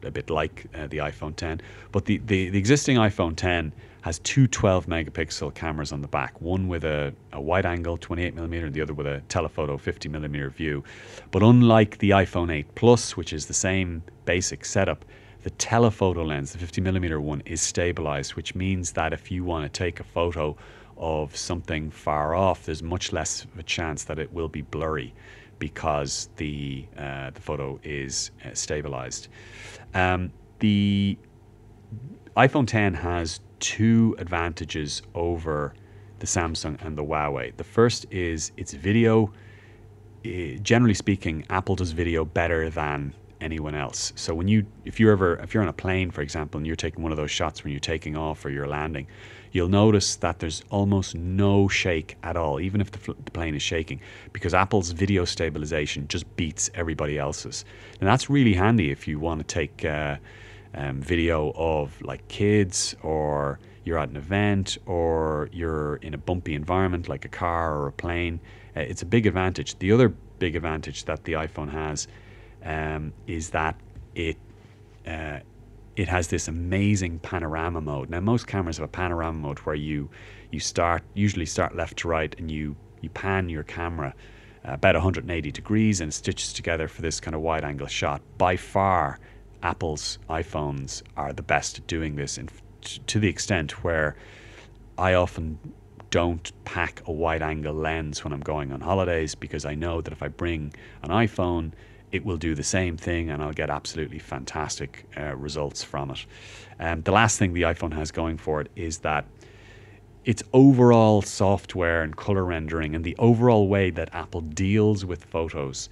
a 0.02 0.10
bit 0.10 0.30
like 0.30 0.66
uh, 0.74 0.86
the 0.88 0.98
iPhone 0.98 1.34
10. 1.34 1.60
But 1.90 2.04
the, 2.04 2.18
the, 2.18 2.50
the, 2.50 2.58
existing 2.58 2.96
iPhone 2.96 3.34
10 3.34 3.72
has 4.04 4.18
two 4.18 4.46
12 4.46 4.84
megapixel 4.84 5.54
cameras 5.54 5.90
on 5.90 6.02
the 6.02 6.08
back, 6.08 6.38
one 6.42 6.68
with 6.68 6.84
a, 6.84 7.10
a 7.32 7.40
wide 7.40 7.64
angle 7.64 7.96
28 7.96 8.34
millimeter 8.34 8.66
and 8.66 8.74
the 8.74 8.82
other 8.82 8.92
with 8.92 9.06
a 9.06 9.22
telephoto 9.30 9.78
50 9.78 10.10
millimeter 10.10 10.50
view. 10.50 10.84
But 11.30 11.42
unlike 11.42 11.96
the 11.96 12.10
iPhone 12.10 12.52
8 12.52 12.74
Plus, 12.74 13.16
which 13.16 13.32
is 13.32 13.46
the 13.46 13.54
same 13.54 14.02
basic 14.26 14.66
setup, 14.66 15.06
the 15.42 15.48
telephoto 15.48 16.22
lens, 16.22 16.52
the 16.52 16.58
50 16.58 16.82
millimeter 16.82 17.18
one, 17.18 17.42
is 17.46 17.62
stabilized, 17.62 18.34
which 18.34 18.54
means 18.54 18.92
that 18.92 19.14
if 19.14 19.30
you 19.30 19.42
want 19.42 19.64
to 19.64 19.70
take 19.70 20.00
a 20.00 20.04
photo 20.04 20.54
of 20.98 21.34
something 21.34 21.90
far 21.90 22.34
off, 22.34 22.66
there's 22.66 22.82
much 22.82 23.10
less 23.10 23.44
of 23.44 23.58
a 23.58 23.62
chance 23.62 24.04
that 24.04 24.18
it 24.18 24.30
will 24.34 24.48
be 24.48 24.60
blurry 24.60 25.14
because 25.58 26.28
the 26.36 26.84
uh, 26.98 27.30
the 27.30 27.40
photo 27.40 27.80
is 27.82 28.32
uh, 28.44 28.50
stabilized. 28.52 29.28
Um, 29.94 30.30
the 30.58 31.16
iPhone 32.36 32.66
10 32.66 32.94
has 32.94 33.40
two 33.64 34.14
advantages 34.18 35.00
over 35.14 35.72
the 36.18 36.26
Samsung 36.26 36.76
and 36.84 36.98
the 36.98 37.02
Huawei. 37.02 37.56
The 37.56 37.64
first 37.64 38.04
is 38.10 38.52
its 38.58 38.74
video. 38.74 39.32
Generally 40.22 40.94
speaking, 40.94 41.46
Apple 41.48 41.74
does 41.74 41.92
video 41.92 42.26
better 42.26 42.68
than 42.68 43.14
anyone 43.40 43.74
else. 43.74 44.12
So 44.16 44.34
when 44.34 44.48
you, 44.48 44.66
if 44.84 45.00
you're 45.00 45.12
ever, 45.12 45.36
if 45.36 45.54
you're 45.54 45.62
on 45.62 45.70
a 45.70 45.72
plane, 45.72 46.10
for 46.10 46.20
example, 46.20 46.58
and 46.58 46.66
you're 46.66 46.76
taking 46.76 47.02
one 47.02 47.10
of 47.10 47.16
those 47.16 47.30
shots 47.30 47.64
when 47.64 47.72
you're 47.72 47.80
taking 47.80 48.18
off 48.18 48.44
or 48.44 48.50
you're 48.50 48.68
landing, 48.68 49.06
you'll 49.52 49.68
notice 49.68 50.16
that 50.16 50.40
there's 50.40 50.62
almost 50.68 51.14
no 51.14 51.66
shake 51.66 52.16
at 52.22 52.36
all, 52.36 52.60
even 52.60 52.82
if 52.82 52.90
the, 52.90 52.98
fl- 52.98 53.12
the 53.24 53.30
plane 53.30 53.54
is 53.54 53.62
shaking, 53.62 53.98
because 54.34 54.52
Apple's 54.52 54.90
video 54.90 55.24
stabilization 55.24 56.06
just 56.08 56.26
beats 56.36 56.70
everybody 56.74 57.18
else's. 57.18 57.64
And 57.98 58.06
that's 58.06 58.28
really 58.28 58.54
handy 58.54 58.90
if 58.90 59.08
you 59.08 59.18
want 59.18 59.40
to 59.40 59.46
take 59.46 59.86
uh, 59.86 60.16
um, 60.74 61.00
video 61.00 61.52
of 61.54 62.00
like 62.02 62.26
kids 62.28 62.94
or 63.02 63.58
you're 63.84 63.98
at 63.98 64.08
an 64.08 64.16
event 64.16 64.78
or 64.86 65.48
you're 65.52 65.96
in 65.96 66.14
a 66.14 66.18
bumpy 66.18 66.54
environment 66.54 67.08
like 67.08 67.24
a 67.24 67.28
car 67.28 67.76
or 67.76 67.88
a 67.88 67.92
plane. 67.92 68.40
Uh, 68.76 68.80
it's 68.80 69.02
a 69.02 69.06
big 69.06 69.26
advantage. 69.26 69.78
The 69.78 69.92
other 69.92 70.08
big 70.38 70.56
advantage 70.56 71.04
that 71.04 71.24
the 71.24 71.34
iPhone 71.34 71.70
has 71.70 72.08
um, 72.64 73.12
is 73.26 73.50
that 73.50 73.76
it 74.14 74.36
uh, 75.06 75.40
it 75.96 76.08
has 76.08 76.26
this 76.26 76.48
amazing 76.48 77.20
panorama 77.20 77.80
mode. 77.80 78.10
Now 78.10 78.20
most 78.20 78.46
cameras 78.46 78.78
have 78.78 78.84
a 78.84 78.88
panorama 78.88 79.38
mode 79.38 79.58
where 79.60 79.76
you 79.76 80.10
you 80.50 80.60
start 80.60 81.02
usually 81.14 81.46
start 81.46 81.76
left 81.76 81.98
to 81.98 82.08
right 82.08 82.34
and 82.38 82.50
you 82.50 82.74
you 83.00 83.10
pan 83.10 83.48
your 83.48 83.62
camera 83.62 84.14
uh, 84.66 84.72
about 84.72 84.94
180 84.94 85.52
degrees 85.52 86.00
and 86.00 86.12
stitches 86.12 86.52
together 86.52 86.88
for 86.88 87.02
this 87.02 87.20
kind 87.20 87.34
of 87.34 87.42
wide 87.42 87.64
angle 87.64 87.86
shot. 87.86 88.22
By 88.38 88.56
far, 88.56 89.20
Apple's 89.64 90.18
iPhones 90.28 91.02
are 91.16 91.32
the 91.32 91.42
best 91.42 91.78
at 91.78 91.86
doing 91.86 92.16
this, 92.16 92.38
and 92.38 92.52
to 93.06 93.18
the 93.18 93.28
extent 93.28 93.82
where 93.82 94.14
I 94.98 95.14
often 95.14 95.58
don't 96.10 96.52
pack 96.64 97.02
a 97.06 97.12
wide 97.12 97.42
angle 97.42 97.74
lens 97.74 98.22
when 98.22 98.32
I'm 98.32 98.40
going 98.40 98.70
on 98.70 98.80
holidays 98.80 99.34
because 99.34 99.64
I 99.64 99.74
know 99.74 100.00
that 100.00 100.12
if 100.12 100.22
I 100.22 100.28
bring 100.28 100.72
an 101.02 101.10
iPhone 101.10 101.72
it 102.12 102.24
will 102.24 102.36
do 102.36 102.54
the 102.54 102.62
same 102.62 102.96
thing 102.96 103.28
and 103.28 103.42
I'll 103.42 103.52
get 103.52 103.70
absolutely 103.70 104.20
fantastic 104.20 105.04
uh, 105.16 105.34
results 105.34 105.82
from 105.82 106.12
it. 106.12 106.24
Um, 106.78 107.02
the 107.02 107.10
last 107.10 107.40
thing 107.40 107.52
the 107.52 107.62
iPhone 107.62 107.92
has 107.94 108.12
going 108.12 108.36
for 108.36 108.60
it 108.60 108.70
is 108.76 108.98
that 108.98 109.24
its 110.24 110.40
overall 110.52 111.22
software 111.22 112.02
and 112.02 112.16
color 112.16 112.44
rendering 112.44 112.94
and 112.94 113.04
the 113.04 113.16
overall 113.18 113.66
way 113.66 113.90
that 113.90 114.14
Apple 114.14 114.42
deals 114.42 115.04
with 115.04 115.24
photos, 115.24 115.88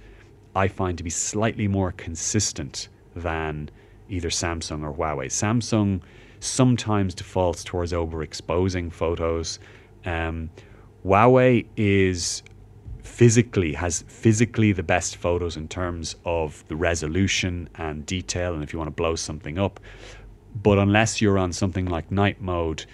I 0.55 0.69
find 0.69 0.97
to 0.97 1.03
be 1.03 1.09
slightly 1.09 1.67
more 1.67 1.91
consistent 1.91 2.87
than 3.15 3.69
either 4.09 4.29
Samsung 4.29 4.83
or 4.83 4.93
Huawei. 4.93 5.27
Samsung 5.27 6.01
sometimes 6.39 7.13
defaults 7.15 7.63
towards 7.63 7.93
overexposing 7.93 8.91
photos. 8.91 9.59
Um, 10.05 10.49
Huawei 11.05 11.65
is 11.77 12.43
physically 13.03 13.73
has 13.73 14.03
physically 14.07 14.71
the 14.71 14.83
best 14.83 15.17
photos 15.17 15.57
in 15.57 15.67
terms 15.67 16.15
of 16.25 16.63
the 16.69 16.75
resolution 16.75 17.69
and 17.75 18.05
detail 18.05 18.53
and 18.53 18.63
if 18.63 18.71
you 18.71 18.79
want 18.79 18.87
to 18.87 18.95
blow 18.95 19.13
something 19.13 19.59
up 19.59 19.79
but 20.63 20.79
unless 20.79 21.21
you're 21.21 21.37
on 21.37 21.51
something 21.51 21.85
like 21.85 22.09
night 22.11 22.41
mode 22.41 22.85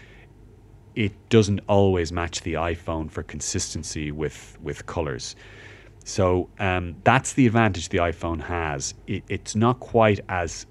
it 0.95 1.13
doesn't 1.29 1.62
always 1.69 2.12
match 2.12 2.41
the 2.41 2.53
iphone 2.55 3.10
for 3.10 3.21
consistency 3.21 4.12
with 4.12 4.58
with 4.63 4.84
colors 4.88 5.36
so 6.10 6.50
um, 6.58 6.95
that's 7.04 7.34
the 7.34 7.45
advantage 7.45 7.89
the 7.89 8.00
iphone 8.00 8.41
has. 8.41 8.95
It, 9.06 9.24
it's 9.30 9.56
not 9.56 9.80
quite 9.80 10.19
as 10.28 10.65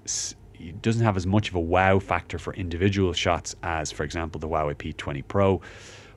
it 0.53 0.81
doesn't 0.81 1.03
have 1.03 1.15
as 1.15 1.25
much 1.25 1.47
of 1.47 1.55
a 1.55 1.61
wow 1.61 1.99
factor 1.99 2.37
for 2.37 2.53
individual 2.55 3.13
shots 3.13 3.55
as 3.63 3.89
for 3.89 4.03
example 4.03 4.37
the 4.39 4.49
huawei 4.49 4.75
p20 4.75 5.23
pro 5.29 5.61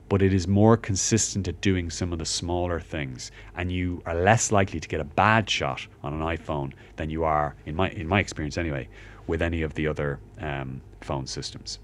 but 0.09 0.21
it 0.21 0.33
is 0.33 0.45
more 0.45 0.75
consistent 0.75 1.47
at 1.47 1.61
doing 1.61 1.89
some 1.89 2.11
of 2.11 2.19
the 2.19 2.25
smaller 2.25 2.81
things. 2.81 3.31
And 3.55 3.71
you 3.71 4.03
are 4.05 4.13
less 4.13 4.51
likely 4.51 4.81
to 4.81 4.87
get 4.89 4.99
a 4.99 5.05
bad 5.05 5.49
shot 5.49 5.87
on 6.03 6.13
an 6.13 6.19
iphone 6.35 6.73
than 6.97 7.09
you 7.09 7.23
are 7.23 7.55
in 7.65 7.75
my 7.75 7.89
in 7.91 8.05
my 8.05 8.19
experience 8.19 8.57
anyway 8.57 8.89
with 9.25 9.41
any 9.41 9.61
of 9.61 9.73
the 9.75 9.87
other 9.87 10.19
um, 10.39 10.81
phone 10.99 11.25
systems. 11.25 11.79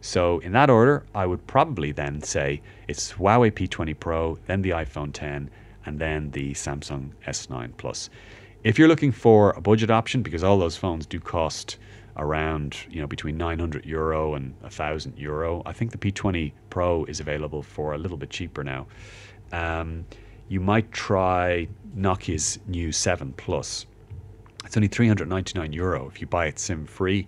So 0.00 0.38
in 0.38 0.52
that 0.52 0.70
order 0.70 1.04
i 1.12 1.26
would 1.26 1.44
probably 1.48 1.90
then 1.90 2.22
say 2.22 2.62
it's 2.86 3.14
huawei 3.14 3.50
p20 3.50 3.98
pro 3.98 4.38
then 4.46 4.62
the 4.62 4.70
iphone 4.70 5.12
10 5.12 5.50
and 5.86 5.98
then 5.98 6.30
the 6.30 6.52
samsung 6.52 7.10
s9 7.26 7.76
plus. 7.76 8.10
If 8.62 8.78
you're 8.78 8.88
looking 8.88 9.12
for 9.12 9.50
a 9.50 9.60
budget 9.60 9.90
option, 9.90 10.22
because 10.22 10.42
all 10.42 10.58
those 10.58 10.76
phones 10.76 11.06
do 11.06 11.20
cost 11.20 11.76
around 12.16 12.76
you 12.88 13.00
know 13.00 13.06
between 13.06 13.36
900 13.36 13.84
euro 13.84 14.34
and 14.34 14.54
1000 14.60 15.18
euro 15.18 15.62
i 15.66 15.72
think 15.72 15.90
the 15.90 15.98
p20 15.98 16.52
pro 16.70 17.04
is 17.06 17.18
available 17.18 17.60
for 17.62 17.92
a 17.94 17.98
little 17.98 18.16
bit 18.16 18.30
cheaper 18.30 18.62
now. 18.62 18.86
Um, 19.52 20.06
you 20.48 20.60
might 20.60 20.92
try 20.92 21.68
nokia's 21.96 22.58
new 22.66 22.92
7 22.92 23.32
plus. 23.36 23.86
It's 24.64 24.76
only 24.76 24.88
399 24.88 25.72
euro 25.72 26.08
if 26.08 26.20
you 26.20 26.26
buy 26.26 26.46
it 26.46 26.58
sim 26.58 26.86
free 26.86 27.26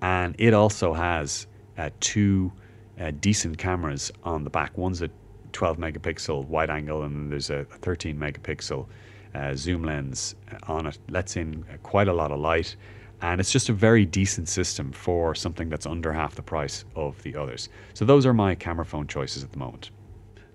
and 0.00 0.34
it 0.38 0.54
also 0.54 0.92
has 0.92 1.46
uh, 1.78 1.90
two 2.00 2.52
uh, 3.00 3.12
decent 3.20 3.56
cameras 3.58 4.12
on 4.24 4.44
the 4.44 4.50
back. 4.50 4.76
One's 4.76 5.00
a 5.00 5.10
12 5.52 5.78
megapixel 5.78 6.46
wide 6.46 6.70
angle 6.70 7.02
and 7.02 7.30
there's 7.30 7.50
a 7.50 7.64
13 7.64 8.18
megapixel 8.18 8.86
uh, 9.34 9.54
zoom 9.54 9.82
lens 9.82 10.34
on 10.64 10.86
it 10.86 10.98
lets 11.08 11.36
in 11.36 11.64
quite 11.82 12.08
a 12.08 12.12
lot 12.12 12.30
of 12.30 12.38
light 12.38 12.76
and 13.22 13.40
it's 13.40 13.52
just 13.52 13.68
a 13.68 13.72
very 13.72 14.04
decent 14.04 14.48
system 14.48 14.90
for 14.92 15.34
something 15.34 15.68
that's 15.68 15.86
under 15.86 16.12
half 16.12 16.34
the 16.34 16.42
price 16.42 16.84
of 16.96 17.22
the 17.22 17.36
others. 17.36 17.68
So 17.94 18.04
those 18.04 18.26
are 18.26 18.34
my 18.34 18.56
camera 18.56 18.84
phone 18.84 19.06
choices 19.06 19.44
at 19.44 19.52
the 19.52 19.58
moment. 19.58 19.90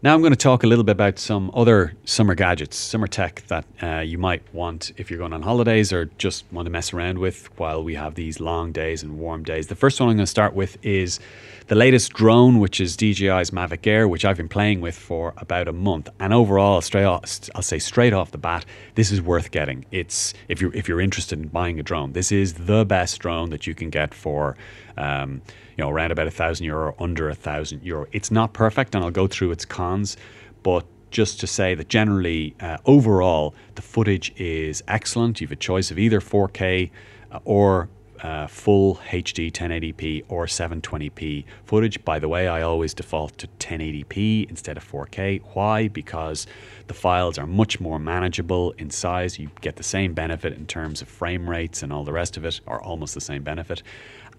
Now 0.04 0.14
I'm 0.14 0.22
going 0.22 0.34
to 0.34 0.38
talk 0.38 0.64
a 0.64 0.68
little 0.68 0.84
bit 0.84 0.92
about 0.92 1.18
some 1.18 1.50
other 1.56 1.96
summer 2.06 2.36
gadgets, 2.36 2.78
summer 2.78 3.08
tech 3.08 3.42
that 3.48 3.66
uh, 3.82 4.02
you 4.02 4.20
might 4.20 4.44
want 4.54 4.92
if 4.98 5.10
you're 5.10 5.18
going 5.18 5.34
on 5.34 5.42
holidays 5.42 5.92
or 5.92 6.06
just 6.18 6.46
want 6.52 6.68
to 6.68 6.70
mess 6.70 6.94
around 6.94 7.18
with 7.18 7.50
while 7.58 7.84
we 7.84 7.96
have 7.96 8.14
these 8.14 8.40
long 8.40 8.72
days 8.72 9.02
and 9.02 9.18
warm 9.18 9.44
days. 9.44 9.68
The 9.68 9.76
first 9.76 10.00
one 10.00 10.10
I'm 10.10 10.18
going 10.18 10.26
to 10.26 10.30
start 10.30 10.54
with 10.54 10.78
is 10.86 11.20
the 11.68 11.76
latest 11.76 12.14
drone, 12.14 12.60
which 12.60 12.80
is 12.80 12.96
DJI's 12.96 13.52
Mavic 13.52 13.86
Air, 13.86 14.08
which 14.08 14.24
I've 14.24 14.38
been 14.38 14.48
playing 14.48 14.80
with 14.80 14.96
for 14.96 15.34
about 15.38 15.68
a 15.68 15.74
month. 15.74 16.10
And 16.20 16.34
overall, 16.34 16.80
straight 16.80 17.04
off, 17.04 17.24
I'll 17.56 17.62
say 17.62 17.78
straight 17.78 18.14
off 18.14 18.32
the 18.32 18.38
bat, 18.38 18.66
this 18.96 19.12
is 19.12 19.22
worth 19.22 19.52
getting. 19.52 19.86
It's 19.92 20.34
if 20.48 20.62
you're 20.62 20.74
if 20.74 20.88
you're 20.88 21.02
interested 21.02 21.40
in 21.40 21.50
buying 21.50 21.80
a 21.80 21.84
drone, 21.84 22.14
this 22.14 22.32
is 22.32 22.54
the 22.54 22.86
best 22.86 23.20
drone 23.20 23.50
that 23.50 23.68
you 23.68 23.76
can 23.76 23.90
get 23.90 24.14
for. 24.14 24.56
Um, 24.98 25.42
you 25.78 25.84
know, 25.84 25.92
around 25.92 26.12
about 26.12 26.26
a 26.26 26.32
thousand 26.32 26.66
euro, 26.66 26.88
or 26.88 27.04
under 27.04 27.30
a 27.30 27.36
thousand 27.36 27.84
euro. 27.84 28.08
It's 28.12 28.32
not 28.32 28.54
perfect, 28.54 28.96
and 28.96 29.04
I'll 29.04 29.12
go 29.12 29.28
through 29.28 29.52
its 29.52 29.64
cons, 29.64 30.18
but 30.64 30.86
just 31.12 31.40
to 31.42 31.48
say 31.48 31.76
that 31.76 31.88
generally, 31.88 32.56
uh, 32.60 32.78
overall, 32.86 33.54
the 33.76 33.82
footage 33.84 34.34
is 34.38 34.84
excellent. 34.88 35.40
You 35.40 35.48
have 35.48 35.52
a 35.52 35.56
choice 35.56 35.92
of 35.92 36.00
either 36.00 36.20
4K 36.20 36.90
uh, 37.32 37.40
or 37.46 37.90
uh, 38.22 38.48
full 38.48 38.96
HD 39.10 39.52
1080p 39.52 40.24
or 40.28 40.46
720p 40.46 41.46
footage. 41.66 42.04
By 42.04 42.20
the 42.20 42.28
way, 42.28 42.48
I 42.48 42.62
always 42.62 42.94
default 42.94 43.38
to 43.40 43.48
1080p 43.60 44.50
instead 44.50 44.78
of 44.78 44.90
4K. 44.90 45.42
Why? 45.54 45.88
Because 45.88 46.48
the 46.88 46.94
files 46.94 47.38
are 47.38 47.48
much 47.48 47.80
more 47.80 48.00
manageable 48.00 48.72
in 48.78 48.90
size. 48.90 49.38
You 49.38 49.50
get 49.62 49.76
the 49.76 49.84
same 49.84 50.14
benefit 50.14 50.54
in 50.54 50.66
terms 50.66 51.02
of 51.02 51.08
frame 51.08 51.50
rates 51.50 51.84
and 51.84 51.94
all 51.94 52.04
the 52.04 52.14
rest 52.14 52.38
of 52.38 52.46
it, 52.46 52.60
or 52.66 52.82
almost 52.82 53.14
the 53.14 53.22
same 53.22 53.44
benefit. 53.44 53.84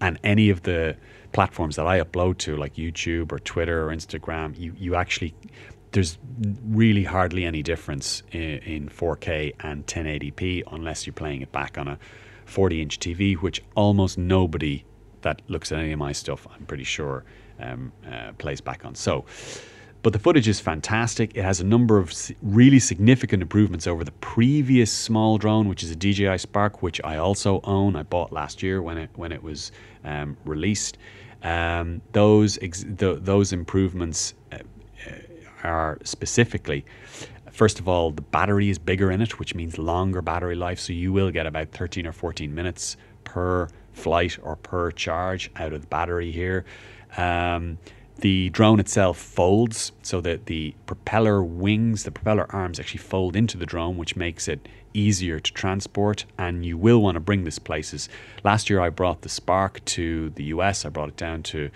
And 0.01 0.19
any 0.23 0.49
of 0.49 0.63
the 0.63 0.95
platforms 1.31 1.75
that 1.75 1.87
I 1.87 1.99
upload 1.99 2.37
to, 2.39 2.55
like 2.55 2.75
YouTube 2.75 3.31
or 3.31 3.39
Twitter 3.39 3.87
or 3.87 3.93
Instagram, 3.93 4.57
you, 4.57 4.73
you 4.77 4.95
actually 4.95 5.33
there's 5.91 6.17
really 6.67 7.03
hardly 7.03 7.45
any 7.45 7.63
difference 7.63 8.21
in, 8.31 8.59
in 8.59 8.89
4K 8.89 9.55
and 9.61 9.85
1080p 9.87 10.63
unless 10.71 11.07
you're 11.07 11.13
playing 11.13 11.41
it 11.41 11.51
back 11.51 11.77
on 11.77 11.87
a 11.87 11.99
40 12.49 12.81
inch 12.81 12.99
TV, 12.99 13.35
which 13.35 13.61
almost 13.75 14.17
nobody 14.17 14.83
that 15.21 15.41
looks 15.47 15.71
at 15.71 15.79
any 15.79 15.91
of 15.91 15.99
my 15.99 16.11
stuff, 16.11 16.47
I'm 16.53 16.65
pretty 16.65 16.83
sure, 16.83 17.23
um, 17.59 17.91
uh, 18.09 18.31
plays 18.37 18.61
back 18.61 18.85
on. 18.85 18.95
So, 18.95 19.25
but 20.01 20.13
the 20.13 20.19
footage 20.19 20.47
is 20.47 20.61
fantastic. 20.61 21.35
It 21.35 21.43
has 21.43 21.59
a 21.59 21.65
number 21.65 21.97
of 21.97 22.13
really 22.41 22.79
significant 22.79 23.41
improvements 23.41 23.85
over 23.85 24.05
the 24.05 24.13
previous 24.13 24.91
small 24.91 25.37
drone, 25.37 25.67
which 25.67 25.83
is 25.83 25.91
a 25.91 25.95
DJI 25.95 26.37
Spark, 26.37 26.81
which 26.81 27.01
I 27.03 27.17
also 27.17 27.59
own. 27.65 27.97
I 27.97 28.03
bought 28.03 28.31
last 28.31 28.63
year 28.63 28.81
when 28.81 28.97
it 28.97 29.09
when 29.15 29.31
it 29.31 29.43
was 29.43 29.71
um, 30.05 30.37
released. 30.45 30.97
Um, 31.43 32.01
those 32.13 32.57
those 32.81 33.51
improvements 33.51 34.33
uh, 34.53 34.59
uh, 35.05 35.11
are 35.63 35.97
specifically 36.03 36.85
First 37.59 37.81
of 37.81 37.89
all, 37.89 38.11
the 38.11 38.21
battery 38.21 38.69
is 38.69 38.79
bigger 38.79 39.11
in 39.11 39.21
it, 39.21 39.37
which 39.37 39.53
means 39.53 39.77
longer 39.77 40.21
battery 40.21 40.55
life. 40.55 40.79
So 40.79 40.93
you 40.93 41.11
will 41.11 41.29
get 41.29 41.45
about 41.45 41.71
13 41.71 42.07
or 42.07 42.13
14 42.13 42.55
minutes 42.55 42.95
per 43.25 43.67
flight 43.91 44.39
or 44.41 44.55
per 44.55 44.91
charge 44.91 45.51
out 45.57 45.73
of 45.73 45.81
the 45.81 45.87
battery 45.87 46.31
here. 46.31 46.63
Um, 47.17 47.77
the 48.19 48.49
drone 48.51 48.79
itself 48.79 49.17
folds 49.17 49.91
so 50.03 50.21
that 50.21 50.45
the 50.45 50.73
propeller 50.85 51.43
wings, 51.43 52.05
the 52.05 52.11
propeller 52.11 52.45
arms 52.55 52.79
actually 52.79 53.01
fold 53.01 53.35
into 53.35 53.57
the 53.57 53.65
drone, 53.65 53.97
which 53.97 54.15
makes 54.15 54.47
it 54.47 54.65
easier 54.93 55.39
to 55.39 55.53
transport. 55.53 56.25
And 56.37 56.65
you 56.65 56.77
will 56.77 57.01
want 57.01 57.15
to 57.15 57.19
bring 57.19 57.43
this 57.43 57.59
places. 57.59 58.09
Last 58.43 58.69
year, 58.69 58.79
I 58.79 58.89
brought 58.89 59.21
the 59.21 59.29
Spark 59.29 59.83
to 59.85 60.29
the 60.31 60.45
US. 60.45 60.85
I 60.85 60.89
brought 60.89 61.09
it 61.09 61.17
down 61.17 61.43
to 61.43 61.69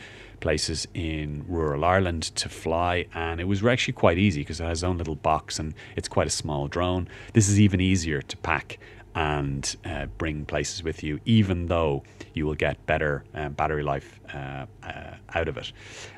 places 0.44 0.86
in 0.94 1.46
rural 1.48 1.86
Ireland 1.86 2.24
to 2.24 2.50
fly, 2.50 3.06
and 3.14 3.40
it 3.40 3.46
was 3.46 3.64
actually 3.64 3.94
quite 3.94 4.18
easy 4.18 4.42
because 4.42 4.60
it 4.60 4.66
has 4.66 4.80
its 4.80 4.84
own 4.84 4.98
little 4.98 5.16
box 5.16 5.58
and 5.58 5.74
it's 5.96 6.10
quite 6.10 6.28
a 6.28 6.30
small 6.30 6.68
drone. 6.68 7.08
This 7.32 7.48
is 7.48 7.62
even 7.62 7.80
easier 7.80 8.22
to 8.22 8.38
pack 8.38 8.78
and 9.16 9.76
uh, 9.86 10.08
bring 10.18 10.44
places 10.46 10.84
with 10.84 11.02
you, 11.02 11.22
even 11.24 11.68
though 11.68 12.04
you 12.34 12.46
will 12.46 12.56
get 12.56 12.86
better 12.86 13.24
um, 13.34 13.54
battery 13.54 13.84
life 13.84 14.20
uh, 14.34 14.66
uh, 14.84 15.16
out 15.34 15.48
of 15.48 15.56
it. 15.56 15.72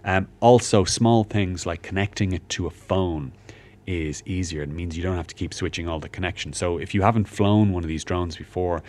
Um, 0.03 0.27
also, 0.39 0.83
small 0.85 1.23
things 1.23 1.67
like 1.67 1.83
connecting 1.83 2.31
it 2.31 2.49
to 2.49 2.65
a 2.65 2.71
phone 2.71 3.31
is 3.87 4.23
easier. 4.25 4.63
It 4.63 4.69
means 4.69 4.97
you 4.97 5.03
don't 5.03 5.17
have 5.17 5.27
to 5.27 5.35
keep 5.35 5.53
switching 5.53 5.87
all 5.87 5.99
the 5.99 6.09
connections. 6.09 6.57
So, 6.57 6.77
if 6.77 6.93
you 6.93 7.01
haven't 7.01 7.25
flown 7.25 7.71
one 7.71 7.83
of 7.83 7.87
these 7.87 8.03
drones 8.03 8.37
before, 8.37 8.83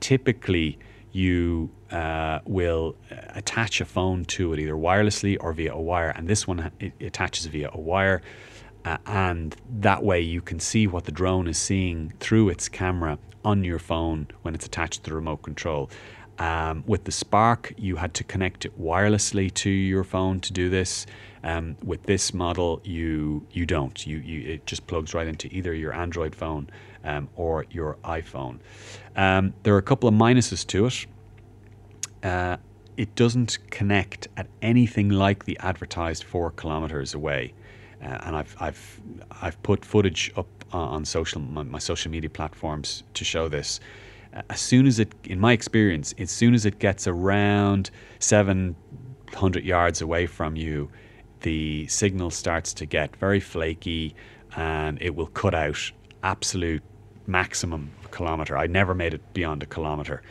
typically 0.00 0.78
you 1.12 1.70
uh, 1.90 2.38
will 2.44 2.96
uh, 3.10 3.16
attach 3.34 3.80
a 3.80 3.84
phone 3.84 4.24
to 4.24 4.52
it 4.52 4.60
either 4.60 4.74
wirelessly 4.74 5.36
or 5.40 5.52
via 5.52 5.74
a 5.74 5.80
wire, 5.80 6.10
and 6.10 6.28
this 6.28 6.46
one 6.46 6.70
attaches 7.00 7.46
via 7.46 7.70
a 7.72 7.80
wire. 7.80 8.22
Uh, 8.84 8.96
and 9.06 9.56
that 9.68 10.02
way 10.02 10.20
you 10.20 10.40
can 10.40 10.58
see 10.58 10.86
what 10.86 11.04
the 11.04 11.12
drone 11.12 11.46
is 11.46 11.58
seeing 11.58 12.12
through 12.18 12.48
its 12.48 12.68
camera 12.68 13.18
on 13.44 13.62
your 13.64 13.78
phone 13.78 14.26
when 14.42 14.54
it's 14.54 14.66
attached 14.66 15.04
to 15.04 15.10
the 15.10 15.14
remote 15.14 15.42
control. 15.42 15.90
Um, 16.40 16.84
with 16.86 17.04
the 17.04 17.12
Spark, 17.12 17.74
you 17.76 17.96
had 17.96 18.14
to 18.14 18.24
connect 18.24 18.64
it 18.64 18.80
wirelessly 18.80 19.52
to 19.54 19.68
your 19.68 20.04
phone 20.04 20.40
to 20.40 20.52
do 20.54 20.70
this. 20.70 21.04
Um, 21.44 21.76
with 21.84 22.02
this 22.04 22.32
model, 22.32 22.80
you 22.82 23.46
you 23.52 23.66
don't. 23.66 24.06
You, 24.06 24.18
you 24.18 24.54
it 24.54 24.66
just 24.66 24.86
plugs 24.86 25.12
right 25.12 25.26
into 25.26 25.54
either 25.54 25.74
your 25.74 25.92
Android 25.92 26.34
phone 26.34 26.70
um, 27.04 27.28
or 27.36 27.66
your 27.70 27.98
iPhone. 28.04 28.58
Um, 29.16 29.52
there 29.64 29.74
are 29.74 29.78
a 29.78 29.82
couple 29.82 30.08
of 30.08 30.14
minuses 30.14 30.66
to 30.68 30.86
it. 30.86 31.06
Uh, 32.22 32.56
it 32.96 33.14
doesn't 33.14 33.58
connect 33.70 34.28
at 34.38 34.46
anything 34.62 35.10
like 35.10 35.44
the 35.44 35.58
advertised 35.60 36.24
four 36.24 36.50
kilometers 36.50 37.12
away. 37.14 37.52
Uh, 38.02 38.18
and 38.22 38.36
I've, 38.36 38.56
I've, 38.58 39.00
I've 39.42 39.62
put 39.62 39.84
footage 39.84 40.32
up 40.36 40.46
on 40.72 41.04
social 41.04 41.40
my, 41.40 41.62
my 41.64 41.78
social 41.78 42.10
media 42.10 42.30
platforms 42.30 43.02
to 43.14 43.24
show 43.24 43.48
this. 43.48 43.80
As 44.48 44.60
soon 44.60 44.86
as 44.86 44.98
it, 44.98 45.12
in 45.24 45.40
my 45.40 45.52
experience, 45.52 46.14
as 46.18 46.30
soon 46.30 46.54
as 46.54 46.64
it 46.64 46.78
gets 46.78 47.06
around 47.06 47.90
700 48.20 49.64
yards 49.64 50.00
away 50.00 50.26
from 50.26 50.56
you, 50.56 50.90
the 51.40 51.86
signal 51.88 52.30
starts 52.30 52.72
to 52.74 52.86
get 52.86 53.16
very 53.16 53.40
flaky 53.40 54.14
and 54.56 55.00
it 55.00 55.14
will 55.14 55.26
cut 55.28 55.54
out 55.54 55.90
absolute 56.22 56.82
maximum 57.26 57.90
kilometer. 58.10 58.56
I 58.56 58.66
never 58.66 58.94
made 58.94 59.14
it 59.14 59.32
beyond 59.32 59.62
a 59.62 59.66
kilometer. 59.66 60.22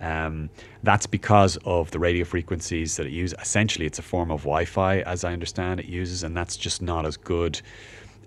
Um, 0.00 0.50
that's 0.82 1.06
because 1.06 1.56
of 1.64 1.90
the 1.90 1.98
radio 1.98 2.24
frequencies 2.24 2.96
that 2.96 3.06
it 3.06 3.12
uses. 3.12 3.38
Essentially, 3.40 3.86
it's 3.86 3.98
a 3.98 4.02
form 4.02 4.30
of 4.30 4.40
Wi 4.42 4.64
Fi, 4.64 5.00
as 5.00 5.24
I 5.24 5.32
understand 5.32 5.80
it 5.80 5.86
uses, 5.86 6.22
and 6.22 6.36
that's 6.36 6.56
just 6.56 6.82
not 6.82 7.06
as 7.06 7.16
good. 7.16 7.60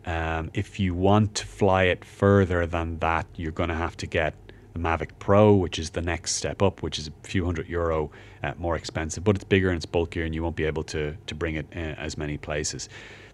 Um, 0.06 0.50
if 0.54 0.80
you 0.80 0.94
want 0.94 1.36
to 1.36 1.46
fly 1.46 1.84
it 1.84 2.04
further 2.06 2.66
than 2.66 3.00
that, 3.00 3.28
you're 3.36 3.52
going 3.52 3.70
to 3.70 3.76
have 3.76 3.98
to 3.98 4.08
get 4.08 4.34
the 4.78 4.90
Mavic 4.90 5.12
Pro, 5.20 5.54
which 5.54 5.80
is 5.80 5.92
the 5.92 6.02
next 6.02 6.34
step 6.34 6.62
up, 6.62 6.82
which 6.82 7.00
is 7.00 7.08
a 7.08 7.28
few 7.28 7.46
hundred 7.46 7.68
euro 7.68 8.12
uh, 8.44 8.54
more 8.58 8.76
expensive, 8.76 9.24
but 9.24 9.36
it's 9.36 9.44
bigger 9.44 9.70
and 9.70 9.78
it's 9.78 9.86
bulkier, 9.86 10.24
and 10.24 10.34
you 10.36 10.44
won't 10.44 10.56
be 10.56 10.66
able 10.66 10.84
to 10.84 11.16
to 11.26 11.36
bring 11.36 11.56
it 11.56 11.68
uh, 11.76 11.80
as 11.80 12.18
many 12.18 12.38
places. 12.38 12.90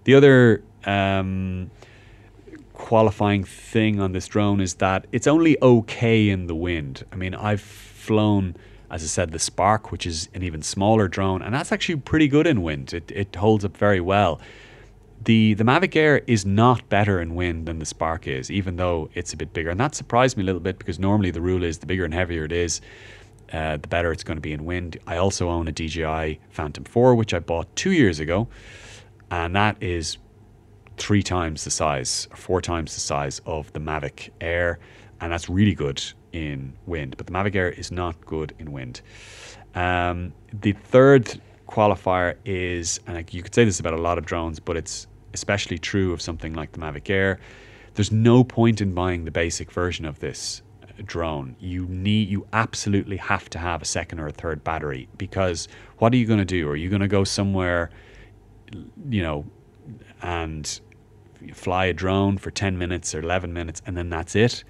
The 0.05 0.15
other 0.15 0.63
um, 0.85 1.71
qualifying 2.73 3.43
thing 3.43 3.99
on 3.99 4.11
this 4.11 4.27
drone 4.27 4.59
is 4.59 4.75
that 4.75 5.05
it's 5.11 5.27
only 5.27 5.57
okay 5.61 6.29
in 6.29 6.47
the 6.47 6.55
wind. 6.55 7.05
I 7.11 7.15
mean, 7.15 7.35
I've 7.35 7.61
flown, 7.61 8.55
as 8.91 9.03
I 9.03 9.07
said, 9.07 9.31
the 9.31 9.39
Spark, 9.39 9.91
which 9.91 10.05
is 10.05 10.29
an 10.33 10.43
even 10.43 10.61
smaller 10.61 11.07
drone, 11.07 11.41
and 11.41 11.53
that's 11.53 11.71
actually 11.71 11.97
pretty 11.97 12.27
good 12.27 12.47
in 12.47 12.61
wind. 12.61 12.93
It, 12.93 13.11
it 13.11 13.35
holds 13.35 13.63
up 13.63 13.77
very 13.77 14.01
well. 14.01 14.41
The, 15.25 15.53
the 15.53 15.63
Mavic 15.63 15.95
Air 15.95 16.21
is 16.27 16.45
not 16.45 16.89
better 16.89 17.21
in 17.21 17.35
wind 17.35 17.65
than 17.65 17.79
the 17.79 17.85
Spark 17.85 18.27
is, 18.27 18.51
even 18.51 18.75
though 18.75 19.09
it's 19.13 19.31
a 19.31 19.37
bit 19.37 19.53
bigger. 19.53 19.69
And 19.69 19.79
that 19.79 19.95
surprised 19.95 20.35
me 20.35 20.43
a 20.43 20.45
little 20.45 20.59
bit 20.59 20.77
because 20.77 20.99
normally 20.99 21.31
the 21.31 21.39
rule 21.39 21.63
is 21.63 21.77
the 21.77 21.85
bigger 21.85 22.03
and 22.03 22.13
heavier 22.13 22.43
it 22.43 22.51
is, 22.51 22.81
uh, 23.53 23.77
the 23.77 23.87
better 23.87 24.11
it's 24.11 24.23
going 24.23 24.35
to 24.37 24.41
be 24.41 24.51
in 24.51 24.65
wind. 24.65 24.97
I 25.07 25.17
also 25.17 25.49
own 25.49 25.69
a 25.69 25.71
DJI 25.71 26.41
Phantom 26.49 26.83
4, 26.83 27.15
which 27.15 27.33
I 27.33 27.39
bought 27.39 27.73
two 27.75 27.91
years 27.91 28.19
ago, 28.19 28.49
and 29.31 29.55
that 29.55 29.81
is 29.81 30.17
three 30.97 31.23
times 31.23 31.63
the 31.63 31.71
size, 31.71 32.27
or 32.31 32.35
four 32.35 32.61
times 32.61 32.93
the 32.93 32.99
size 32.99 33.39
of 33.45 33.71
the 33.71 33.79
Mavic 33.79 34.29
Air. 34.41 34.79
and 35.21 35.31
that's 35.31 35.47
really 35.47 35.75
good 35.75 36.03
in 36.33 36.73
wind. 36.85 37.15
But 37.15 37.27
the 37.27 37.33
Mavic 37.33 37.55
Air 37.55 37.69
is 37.69 37.91
not 37.91 38.19
good 38.25 38.53
in 38.59 38.73
wind. 38.73 38.99
Um, 39.73 40.33
the 40.51 40.73
third 40.73 41.39
qualifier 41.67 42.35
is, 42.43 42.99
and 43.07 43.33
you 43.33 43.41
could 43.41 43.55
say 43.55 43.63
this 43.63 43.79
about 43.79 43.93
a 43.93 44.01
lot 44.01 44.17
of 44.17 44.25
drones, 44.25 44.59
but 44.59 44.75
it's 44.75 45.07
especially 45.33 45.77
true 45.77 46.13
of 46.13 46.21
something 46.21 46.53
like 46.53 46.71
the 46.71 46.79
Mavic 46.79 47.09
Air. 47.09 47.39
There's 47.95 48.11
no 48.11 48.43
point 48.43 48.81
in 48.81 48.93
buying 48.93 49.25
the 49.25 49.31
basic 49.31 49.71
version 49.71 50.05
of 50.05 50.19
this 50.19 50.61
uh, 50.83 50.87
drone. 51.05 51.55
You 51.59 51.85
need, 51.87 52.29
you 52.29 52.47
absolutely 52.53 53.17
have 53.17 53.49
to 53.51 53.59
have 53.59 53.81
a 53.81 53.85
second 53.85 54.19
or 54.19 54.27
a 54.27 54.31
third 54.31 54.63
battery 54.63 55.07
because 55.17 55.67
what 55.99 56.13
are 56.13 56.17
you 56.17 56.25
going 56.25 56.39
to 56.39 56.45
do? 56.45 56.67
Are 56.69 56.75
you 56.75 56.89
going 56.89 57.01
to 57.01 57.07
go 57.07 57.23
somewhere, 57.23 57.91
you 59.09 59.21
know, 59.21 59.45
and 60.21 60.79
fly 61.53 61.85
a 61.85 61.93
drone 61.93 62.37
for 62.37 62.51
10 62.51 62.77
minutes 62.77 63.13
or 63.13 63.19
11 63.19 63.53
minutes 63.53 63.81
and 63.85 63.95
then 63.95 64.09
that's 64.09 64.35
it? 64.35 64.63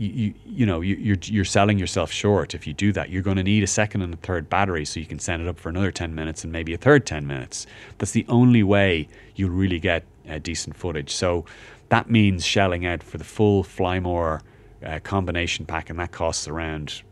You, 0.00 0.32
you, 0.46 0.64
know 0.64 0.80
you, 0.80 0.94
you're 0.94 1.16
you're 1.24 1.44
selling 1.44 1.76
yourself 1.76 2.12
short 2.12 2.54
if 2.54 2.68
you 2.68 2.72
do 2.72 2.92
that. 2.92 3.10
You're 3.10 3.22
going 3.22 3.36
to 3.36 3.42
need 3.42 3.64
a 3.64 3.66
second 3.66 4.02
and 4.02 4.14
a 4.14 4.16
third 4.16 4.48
battery 4.48 4.84
so 4.84 5.00
you 5.00 5.06
can 5.06 5.18
send 5.18 5.42
it 5.42 5.48
up 5.48 5.58
for 5.58 5.70
another 5.70 5.90
ten 5.90 6.14
minutes 6.14 6.44
and 6.44 6.52
maybe 6.52 6.72
a 6.72 6.76
third 6.78 7.04
ten 7.04 7.26
minutes. 7.26 7.66
That's 7.98 8.12
the 8.12 8.24
only 8.28 8.62
way 8.62 9.08
you'll 9.34 9.50
really 9.50 9.80
get 9.80 10.04
uh, 10.30 10.38
decent 10.38 10.76
footage. 10.76 11.12
So 11.12 11.46
that 11.88 12.08
means 12.08 12.46
shelling 12.46 12.86
out 12.86 13.02
for 13.02 13.18
the 13.18 13.24
full 13.24 13.64
Fly 13.64 13.98
More 13.98 14.40
uh, 14.86 15.00
combination 15.02 15.66
pack, 15.66 15.90
and 15.90 15.98
that 15.98 16.12
costs 16.12 16.46
around 16.46 17.02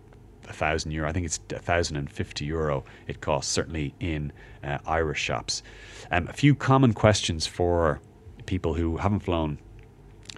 a 0.49 0.53
thousand 0.53 0.93
euro. 0.93 1.09
I 1.09 1.13
think 1.13 1.27
it's 1.27 1.41
a 1.51 1.59
thousand 1.59 1.97
and 1.97 2.09
fifty 2.09 2.45
euro. 2.45 2.85
It 3.09 3.21
costs 3.21 3.51
certainly 3.53 3.95
in 3.99 4.33
uh, 4.63 4.79
Irish 4.87 5.21
shops. 5.21 5.65
Um, 6.13 6.29
a 6.29 6.33
few 6.33 6.55
common 6.55 6.93
questions 6.93 7.49
for 7.49 8.01
people 8.47 8.75
who 8.75 8.99
haven't 8.99 9.21
flown 9.21 9.59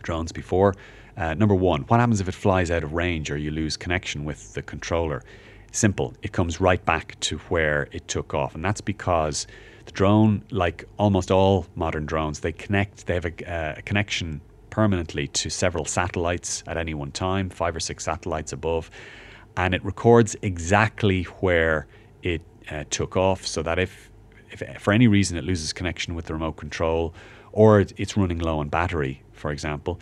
drones 0.02 0.32
before. 0.32 0.74
Uh, 1.18 1.34
number 1.34 1.54
one, 1.54 1.82
what 1.82 1.98
happens 1.98 2.20
if 2.20 2.28
it 2.28 2.34
flies 2.34 2.70
out 2.70 2.84
of 2.84 2.92
range 2.92 3.28
or 3.28 3.36
you 3.36 3.50
lose 3.50 3.76
connection 3.76 4.24
with 4.24 4.54
the 4.54 4.62
controller? 4.62 5.24
Simple, 5.72 6.14
it 6.22 6.30
comes 6.30 6.60
right 6.60 6.82
back 6.84 7.18
to 7.20 7.38
where 7.48 7.88
it 7.90 8.06
took 8.06 8.34
off. 8.34 8.54
And 8.54 8.64
that's 8.64 8.80
because 8.80 9.48
the 9.84 9.90
drone, 9.90 10.44
like 10.52 10.84
almost 10.96 11.32
all 11.32 11.66
modern 11.74 12.06
drones, 12.06 12.38
they 12.38 12.52
connect, 12.52 13.06
they 13.06 13.14
have 13.14 13.24
a, 13.24 13.52
uh, 13.52 13.74
a 13.78 13.82
connection 13.82 14.40
permanently 14.70 15.26
to 15.26 15.50
several 15.50 15.84
satellites 15.84 16.62
at 16.68 16.76
any 16.76 16.94
one 16.94 17.10
time, 17.10 17.50
five 17.50 17.74
or 17.74 17.80
six 17.80 18.04
satellites 18.04 18.52
above. 18.52 18.88
And 19.56 19.74
it 19.74 19.84
records 19.84 20.36
exactly 20.42 21.24
where 21.40 21.88
it 22.22 22.42
uh, 22.70 22.84
took 22.90 23.16
off 23.16 23.44
so 23.44 23.64
that 23.64 23.80
if, 23.80 24.08
if 24.52 24.62
for 24.80 24.92
any 24.92 25.08
reason 25.08 25.36
it 25.36 25.42
loses 25.42 25.72
connection 25.72 26.14
with 26.14 26.26
the 26.26 26.34
remote 26.34 26.52
control 26.52 27.12
or 27.50 27.80
it's 27.80 28.16
running 28.16 28.38
low 28.38 28.60
on 28.60 28.68
battery, 28.68 29.22
for 29.32 29.50
example, 29.50 29.98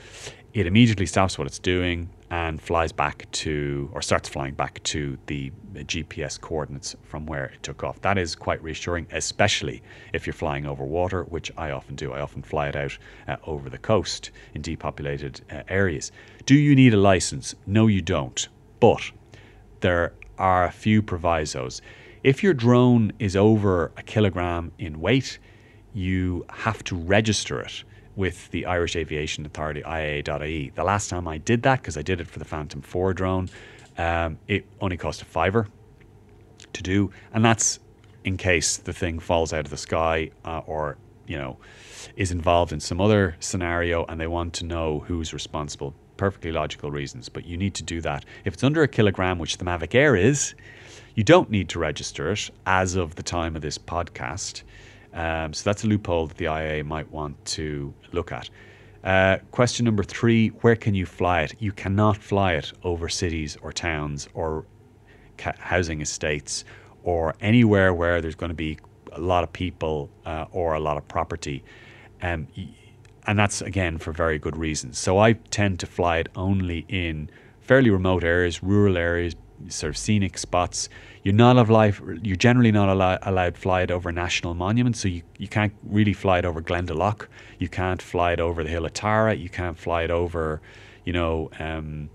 it 0.57 0.66
immediately 0.66 1.05
stops 1.05 1.37
what 1.37 1.47
it's 1.47 1.59
doing 1.59 2.09
and 2.31 2.62
flies 2.62 2.90
back 2.90 3.31
to, 3.31 3.90
or 3.92 4.01
starts 4.01 4.27
flying 4.27 4.55
back 4.55 4.83
to 4.85 5.19
the 5.27 5.53
GPS 5.75 6.40
coordinates 6.40 6.97
from 7.05 7.27
where 7.27 7.45
it 7.45 7.62
took 7.62 7.85
off. 7.85 8.01
That 8.01 8.16
is 8.16 8.35
quite 8.35 8.62
reassuring, 8.62 9.07
especially 9.12 9.83
if 10.14 10.27
you're 10.27 10.33
flying 10.33 10.64
over 10.64 10.83
water, 10.83 11.25
which 11.25 11.53
I 11.59 11.73
often 11.73 11.95
do. 11.95 12.14
I 12.14 12.23
often 12.23 12.40
fly 12.40 12.69
it 12.69 12.75
out 12.75 12.97
uh, 13.29 13.37
over 13.45 13.69
the 13.69 13.77
coast 13.77 14.31
in 14.55 14.62
depopulated 14.62 15.42
uh, 15.53 15.61
areas. 15.69 16.11
Do 16.47 16.55
you 16.55 16.75
need 16.75 16.95
a 16.95 16.97
license? 16.97 17.55
No, 17.66 17.87
you 17.87 18.01
don't. 18.01 18.49
But 18.81 19.11
there 19.81 20.14
are 20.38 20.64
a 20.64 20.73
few 20.73 21.03
provisos. 21.03 21.83
If 22.23 22.42
your 22.42 22.55
drone 22.55 23.12
is 23.19 23.37
over 23.37 23.92
a 23.99 24.03
kilogram 24.03 24.73
in 24.79 25.03
weight, 25.03 25.38
you 25.92 26.47
have 26.49 26.83
to 26.85 26.97
register 26.97 27.61
it 27.61 27.85
with 28.16 28.50
the 28.50 28.66
Irish 28.66 28.96
Aviation 28.96 29.46
Authority, 29.46 29.83
IAA.ie. 29.83 30.72
The 30.74 30.85
last 30.85 31.09
time 31.09 31.29
I 31.29 31.38
did 31.38 31.62
that, 31.62 31.83
because 31.83 31.96
I 31.96 32.02
did 32.02 32.20
it 32.20 32.26
for 32.26 32.38
the 32.38 32.44
Phantom 32.44 32.81
4 32.81 33.12
drone, 33.12 33.48
um, 33.98 34.38
it 34.48 34.66
only 34.81 34.96
cost 34.96 35.22
a 35.22 35.26
fiver 35.26 35.68
to 36.72 36.83
do. 36.83 37.11
And 37.33 37.44
that's 37.44 37.79
in 38.24 38.37
case 38.37 38.79
the 38.79 38.92
thing 38.92 39.18
falls 39.18 39.52
out 39.52 39.61
of 39.61 39.70
the 39.70 39.76
sky 39.76 40.31
uh, 40.44 40.62
or, 40.66 40.96
you 41.26 41.37
know, 41.37 41.59
is 42.16 42.33
involved 42.33 42.72
in 42.72 42.81
some 42.81 43.00
other 43.00 43.37
scenario 43.38 44.05
and 44.07 44.20
they 44.20 44.26
want 44.26 44.55
to 44.55 44.64
know 44.64 45.00
who's 45.00 45.33
responsible. 45.33 45.94
Perfectly 46.16 46.50
logical 46.50 46.90
reasons, 46.90 47.29
but 47.29 47.44
you 47.44 47.59
need 47.59 47.74
to 47.74 47.83
do 47.83 48.00
that. 48.00 48.24
If 48.46 48.55
it's 48.55 48.64
under 48.64 48.83
a 48.83 48.88
kilogram, 48.88 49.38
which 49.38 49.59
the 49.59 49.66
Mavic 49.66 49.94
Air 49.94 50.16
is, 50.16 50.55
you 51.14 51.22
don't 51.22 51.50
need 51.50 51.68
to 51.70 51.79
register 51.79 52.31
it 52.31 52.50
as 52.64 52.94
of 52.94 53.16
the 53.16 53.22
time 53.22 53.55
of 53.55 53.62
this 53.62 53.76
podcast. 53.76 54.62
Um, 55.16 55.55
so 55.55 55.64
that's 55.64 55.83
a 55.83 55.87
loophole 55.87 56.26
that 56.26 56.37
the 56.37 56.44
IA 56.44 56.85
might 56.85 57.11
want 57.11 57.42
to 57.46 57.92
look 58.12 58.31
at. 58.31 58.50
Uh, 59.02 59.38
question 59.50 59.85
number 59.85 60.02
three 60.05 60.48
Where 60.48 60.76
can 60.76 60.94
you 60.94 61.07
fly 61.07 61.42
it? 61.42 61.55
You 61.59 61.72
cannot 61.72 62.18
fly 62.18 62.52
it 62.52 62.72
over 62.85 63.09
cities 63.09 63.57
or 63.62 63.72
towns 63.72 64.29
or 64.35 64.66
ca- 65.38 65.55
housing 65.59 66.00
estates 66.02 66.64
or 67.02 67.35
anywhere 67.40 67.94
where 67.94 68.20
there's 68.20 68.35
going 68.35 68.50
to 68.50 68.55
be 68.55 68.79
a 69.12 69.20
lot 69.20 69.42
of 69.42 69.52
people 69.52 70.11
uh, 70.26 70.44
or 70.52 70.74
a 70.74 70.81
lot 70.81 70.98
of 70.98 71.09
property. 71.09 71.64
Um, 72.20 72.48
and 73.26 73.38
that's 73.38 73.62
again 73.62 73.98
for 73.98 74.12
very 74.12 74.38
good 74.38 74.57
reasons. 74.57 74.98
So 74.98 75.18
I 75.18 75.33
tend 75.33 75.81
to 75.81 75.87
fly 75.87 76.18
it 76.18 76.29
only 76.37 76.85
in 76.88 77.31
fairly 77.61 77.90
remote 77.90 78.22
areas, 78.22 78.62
rural 78.62 78.98
areas, 78.98 79.35
sort 79.68 79.90
of 79.90 79.96
scenic 79.96 80.37
spots. 80.37 80.88
You're 81.27 81.35
not 81.35 81.57
allowed, 81.57 82.25
you're 82.25 82.37
generally 82.37 82.71
not 82.71 82.89
allow, 82.89 83.19
allowed 83.23 83.57
to 83.57 83.61
fly 83.61 83.83
it 83.83 83.91
over 83.91 84.12
national 84.12 84.55
monuments, 84.55 85.01
so 85.01 85.09
you, 85.09 85.23
you 85.39 85.49
can't 85.49 85.73
really 85.83 86.12
fly 86.12 86.39
it 86.39 86.45
over 86.45 86.62
Glendalough. 86.62 87.27
You 87.59 87.69
can't 87.69 88.01
fly 88.01 88.35
it 88.35 88.39
over 88.39 88.62
the 88.62 88.71
hill 88.71 88.85
of 88.85 88.93
Tara. 88.93 89.35
You 89.35 89.49
can't 89.49 89.77
fly 89.77 90.05
it 90.05 90.12
over, 90.12 90.61
you 91.05 91.12
know, 91.12 91.51
um, 91.59 92.11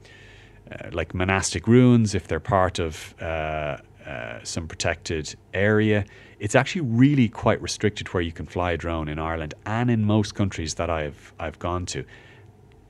uh, 0.72 0.92
like 0.94 1.14
monastic 1.14 1.68
ruins 1.68 2.16
if 2.16 2.30
they're 2.30 2.40
part 2.40 2.80
of 2.80 3.14
uh, 3.20 3.80
uh, 4.08 4.40
some 4.44 4.66
protected 4.66 5.36
area. 5.54 6.06
It's 6.40 6.56
actually 6.56 6.84
really 6.84 7.28
quite 7.28 7.62
restricted 7.62 8.08
where 8.14 8.24
you 8.24 8.32
can 8.32 8.46
fly 8.46 8.72
a 8.72 8.78
drone 8.78 9.10
in 9.10 9.20
Ireland 9.20 9.56
and 9.66 9.92
in 9.92 10.06
most 10.06 10.36
countries 10.36 10.76
that 10.76 10.90
I've 10.90 11.34
I've 11.38 11.60
gone 11.60 11.86
to 11.88 12.06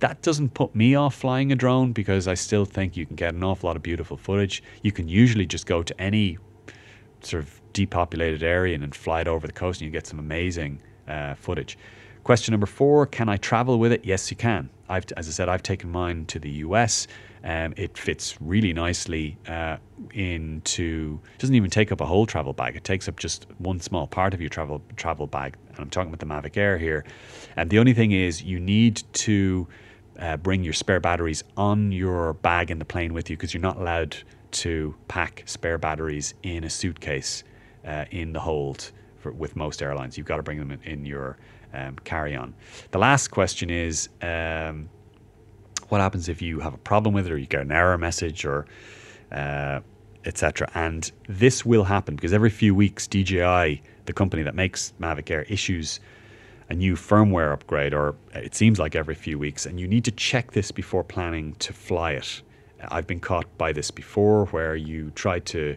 that 0.02 0.22
doesn't 0.22 0.54
put 0.54 0.76
me 0.76 0.96
off 0.96 1.16
flying 1.16 1.52
a 1.52 1.56
drone 1.56 1.94
because 1.94 2.28
I 2.28 2.34
still 2.34 2.66
think 2.66 2.98
you 2.98 3.06
can 3.06 3.16
get 3.16 3.34
an 3.34 3.44
awful 3.44 3.68
lot 3.68 3.76
of 3.76 3.84
beautiful 3.84 4.18
footage. 4.18 4.62
You 4.82 4.92
can 4.92 5.08
usually 5.08 5.46
just 5.46 5.66
go 5.66 5.84
to 5.84 6.02
any 6.02 6.38
sort 7.22 7.44
of 7.44 7.62
depopulated 7.74 8.42
area 8.44 8.74
and 8.74 8.84
then 8.84 8.92
fly 8.92 9.22
it 9.22 9.28
over 9.28 9.46
the 9.46 9.54
coast 9.54 9.80
and 9.80 9.86
you 9.86 9.92
get 9.92 10.08
some 10.08 10.20
amazing 10.20 10.82
uh, 11.08 11.36
footage. 11.36 11.78
Question 12.24 12.52
number 12.52 12.66
four 12.66 13.06
Can 13.06 13.30
I 13.30 13.38
travel 13.38 13.80
with 13.80 13.92
it? 13.92 14.04
Yes, 14.04 14.30
you 14.32 14.38
can. 14.38 14.70
I've, 14.90 15.06
as 15.18 15.28
I 15.28 15.32
said, 15.32 15.50
I've 15.50 15.64
taken 15.64 15.92
mine 15.92 16.26
to 16.28 16.40
the 16.40 16.50
US. 16.50 17.08
Um, 17.44 17.74
it 17.78 17.98
fits 17.98 18.38
really 18.42 18.74
nicely 18.74 19.38
uh, 19.48 19.78
into. 20.14 21.20
Doesn't 21.38 21.56
even 21.56 21.70
take 21.70 21.92
up 21.92 22.02
a 22.02 22.06
whole 22.08 22.26
travel 22.26 22.54
bag. 22.54 22.76
It 22.76 22.84
takes 22.84 23.08
up 23.08 23.18
just 23.18 23.46
one 23.60 23.80
small 23.80 24.08
part 24.08 24.34
of 24.34 24.42
your 24.42 24.50
travel 24.50 24.82
travel 24.96 25.28
bag. 25.28 25.58
And 25.70 25.80
I'm 25.80 25.90
talking 25.92 26.12
about 26.12 26.20
the 26.20 26.26
Mavic 26.26 26.58
Air 26.58 26.80
here. 26.80 27.06
And 27.56 27.70
the 27.70 27.78
only 27.78 27.94
thing 27.94 28.12
is, 28.12 28.42
you 28.44 28.60
need 28.60 29.04
to 29.14 29.68
uh, 30.22 30.38
bring 30.38 30.64
your 30.64 30.74
spare 30.74 31.00
batteries 31.00 31.44
on 31.58 31.92
your 31.92 32.34
bag 32.34 32.72
in 32.72 32.80
the 32.80 32.86
plane 32.86 33.14
with 33.14 33.30
you 33.30 33.36
because 33.36 33.54
you're 33.54 33.62
not 33.62 33.78
allowed 33.78 34.16
to 34.52 34.96
pack 35.08 35.44
spare 35.46 35.78
batteries 35.78 36.36
in 36.44 36.64
a 36.64 36.70
suitcase 36.70 37.44
uh, 37.86 38.06
in 38.12 38.32
the 38.32 38.40
hold 38.40 38.92
for, 39.18 39.32
with 39.32 39.56
most 39.56 39.82
airlines. 39.82 40.18
You've 40.18 40.28
got 40.28 40.38
to 40.38 40.44
bring 40.44 40.60
them 40.60 40.80
in, 40.84 41.06
your 41.06 41.38
um, 41.74 41.98
carry 42.04 42.36
on. 42.36 42.54
The 42.92 43.00
last 43.00 43.30
question 43.30 43.70
is 43.70 44.10
um, 44.22 44.90
what 45.90 46.02
happens 46.02 46.30
if 46.30 46.42
you 46.42 46.60
have 46.60 46.74
a 46.74 46.80
problem 46.80 47.16
with 47.16 47.26
it 47.26 47.32
or 47.32 47.38
you 47.38 47.48
get 47.48 47.62
an 47.62 47.72
error 47.72 47.98
message 47.98 48.46
or 48.46 48.68
uh, 49.32 49.80
etc. 50.26 50.70
And 50.76 51.12
this 51.28 51.66
will 51.66 51.84
happen 51.84 52.16
because 52.16 52.34
every 52.34 52.52
few 52.52 52.76
weeks, 52.76 53.08
DJI, 53.08 53.82
the 54.06 54.14
company 54.14 54.44
that 54.44 54.54
makes 54.54 54.94
Mavic 55.00 55.32
Air, 55.32 55.44
issues 55.44 56.00
a 56.72 56.74
new 56.74 56.96
firmware 56.96 57.52
upgrade, 57.52 57.94
or 57.94 58.16
it 58.34 58.56
seems 58.56 58.80
like 58.80 58.96
every 58.96 59.14
few 59.14 59.38
weeks, 59.38 59.66
and 59.66 59.78
you 59.78 59.88
need 59.90 60.06
to 60.06 60.12
check 60.12 60.54
this 60.54 60.72
before 60.72 61.04
planning 61.04 61.54
to 61.56 61.74
fly 61.74 62.14
it. 62.14 62.42
I've 62.88 63.06
been 63.06 63.20
caught 63.20 63.46
by 63.58 63.74
this 63.74 63.92
before 63.92 64.46
where 64.48 64.78
you 64.78 65.12
try 65.12 65.40
to 65.40 65.76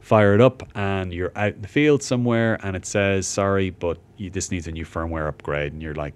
fire 0.00 0.34
it 0.34 0.40
up 0.40 0.68
and 0.74 1.12
you're 1.12 1.30
out 1.36 1.54
in 1.54 1.62
the 1.62 1.68
field 1.68 2.02
somewhere 2.02 2.58
and 2.64 2.76
it 2.76 2.84
says, 2.84 3.26
sorry, 3.26 3.70
but 3.70 3.98
you, 4.16 4.30
this 4.30 4.50
needs 4.50 4.66
a 4.66 4.72
new 4.72 4.84
firmware 4.84 5.28
upgrade. 5.28 5.72
And 5.72 5.80
you're 5.80 5.94
like, 5.94 6.12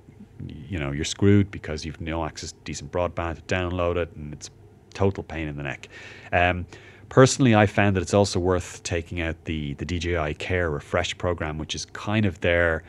you 0.68 0.78
know, 0.78 0.90
you're 0.90 1.04
screwed 1.04 1.50
because 1.52 1.84
you've 1.84 2.00
no 2.00 2.24
access 2.24 2.50
to 2.50 2.58
decent 2.64 2.90
broadband 2.90 3.36
to 3.36 3.42
download 3.42 3.96
it 3.96 4.14
and 4.16 4.34
it's 4.34 4.50
total 4.92 5.22
pain 5.22 5.46
in 5.46 5.56
the 5.56 5.62
neck. 5.62 5.88
Um, 6.32 6.66
personally, 7.08 7.54
I 7.54 7.66
found 7.66 7.94
that 7.96 8.02
it's 8.02 8.12
also 8.12 8.40
worth 8.40 8.82
taking 8.82 9.20
out 9.20 9.36
the, 9.44 9.74
the 9.74 9.84
DJI 9.84 10.34
Care 10.34 10.68
Refresh 10.68 11.16
program, 11.16 11.56
which 11.56 11.76
is 11.76 11.86
kind 11.86 12.26
of 12.26 12.40
their 12.40 12.82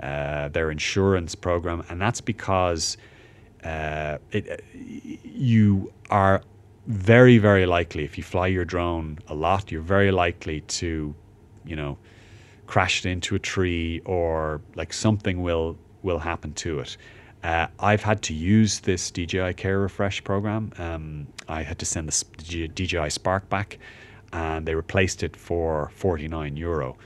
uh, 0.00 0.48
their 0.48 0.70
insurance 0.70 1.34
program, 1.34 1.84
and 1.88 2.00
that's 2.00 2.20
because 2.20 2.96
uh, 3.64 4.18
it, 4.32 4.64
you 4.72 5.92
are 6.10 6.42
very, 6.86 7.38
very 7.38 7.66
likely 7.66 8.04
if 8.04 8.16
you 8.16 8.24
fly 8.24 8.46
your 8.46 8.64
drone 8.64 9.18
a 9.28 9.34
lot, 9.34 9.70
you're 9.70 9.82
very 9.82 10.10
likely 10.10 10.62
to, 10.62 11.14
you 11.64 11.76
know, 11.76 11.98
crash 12.66 13.04
it 13.04 13.08
into 13.08 13.34
a 13.34 13.38
tree 13.38 14.00
or 14.04 14.60
like 14.74 14.92
something 14.92 15.42
will 15.42 15.76
will 16.02 16.18
happen 16.18 16.52
to 16.54 16.80
it. 16.80 16.96
Uh, 17.42 17.66
I've 17.78 18.02
had 18.02 18.22
to 18.22 18.34
use 18.34 18.80
this 18.80 19.10
DJI 19.10 19.54
Care 19.54 19.80
Refresh 19.80 20.24
program. 20.24 20.72
Um, 20.78 21.26
I 21.48 21.62
had 21.62 21.78
to 21.78 21.86
send 21.86 22.08
the 22.08 22.68
DJI 22.68 23.10
Spark 23.10 23.48
back, 23.48 23.78
and 24.32 24.66
they 24.66 24.74
replaced 24.74 25.22
it 25.22 25.36
for 25.36 25.90
49 25.94 26.56
euro. 26.56 26.96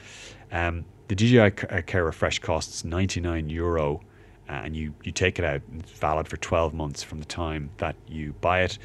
Um, 0.50 0.84
the 1.14 1.26
DJI 1.26 1.66
uh, 1.68 1.82
Care 1.82 2.06
Refresh 2.06 2.38
costs 2.38 2.84
99 2.84 3.50
euro, 3.50 4.00
and 4.48 4.74
you, 4.74 4.94
you 5.04 5.12
take 5.12 5.38
it 5.38 5.44
out. 5.44 5.60
It's 5.78 5.92
valid 5.92 6.26
for 6.26 6.38
12 6.38 6.72
months 6.72 7.02
from 7.02 7.18
the 7.18 7.26
time 7.26 7.68
that 7.76 7.96
you 8.08 8.34
buy 8.40 8.62
it 8.62 8.78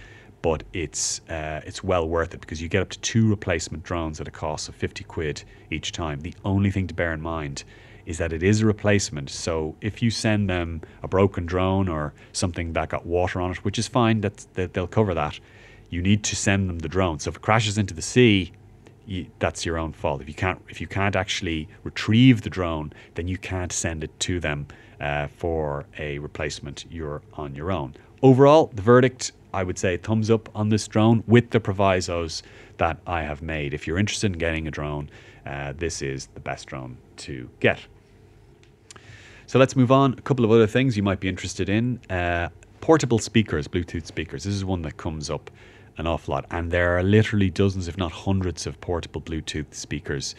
but 0.43 0.61
it's 0.71 1.19
uh, 1.29 1.61
it's 1.65 1.83
well 1.83 2.07
worth 2.07 2.33
it 2.35 2.39
because 2.39 2.61
you 2.61 2.69
get 2.69 2.81
up 2.81 2.89
to 2.89 2.99
two 2.99 3.27
replacement 3.27 3.83
drones 3.83 4.21
at 4.21 4.27
a 4.27 4.31
cost 4.31 4.69
of 4.69 4.75
50 4.75 5.03
quid 5.05 5.43
each 5.71 5.91
time. 5.91 6.21
The 6.21 6.33
only 6.45 6.69
thing 6.69 6.85
to 6.87 6.93
bear 6.93 7.11
in 7.11 7.21
mind 7.21 7.63
is 8.05 8.19
that 8.19 8.31
it 8.31 8.43
is 8.43 8.61
a 8.61 8.65
replacement. 8.67 9.31
So 9.31 9.75
if 9.81 10.03
you 10.03 10.11
send 10.11 10.47
them 10.47 10.81
a 11.01 11.07
broken 11.07 11.47
drone 11.47 11.89
or 11.89 12.13
something 12.33 12.73
that 12.73 12.89
got 12.89 13.05
water 13.05 13.41
on 13.41 13.51
it, 13.51 13.65
which 13.65 13.79
is 13.79 13.87
fine, 13.87 14.21
that 14.21 14.45
they'll 14.53 14.85
cover 14.85 15.15
that. 15.15 15.39
You 15.89 16.03
need 16.03 16.23
to 16.25 16.35
send 16.35 16.69
them 16.69 16.79
the 16.79 16.87
drone. 16.87 17.17
So 17.17 17.29
if 17.29 17.37
it 17.37 17.41
crashes 17.41 17.79
into 17.79 17.95
the 17.95 18.03
sea, 18.03 18.51
you, 19.07 19.25
that's 19.39 19.65
your 19.65 19.77
own 19.77 19.93
fault. 19.93 20.21
If 20.21 20.27
you 20.27 20.33
can't 20.33 20.61
if 20.69 20.79
you 20.81 20.87
can't 20.87 21.15
actually 21.15 21.67
retrieve 21.83 22.41
the 22.41 22.49
drone, 22.49 22.93
then 23.15 23.27
you 23.27 23.37
can't 23.37 23.71
send 23.71 24.03
it 24.03 24.19
to 24.21 24.39
them 24.39 24.67
uh, 24.99 25.27
for 25.27 25.85
a 25.97 26.19
replacement. 26.19 26.85
You're 26.91 27.21
on 27.33 27.55
your 27.55 27.71
own. 27.71 27.95
Overall, 28.21 28.69
the 28.73 28.81
verdict 28.81 29.31
I 29.53 29.63
would 29.63 29.79
say 29.79 29.97
thumbs 29.97 30.29
up 30.29 30.49
on 30.53 30.69
this 30.69 30.87
drone 30.87 31.23
with 31.25 31.49
the 31.51 31.59
provisos 31.59 32.43
that 32.77 32.99
I 33.07 33.23
have 33.23 33.41
made. 33.41 33.73
If 33.73 33.87
you're 33.87 33.97
interested 33.97 34.33
in 34.33 34.37
getting 34.37 34.67
a 34.67 34.71
drone, 34.71 35.09
uh, 35.45 35.73
this 35.75 36.01
is 36.01 36.27
the 36.33 36.39
best 36.41 36.67
drone 36.67 36.97
to 37.17 37.49
get. 37.59 37.79
So 39.47 39.57
let's 39.57 39.77
move 39.77 39.91
on. 39.91 40.13
A 40.13 40.21
couple 40.21 40.43
of 40.43 40.51
other 40.51 40.67
things 40.67 40.97
you 40.97 41.03
might 41.03 41.21
be 41.21 41.29
interested 41.29 41.69
in. 41.69 42.01
Uh, 42.09 42.49
portable 42.81 43.17
speakers, 43.17 43.67
Bluetooth 43.67 44.05
speakers. 44.05 44.43
This 44.43 44.53
is 44.53 44.65
one 44.65 44.81
that 44.81 44.97
comes 44.97 45.29
up 45.29 45.49
an 45.97 46.07
awful 46.07 46.33
lot. 46.33 46.45
And 46.51 46.71
there 46.71 46.97
are 46.97 47.03
literally 47.03 47.49
dozens, 47.49 47.87
if 47.87 47.97
not 47.97 48.11
hundreds, 48.11 48.67
of 48.67 48.79
portable 48.81 49.21
Bluetooth 49.21 49.73
speakers 49.73 50.35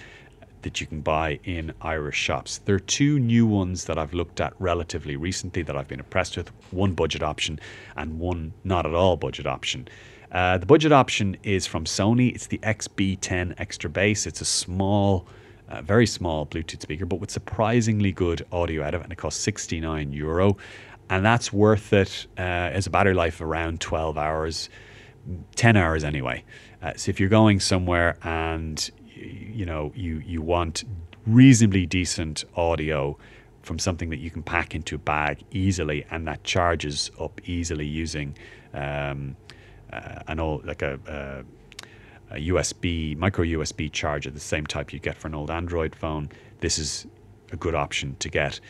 that 0.63 0.81
you 0.81 0.87
can 0.87 1.01
buy 1.01 1.39
in 1.45 1.73
Irish 1.83 2.17
shops. 2.17 2.59
There 2.65 2.75
are 2.75 2.81
two 2.81 3.19
new 3.19 3.47
ones 3.47 3.85
that 3.85 3.99
I've 3.99 4.13
looked 4.15 4.41
at 4.41 4.55
relatively 4.59 5.17
recently 5.17 5.63
that 5.63 5.77
I've 5.77 5.89
been 5.89 6.01
impressed 6.01 6.37
with 6.37 6.49
one 6.73 6.95
budget 6.95 7.23
option 7.23 7.61
and 7.97 8.19
one 8.19 8.53
not 8.65 8.87
at 8.87 8.95
all 8.95 9.17
budget 9.17 9.47
option. 9.47 9.89
Uh, 10.33 10.59
the 10.59 10.67
budget 10.67 10.93
option 10.93 11.37
is 11.43 11.67
from 11.67 11.85
Sony. 11.85 12.35
It's 12.35 12.49
the 12.49 12.59
XB10 12.59 13.55
Extra 13.59 13.89
Bass. 13.89 14.27
It's 14.27 14.41
a 14.41 14.45
small, 14.45 15.27
uh, 15.69 15.81
very 15.83 16.07
small 16.07 16.45
Bluetooth 16.45 16.83
speaker, 16.83 17.07
but 17.07 17.21
with 17.21 17.31
surprisingly 17.31 18.13
good 18.13 18.45
audio 18.53 18.83
out 18.83 18.95
of 18.95 19.01
it, 19.01 19.05
and 19.05 19.13
it 19.13 19.17
costs 19.17 19.41
69 19.43 20.13
euro. 20.13 20.57
And 21.09 21.25
that's 21.25 21.53
worth 21.53 21.93
it 21.95 22.27
uh, 22.37 22.43
as 22.43 22.87
a 22.87 22.91
battery 22.91 23.15
life 23.15 23.37
of 23.37 23.47
around 23.49 23.81
12 23.81 24.19
hours, 24.19 24.69
10 25.57 25.76
hours 25.76 26.05
anyway. 26.05 26.45
Uh, 26.83 26.93
so 26.97 27.11
if 27.11 27.20
you're 27.20 27.29
going 27.29 27.61
somewhere 27.61 28.16
and 28.22 28.91
you 29.14 29.66
know 29.66 29.93
you 29.97 30.22
you 30.24 30.41
want 30.41 30.85
reasonably 31.26 31.85
decent 31.87 32.45
audio 32.57 33.18
from 33.62 33.79
something 33.79 34.11
that 34.11 34.18
you 34.18 34.31
can 34.31 34.43
pack 34.43 34.74
into 34.74 34.95
a 34.95 34.99
bag 34.99 35.45
easily 35.51 36.07
and 36.11 36.26
that 36.26 36.43
charges 36.45 37.11
up 37.20 37.41
easily 37.47 37.87
using 37.87 38.35
um, 38.72 39.37
uh, 39.93 40.20
an 40.29 40.41
old 40.41 40.64
like 40.64 40.83
a, 40.83 40.99
a, 41.07 42.37
a 42.37 42.49
USB 42.49 43.16
micro 43.16 43.45
USB 43.45 43.91
charger, 43.91 44.31
the 44.31 44.41
same 44.41 44.66
type 44.66 44.93
you 44.93 44.99
get 44.99 45.16
for 45.16 45.29
an 45.29 45.35
old 45.35 45.51
Android 45.51 45.95
phone. 45.95 46.31
This 46.61 46.79
is 46.79 47.07
a 47.53 47.57
good 47.57 47.74
option 47.74 48.16
to 48.20 48.29
get. 48.29 48.61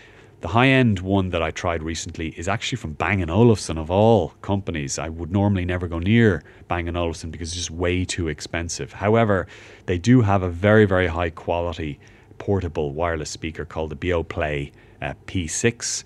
The 0.41 0.49
high 0.49 0.69
end 0.69 1.01
one 1.01 1.31
that 1.31 1.43
I 1.43 1.51
tried 1.51 1.83
recently 1.83 2.29
is 2.29 2.47
actually 2.47 2.77
from 2.77 2.93
Bang 2.93 3.29
& 3.29 3.31
Olufsen 3.31 3.77
of 3.77 3.91
all 3.91 4.29
companies. 4.41 4.97
I 4.97 5.09
would 5.09 5.33
normally 5.33 5.65
never 5.65 5.89
go 5.89 5.99
near 5.99 6.45
Bang 6.69 6.89
& 6.89 6.97
Olufsen 6.97 7.33
because 7.33 7.49
it's 7.49 7.57
just 7.57 7.73
way 7.73 8.05
too 8.05 8.29
expensive. 8.29 8.93
However, 8.93 9.49
they 9.87 9.99
do 9.99 10.21
have 10.21 10.45
a 10.45 10.49
very, 10.49 10.85
very 10.85 11.09
high 11.09 11.31
quality 11.31 11.99
portable 12.39 12.93
wireless 12.93 13.31
speaker 13.31 13.65
called 13.65 13.91
the 13.91 13.97
Beoplay 13.97 14.71
uh, 15.03 15.15
P6. 15.27 16.05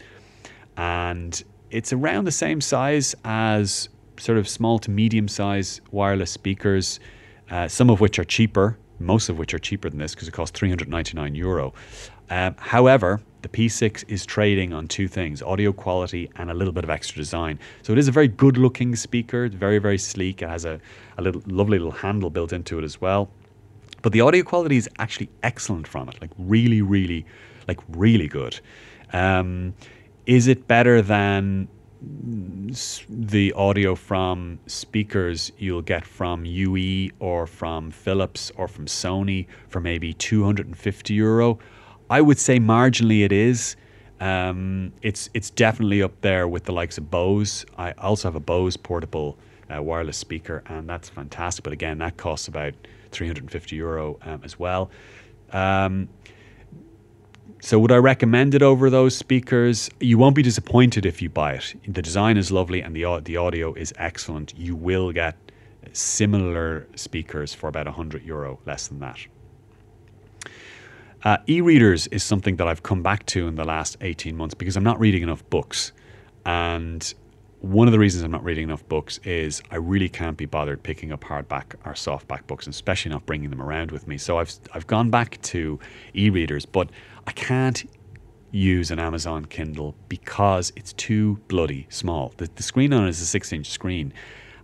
And 0.78 1.44
it's 1.70 1.92
around 1.92 2.24
the 2.24 2.32
same 2.32 2.62
size 2.62 3.14
as 3.26 3.90
sort 4.18 4.38
of 4.38 4.48
small 4.48 4.78
to 4.78 4.90
medium 4.90 5.28
size 5.28 5.82
wireless 5.90 6.30
speakers, 6.30 7.00
uh, 7.50 7.68
some 7.68 7.90
of 7.90 8.00
which 8.00 8.18
are 8.18 8.24
cheaper, 8.24 8.78
most 8.98 9.28
of 9.28 9.38
which 9.38 9.52
are 9.52 9.58
cheaper 9.58 9.90
than 9.90 9.98
this 9.98 10.14
because 10.14 10.26
it 10.26 10.32
costs 10.32 10.58
399 10.58 11.34
euro. 11.34 11.74
Um, 12.30 12.54
however, 12.58 13.20
the 13.42 13.48
P6 13.48 14.04
is 14.08 14.24
trading 14.24 14.72
on 14.72 14.88
two 14.88 15.08
things 15.08 15.42
audio 15.42 15.72
quality 15.72 16.30
and 16.36 16.50
a 16.50 16.54
little 16.54 16.72
bit 16.72 16.84
of 16.84 16.90
extra 16.90 17.16
design. 17.16 17.58
So 17.82 17.92
it 17.92 17.98
is 17.98 18.08
a 18.08 18.12
very 18.12 18.28
good 18.28 18.56
looking 18.56 18.96
speaker, 18.96 19.48
very, 19.48 19.78
very 19.78 19.98
sleek. 19.98 20.42
It 20.42 20.48
has 20.48 20.64
a, 20.64 20.80
a 21.18 21.22
little 21.22 21.42
lovely 21.46 21.78
little 21.78 21.92
handle 21.92 22.30
built 22.30 22.52
into 22.52 22.78
it 22.78 22.84
as 22.84 23.00
well. 23.00 23.30
But 24.02 24.12
the 24.12 24.20
audio 24.20 24.42
quality 24.42 24.76
is 24.76 24.88
actually 24.98 25.30
excellent 25.42 25.86
from 25.86 26.08
it, 26.08 26.20
like 26.20 26.30
really, 26.38 26.82
really, 26.82 27.24
like 27.68 27.78
really 27.88 28.28
good. 28.28 28.58
Um, 29.12 29.74
is 30.26 30.46
it 30.46 30.66
better 30.66 31.02
than 31.02 31.68
the 33.08 33.52
audio 33.52 33.94
from 33.94 34.58
speakers 34.66 35.52
you'll 35.58 35.82
get 35.82 36.04
from 36.04 36.44
UE 36.44 37.10
or 37.20 37.46
from 37.46 37.92
Philips 37.92 38.50
or 38.56 38.66
from 38.66 38.86
Sony 38.86 39.46
for 39.68 39.80
maybe 39.80 40.12
250 40.12 41.14
euro? 41.14 41.58
I 42.12 42.20
would 42.20 42.38
say 42.38 42.58
marginally 42.58 43.24
it 43.24 43.32
is. 43.32 43.74
Um, 44.20 44.92
it's 45.00 45.30
it's 45.32 45.48
definitely 45.48 46.02
up 46.02 46.20
there 46.20 46.46
with 46.46 46.64
the 46.64 46.72
likes 46.72 46.98
of 46.98 47.10
Bose. 47.10 47.64
I 47.78 47.92
also 47.92 48.28
have 48.28 48.34
a 48.34 48.46
Bose 48.54 48.76
portable 48.76 49.38
uh, 49.74 49.82
wireless 49.82 50.18
speaker, 50.18 50.62
and 50.66 50.86
that's 50.86 51.08
fantastic. 51.08 51.64
But 51.64 51.72
again, 51.72 51.96
that 51.98 52.18
costs 52.18 52.48
about 52.48 52.74
350 53.12 53.76
euro 53.76 54.18
um, 54.20 54.42
as 54.44 54.58
well. 54.58 54.90
Um, 55.54 56.10
so 57.62 57.78
would 57.78 57.92
I 57.92 57.96
recommend 57.96 58.54
it 58.54 58.62
over 58.62 58.90
those 58.90 59.16
speakers? 59.16 59.88
You 59.98 60.18
won't 60.18 60.36
be 60.36 60.42
disappointed 60.42 61.06
if 61.06 61.22
you 61.22 61.30
buy 61.30 61.54
it. 61.54 61.74
The 61.88 62.02
design 62.02 62.36
is 62.36 62.52
lovely 62.52 62.82
and 62.82 62.94
the 62.94 63.22
the 63.24 63.38
audio 63.38 63.72
is 63.72 63.94
excellent. 63.96 64.52
You 64.58 64.76
will 64.76 65.12
get 65.12 65.34
similar 65.94 66.86
speakers 66.94 67.54
for 67.54 67.68
about 67.68 67.86
100 67.86 68.22
euro 68.22 68.58
less 68.66 68.88
than 68.88 69.00
that. 69.00 69.18
Uh, 71.24 71.36
e 71.48 71.60
readers 71.60 72.08
is 72.08 72.22
something 72.22 72.56
that 72.56 72.66
I've 72.66 72.82
come 72.82 73.02
back 73.02 73.26
to 73.26 73.46
in 73.46 73.54
the 73.54 73.64
last 73.64 73.96
18 74.00 74.36
months 74.36 74.54
because 74.54 74.76
I'm 74.76 74.84
not 74.84 74.98
reading 74.98 75.22
enough 75.22 75.48
books. 75.50 75.92
And 76.44 77.14
one 77.60 77.86
of 77.86 77.92
the 77.92 77.98
reasons 77.98 78.24
I'm 78.24 78.32
not 78.32 78.42
reading 78.42 78.64
enough 78.64 78.86
books 78.88 79.18
is 79.22 79.62
I 79.70 79.76
really 79.76 80.08
can't 80.08 80.36
be 80.36 80.46
bothered 80.46 80.82
picking 80.82 81.12
up 81.12 81.20
hardback 81.20 81.74
or 81.84 81.92
softback 81.92 82.48
books, 82.48 82.66
and 82.66 82.74
especially 82.74 83.12
not 83.12 83.24
bringing 83.24 83.50
them 83.50 83.62
around 83.62 83.92
with 83.92 84.08
me. 84.08 84.18
So 84.18 84.38
I've, 84.38 84.52
I've 84.72 84.88
gone 84.88 85.10
back 85.10 85.40
to 85.42 85.78
e 86.14 86.28
readers, 86.28 86.66
but 86.66 86.90
I 87.26 87.32
can't 87.32 87.84
use 88.50 88.90
an 88.90 88.98
Amazon 88.98 89.44
Kindle 89.44 89.94
because 90.08 90.72
it's 90.74 90.92
too 90.94 91.38
bloody 91.46 91.86
small. 91.88 92.34
The, 92.36 92.50
the 92.54 92.64
screen 92.64 92.92
on 92.92 93.06
it 93.06 93.10
is 93.10 93.20
a 93.20 93.26
six 93.26 93.52
inch 93.52 93.70
screen. 93.70 94.12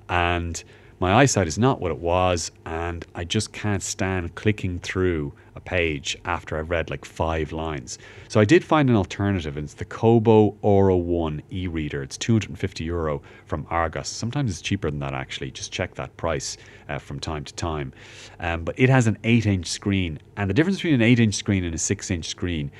And 0.09 0.63
my 1.01 1.14
eyesight 1.14 1.46
is 1.46 1.59
not 1.59 1.80
what 1.80 1.92
it 1.92 1.99
was, 1.99 2.51
and 2.66 3.07
I 3.14 3.22
just 3.22 3.53
can't 3.53 3.82
stand 3.82 4.34
clicking 4.34 4.80
through 4.80 5.32
a 5.55 5.61
page 5.61 6.16
after 6.24 6.59
I've 6.59 6.70
read 6.70 6.90
like 6.90 7.05
five 7.05 7.53
lines. 7.53 7.99
So 8.26 8.40
I 8.40 8.44
did 8.44 8.64
find 8.64 8.88
an 8.90 8.96
alternative. 8.96 9.57
And 9.57 9.64
it's 9.64 9.74
the 9.74 9.84
Kobo 9.84 10.57
Aura 10.62 10.96
1 10.96 11.42
e 11.53 11.68
reader. 11.68 12.03
It's 12.03 12.16
250 12.16 12.84
euro 12.84 13.22
from 13.46 13.66
Argos. 13.70 14.09
Sometimes 14.09 14.51
it's 14.51 14.61
cheaper 14.61 14.90
than 14.90 15.01
that, 15.01 15.14
actually. 15.14 15.51
Just 15.51 15.72
check 15.72 15.94
that 15.94 16.16
price 16.16 16.57
uh, 16.88 16.99
from 16.99 17.20
time 17.20 17.44
to 17.44 17.55
time. 17.55 17.92
Um, 18.40 18.64
but 18.64 18.78
it 18.78 18.88
has 18.88 19.07
an 19.07 19.18
8 19.22 19.46
inch 19.46 19.66
screen, 19.66 20.18
and 20.36 20.51
the 20.51 20.55
difference 20.55 20.78
between 20.78 20.94
an 20.94 21.03
8 21.03 21.20
inch 21.20 21.34
screen 21.34 21.64
and 21.64 21.74
a 21.74 21.78
6 21.78 22.11
inch 22.11 22.26
screen 22.26 22.72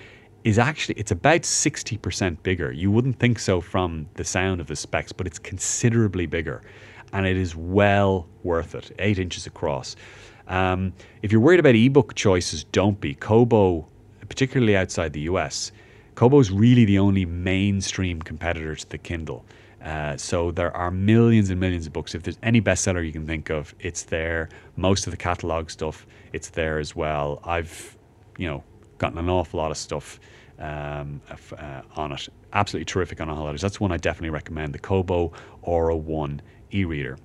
is 0.45 0.59
actually 0.59 0.95
it's 0.95 1.11
about 1.11 1.43
60% 1.43 2.43
bigger. 2.43 2.73
You 2.73 2.91
wouldn't 2.91 3.19
think 3.19 3.39
so 3.39 3.61
from 3.61 4.09
the 4.15 4.25
sound 4.25 4.61
of 4.61 4.67
the 4.67 4.77
specs, 4.77 5.13
but 5.13 5.27
it's 5.27 5.39
considerably 5.39 6.27
bigger 6.27 6.63
and 7.13 7.27
it 7.27 7.37
is 7.37 7.55
well 7.57 8.27
worth 8.43 8.75
it. 8.75 8.95
Eight 8.99 9.19
inches 9.19 9.47
across. 9.47 9.97
Um, 10.47 10.93
if 11.23 11.31
you're 11.31 11.41
worried 11.41 11.61
about 11.61 11.75
ebook 11.75 12.15
choices, 12.15 12.65
don't 12.65 13.01
be. 13.01 13.15
Kobo, 13.15 13.87
particularly 14.29 14.77
outside 14.77 15.13
the 15.13 15.21
US, 15.21 15.73
Kobo 16.15 16.41
is 16.41 16.51
really 16.51 16.85
the 16.85 16.99
only 16.99 17.25
mainstream 17.25 18.21
competitor 18.21 18.75
to 18.75 18.89
the 18.89 18.99
Kindle. 18.99 19.45
Uh, 19.85 20.17
so 20.17 20.51
there 20.51 20.77
are 20.77 20.91
millions 20.91 21.51
and 21.51 21.61
millions 21.61 21.87
of 21.87 21.93
books. 21.93 22.15
If 22.15 22.25
there's 22.25 22.39
any 22.43 22.61
bestseller 22.61 23.07
you 23.07 23.13
can 23.13 23.27
think 23.27 23.51
of, 23.51 23.75
it's 23.79 24.03
there. 24.03 24.49
Most 24.77 25.07
of 25.07 25.13
the 25.13 25.17
catalog 25.17 25.71
stuff, 25.71 26.07
it's 26.33 26.51
there 26.51 26.79
as 26.79 26.97
well. 26.97 27.41
I've, 27.45 27.97
you 28.37 28.49
know, 28.49 28.65
gotten 28.99 29.19
an 29.19 29.29
awful 29.29 29.59
lot 29.61 29.71
of 29.71 29.77
stuff 29.77 30.19
um, 30.59 31.21
uh, 31.31 31.83
on 31.97 32.13
it. 32.13 32.29
Absolutely 32.53 32.85
terrific 32.85 33.21
on 33.21 33.29
holidays. 33.29 33.61
That's 33.61 33.81
one 33.81 33.93
I 33.93 33.97
definitely 33.97 34.31
recommend. 34.31 34.73
The 34.75 34.79
Kobo 34.79 35.33
Aura 35.63 35.97
One 35.97 36.43
e 36.73 36.85
reader. 36.85 37.19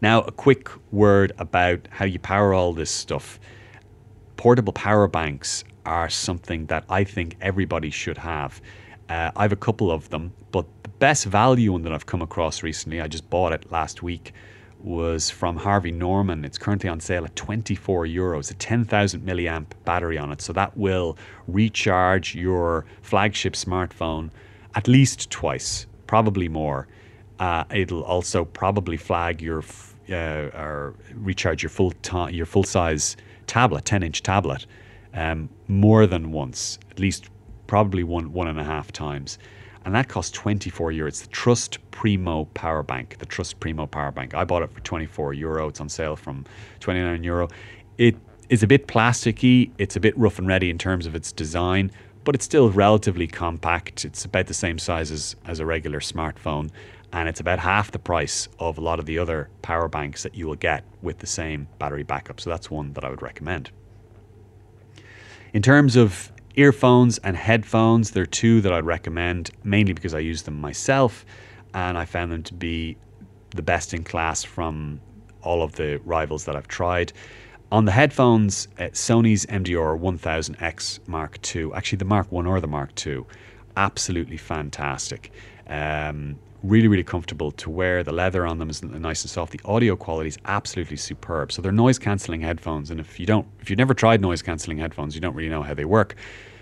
Now, 0.00 0.22
a 0.22 0.32
quick 0.32 0.70
word 0.92 1.32
about 1.38 1.88
how 1.90 2.04
you 2.04 2.18
power 2.18 2.54
all 2.54 2.72
this 2.72 2.90
stuff. 2.90 3.38
Portable 4.36 4.72
power 4.72 5.08
banks 5.08 5.64
are 5.84 6.08
something 6.08 6.66
that 6.66 6.84
I 6.88 7.04
think 7.04 7.36
everybody 7.40 7.90
should 7.90 8.18
have. 8.18 8.60
Uh, 9.08 9.30
I 9.34 9.42
have 9.42 9.52
a 9.52 9.56
couple 9.56 9.90
of 9.90 10.08
them, 10.10 10.32
but 10.52 10.66
the 10.82 10.90
best 10.90 11.24
value 11.24 11.72
one 11.72 11.82
that 11.82 11.92
I've 11.92 12.06
come 12.06 12.22
across 12.22 12.62
recently, 12.62 13.00
I 13.00 13.08
just 13.08 13.28
bought 13.30 13.52
it 13.52 13.72
last 13.72 14.02
week, 14.02 14.32
was 14.80 15.30
from 15.30 15.56
Harvey 15.56 15.90
Norman. 15.90 16.44
It's 16.44 16.58
currently 16.58 16.88
on 16.88 17.00
sale 17.00 17.24
at 17.24 17.34
24 17.36 18.06
euros, 18.06 18.50
a 18.50 18.54
10,000 18.54 19.20
milliamp 19.26 19.66
battery 19.84 20.18
on 20.18 20.32
it. 20.32 20.40
So 20.40 20.52
that 20.52 20.76
will 20.76 21.16
recharge 21.46 22.34
your 22.34 22.84
flagship 23.02 23.54
smartphone 23.54 24.30
at 24.74 24.86
least 24.86 25.30
twice, 25.30 25.86
probably 26.06 26.48
more. 26.48 26.86
Uh, 27.38 27.64
it'll 27.70 28.04
also 28.04 28.44
probably 28.44 28.96
flag 28.96 29.40
your 29.42 29.62
uh, 30.10 30.50
or 30.54 30.94
recharge 31.14 31.62
your 31.62 31.70
full 31.70 31.92
ta- 32.02 32.28
your 32.28 32.46
full 32.46 32.64
size 32.64 33.16
tablet, 33.46 33.84
10 33.84 34.02
inch 34.02 34.22
tablet, 34.22 34.66
um, 35.14 35.48
more 35.68 36.06
than 36.06 36.32
once, 36.32 36.78
at 36.90 36.98
least 36.98 37.30
probably 37.66 38.02
one 38.02 38.32
one 38.32 38.48
and 38.48 38.58
a 38.58 38.64
half 38.64 38.90
times 38.92 39.38
and 39.84 39.94
that 39.94 40.08
costs 40.08 40.32
24 40.32 40.92
euro. 40.92 41.08
It's 41.08 41.22
the 41.22 41.28
Trust 41.28 41.78
Primo 41.90 42.46
power 42.54 42.82
bank. 42.82 43.16
The 43.18 43.26
Trust 43.26 43.60
Primo 43.60 43.86
power 43.86 44.12
bank. 44.12 44.34
I 44.34 44.44
bought 44.44 44.62
it 44.62 44.72
for 44.72 44.80
24 44.80 45.34
euro. 45.34 45.68
It's 45.68 45.80
on 45.80 45.88
sale 45.88 46.16
from 46.16 46.44
29 46.80 47.22
euro. 47.24 47.48
It 47.96 48.16
is 48.48 48.62
a 48.62 48.66
bit 48.66 48.86
plasticky. 48.86 49.70
It's 49.78 49.96
a 49.96 50.00
bit 50.00 50.16
rough 50.16 50.38
and 50.38 50.48
ready 50.48 50.70
in 50.70 50.78
terms 50.78 51.06
of 51.06 51.14
its 51.14 51.32
design, 51.32 51.90
but 52.24 52.34
it's 52.34 52.44
still 52.44 52.70
relatively 52.70 53.26
compact. 53.26 54.04
It's 54.04 54.24
about 54.24 54.46
the 54.46 54.54
same 54.54 54.78
size 54.78 55.10
as, 55.10 55.36
as 55.46 55.60
a 55.60 55.66
regular 55.66 56.00
smartphone, 56.00 56.70
and 57.12 57.28
it's 57.28 57.40
about 57.40 57.58
half 57.58 57.90
the 57.90 57.98
price 57.98 58.48
of 58.58 58.78
a 58.78 58.80
lot 58.80 58.98
of 58.98 59.06
the 59.06 59.18
other 59.18 59.48
power 59.62 59.88
banks 59.88 60.22
that 60.22 60.34
you 60.34 60.46
will 60.46 60.56
get 60.56 60.84
with 61.02 61.18
the 61.18 61.26
same 61.26 61.68
battery 61.78 62.02
backup. 62.02 62.40
So 62.40 62.50
that's 62.50 62.70
one 62.70 62.92
that 62.94 63.04
I 63.04 63.10
would 63.10 63.22
recommend. 63.22 63.70
In 65.52 65.62
terms 65.62 65.96
of 65.96 66.30
Earphones 66.58 67.18
and 67.18 67.36
headphones, 67.36 68.10
they're 68.10 68.26
two 68.26 68.60
that 68.62 68.72
I'd 68.72 68.84
recommend, 68.84 69.52
mainly 69.62 69.92
because 69.92 70.12
I 70.12 70.18
use 70.18 70.42
them 70.42 70.60
myself 70.60 71.24
and 71.72 71.96
I 71.96 72.04
found 72.04 72.32
them 72.32 72.42
to 72.42 72.54
be 72.54 72.96
the 73.50 73.62
best 73.62 73.94
in 73.94 74.02
class 74.02 74.42
from 74.42 75.00
all 75.40 75.62
of 75.62 75.76
the 75.76 76.00
rivals 76.04 76.46
that 76.46 76.56
I've 76.56 76.66
tried. 76.66 77.12
On 77.70 77.84
the 77.84 77.92
headphones, 77.92 78.66
uh, 78.76 78.86
Sony's 78.86 79.46
MDR 79.46 79.96
1000X 80.00 81.06
Mark 81.06 81.38
II, 81.54 81.70
actually 81.76 81.98
the 81.98 82.04
Mark 82.04 82.32
1 82.32 82.44
or 82.44 82.60
the 82.60 82.66
Mark 82.66 82.90
II, 83.06 83.22
absolutely 83.76 84.36
fantastic. 84.36 85.30
Um, 85.68 86.40
really, 86.62 86.88
really 86.88 87.04
comfortable 87.04 87.50
to 87.52 87.70
wear. 87.70 88.02
The 88.02 88.12
leather 88.12 88.46
on 88.46 88.58
them 88.58 88.70
is 88.70 88.82
nice 88.82 89.22
and 89.22 89.30
soft. 89.30 89.52
The 89.52 89.60
audio 89.64 89.96
quality 89.96 90.28
is 90.28 90.38
absolutely 90.44 90.96
superb. 90.96 91.52
So 91.52 91.62
they're 91.62 91.72
noise 91.72 91.98
cancelling 91.98 92.40
headphones, 92.40 92.90
and 92.90 93.00
if 93.00 93.20
you 93.20 93.26
don't, 93.26 93.46
if 93.60 93.70
you've 93.70 93.78
never 93.78 93.94
tried 93.94 94.20
noise 94.20 94.42
cancelling 94.42 94.78
headphones, 94.78 95.14
you 95.14 95.20
don't 95.20 95.34
really 95.34 95.48
know 95.48 95.62
how 95.62 95.74
they 95.74 95.84
work. 95.84 96.16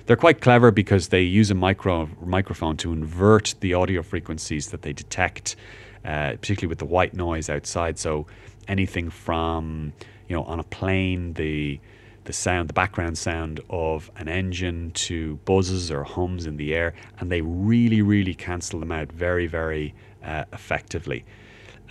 They're 0.07 0.17
quite 0.17 0.41
clever 0.41 0.71
because 0.71 1.09
they 1.09 1.23
use 1.23 1.51
a 1.51 1.55
micro 1.55 2.09
microphone 2.25 2.77
to 2.79 2.93
invert 2.93 3.55
the 3.61 3.75
audio 3.75 4.03
frequencies 4.03 4.71
that 4.71 4.83
they 4.83 4.93
detect, 4.93 5.57
uh, 6.05 6.33
particularly 6.33 6.69
with 6.69 6.79
the 6.79 6.85
white 6.85 7.15
noise 7.15 7.51
outside. 7.51 7.99
So 7.99 8.27
anything 8.69 9.11
from 9.11 9.93
you 10.29 10.37
know 10.37 10.45
on 10.45 10.61
a 10.61 10.65
plane 10.65 11.33
the 11.35 11.81
the 12.27 12.33
sound, 12.33 12.69
the 12.69 12.75
background 12.75 13.17
sound 13.17 13.61
of 13.71 14.11
an 14.17 14.29
engine 14.29 14.91
to 14.93 15.37
buzzes 15.45 15.91
or 15.91 16.05
hums 16.05 16.47
in 16.47 16.57
the 16.57 16.75
air, 16.75 16.95
and 17.19 17.33
they 17.33 17.41
really, 17.41 18.03
really 18.03 18.35
cancel 18.35 18.79
them 18.79 18.93
out 18.93 19.11
very, 19.11 19.47
very 19.47 19.95
uh, 20.25 20.45
effectively. 20.53 21.25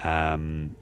Um, 0.04 0.76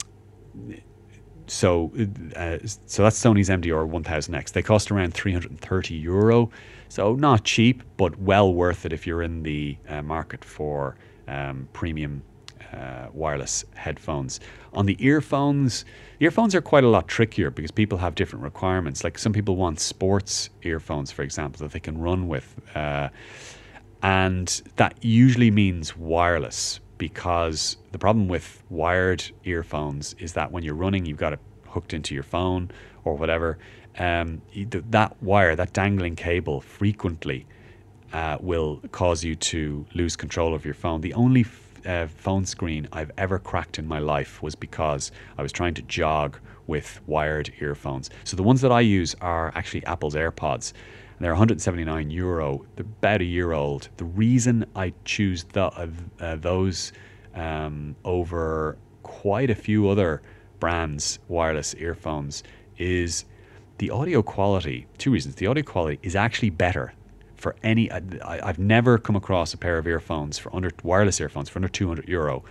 so, 1.47 1.91
uh, 2.35 2.57
so 2.63 3.03
that's 3.03 3.21
Sony's 3.21 3.49
MDR 3.49 3.89
1000X. 3.89 4.51
They 4.51 4.61
cost 4.61 4.91
around 4.91 5.13
330 5.13 5.95
euro, 5.95 6.49
so 6.89 7.15
not 7.15 7.43
cheap, 7.43 7.83
but 7.97 8.19
well 8.19 8.53
worth 8.53 8.85
it 8.85 8.93
if 8.93 9.07
you're 9.07 9.21
in 9.21 9.43
the 9.43 9.77
uh, 9.87 10.01
market 10.01 10.43
for 10.43 10.95
um, 11.27 11.67
premium 11.73 12.23
uh, 12.73 13.07
wireless 13.13 13.65
headphones. 13.75 14.39
On 14.73 14.85
the 14.85 14.97
earphones, 14.99 15.85
earphones 16.19 16.55
are 16.55 16.61
quite 16.61 16.83
a 16.83 16.87
lot 16.87 17.07
trickier 17.07 17.51
because 17.51 17.71
people 17.71 17.97
have 17.99 18.15
different 18.15 18.43
requirements. 18.43 19.03
Like 19.03 19.17
some 19.17 19.33
people 19.33 19.55
want 19.55 19.79
sports 19.79 20.49
earphones, 20.63 21.11
for 21.11 21.21
example, 21.21 21.59
that 21.59 21.71
they 21.71 21.79
can 21.79 21.97
run 21.99 22.27
with. 22.27 22.55
Uh, 22.75 23.09
and 24.01 24.61
that 24.75 24.95
usually 25.01 25.51
means 25.51 25.95
wireless 25.95 26.79
because 26.97 27.77
the 27.91 27.97
problem 27.97 28.27
with 28.27 28.63
wired 28.69 29.23
earphones 29.43 30.13
is 30.19 30.33
that 30.33 30.51
when 30.51 30.63
you're 30.63 30.75
running, 30.75 31.05
you've 31.05 31.17
got 31.17 31.33
it 31.33 31.39
hooked 31.67 31.93
into 31.93 32.13
your 32.13 32.23
phone 32.23 32.71
or 33.03 33.15
whatever. 33.15 33.57
Um, 33.97 34.41
that 34.71 35.21
wire, 35.21 35.55
that 35.55 35.73
dangling 35.73 36.15
cable, 36.15 36.61
frequently 36.61 37.45
uh, 38.11 38.37
will 38.39 38.81
cause 38.91 39.23
you 39.23 39.35
to 39.35 39.85
lose 39.93 40.15
control 40.15 40.53
of 40.53 40.65
your 40.65 40.73
phone. 40.73 41.01
The 41.01 41.13
only 41.13 41.43
uh, 41.85 42.07
phone 42.07 42.45
screen 42.45 42.87
I've 42.91 43.11
ever 43.17 43.39
cracked 43.39 43.79
in 43.79 43.87
my 43.87 43.99
life 43.99 44.41
was 44.41 44.55
because 44.55 45.11
I 45.37 45.41
was 45.41 45.51
trying 45.51 45.73
to 45.75 45.81
jog 45.83 46.39
with 46.67 47.01
wired 47.07 47.51
earphones. 47.59 48.09
So 48.23 48.37
the 48.37 48.43
ones 48.43 48.61
that 48.61 48.71
I 48.71 48.81
use 48.81 49.15
are 49.21 49.51
actually 49.55 49.85
Apple's 49.85 50.15
AirPods. 50.15 50.73
They're 51.19 51.31
179 51.31 52.09
euro. 52.09 52.65
They're 52.75 52.85
about 52.85 53.21
a 53.21 53.25
year 53.25 53.53
old. 53.53 53.89
The 53.97 54.05
reason 54.05 54.65
I 54.75 54.93
choose 55.05 55.45
the, 55.45 55.65
uh, 55.65 55.87
uh, 56.19 56.35
those 56.35 56.91
um, 57.35 57.95
over 58.03 58.77
quite 59.03 59.49
a 59.49 59.55
few 59.55 59.87
other 59.89 60.21
brands' 60.59 61.19
wireless 61.27 61.75
earphones 61.75 62.43
is 62.77 63.25
the 63.77 63.89
audio 63.89 64.21
quality. 64.21 64.87
Two 64.97 65.11
reasons. 65.11 65.35
The 65.35 65.47
audio 65.47 65.63
quality 65.63 65.99
is 66.03 66.15
actually 66.15 66.49
better 66.49 66.93
for 67.43 67.55
any. 67.61 67.91
I, 67.91 68.47
have 68.47 68.57
never 68.57 68.97
come 68.97 69.15
across 69.15 69.53
a 69.53 69.57
pair 69.57 69.77
of 69.77 69.85
earphones 69.85 70.39
for 70.39 70.55
under 70.55 70.71
wireless 70.81 71.19
earphones 71.19 71.49
for 71.49 71.59
under 71.59 71.67
200 71.67 72.07
euro 72.07 72.43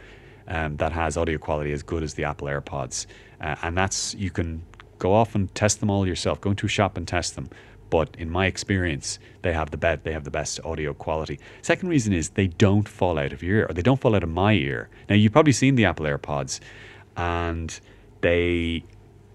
um, 0.47 0.77
that 0.77 0.93
has 0.93 1.17
audio 1.17 1.39
quality 1.39 1.73
as 1.73 1.83
good 1.83 2.03
as 2.03 2.15
the 2.15 2.25
Apple 2.25 2.47
AirPods, 2.47 3.07
uh, 3.41 3.57
and 3.63 3.77
that's 3.77 4.15
you 4.15 4.31
can 4.31 4.63
go 4.99 5.13
off 5.13 5.35
and 5.35 5.53
test 5.55 5.81
them 5.81 5.91
all 5.91 6.07
yourself. 6.07 6.41
Go 6.41 6.51
into 6.51 6.67
a 6.67 6.69
shop 6.69 6.97
and 6.97 7.09
test 7.09 7.35
them. 7.35 7.49
But 7.91 8.15
in 8.19 8.31
my 8.31 8.47
experience, 8.47 9.19
they 9.43 9.53
have 9.53 9.71
the 9.71 9.77
best 9.77 10.05
they 10.05 10.13
have 10.13 10.25
the 10.25 10.31
best 10.31 10.61
audio 10.65 10.95
quality. 10.95 11.41
Second 11.63 11.89
reason 11.89 12.13
is 12.13 12.31
they 12.31 12.47
don't 12.47 12.89
fall 12.89 13.19
out 13.19 13.33
of 13.33 13.43
your 13.43 13.57
ear, 13.57 13.67
or 13.69 13.73
they 13.73 13.83
don't 13.83 14.01
fall 14.01 14.15
out 14.15 14.23
of 14.23 14.29
my 14.29 14.53
ear. 14.53 14.91
Now 15.09 15.17
you've 15.17 15.33
probably 15.33 15.53
seen 15.53 15.75
the 15.75 15.87
Apple 15.87 16.07
AirPods, 16.07 16.61
and 17.17 17.81
they 18.21 18.85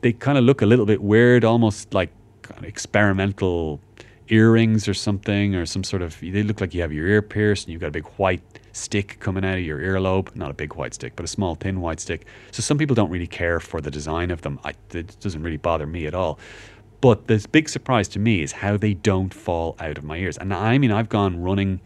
they 0.01 0.13
kind 0.13 0.37
of 0.37 0.43
look 0.43 0.61
a 0.61 0.67
little 0.67 0.85
bit 0.85 1.01
weird, 1.01 1.43
almost 1.43 1.93
like 1.93 2.11
experimental 2.61 3.81
earrings 4.29 4.87
or 4.87 4.93
something, 4.93 5.55
or 5.55 5.65
some 5.65 5.83
sort 5.83 6.01
of. 6.01 6.19
They 6.19 6.43
look 6.43 6.61
like 6.61 6.73
you 6.73 6.81
have 6.81 6.93
your 6.93 7.07
ear 7.07 7.21
pierced 7.21 7.65
and 7.65 7.73
you've 7.73 7.81
got 7.81 7.87
a 7.87 7.91
big 7.91 8.07
white 8.17 8.41
stick 8.73 9.17
coming 9.19 9.43
out 9.43 9.57
of 9.57 9.63
your 9.63 9.79
earlobe. 9.79 10.35
Not 10.35 10.51
a 10.51 10.53
big 10.53 10.75
white 10.75 10.93
stick, 10.93 11.13
but 11.15 11.25
a 11.25 11.27
small, 11.27 11.55
thin 11.55 11.81
white 11.81 11.99
stick. 11.99 12.25
So 12.51 12.61
some 12.61 12.77
people 12.77 12.95
don't 12.95 13.09
really 13.09 13.27
care 13.27 13.59
for 13.59 13.81
the 13.81 13.91
design 13.91 14.31
of 14.31 14.41
them. 14.41 14.59
I, 14.63 14.73
it 14.93 15.17
doesn't 15.19 15.41
really 15.41 15.57
bother 15.57 15.87
me 15.87 16.05
at 16.05 16.13
all. 16.13 16.39
But 17.01 17.27
the 17.27 17.45
big 17.51 17.69
surprise 17.69 18.07
to 18.09 18.19
me 18.19 18.41
is 18.41 18.51
how 18.51 18.77
they 18.77 18.93
don't 18.93 19.33
fall 19.33 19.75
out 19.79 19.97
of 19.97 20.03
my 20.03 20.17
ears. 20.17 20.37
And 20.37 20.53
I 20.53 20.77
mean, 20.77 20.91
I've 20.91 21.09
gone 21.09 21.41
running, 21.41 21.79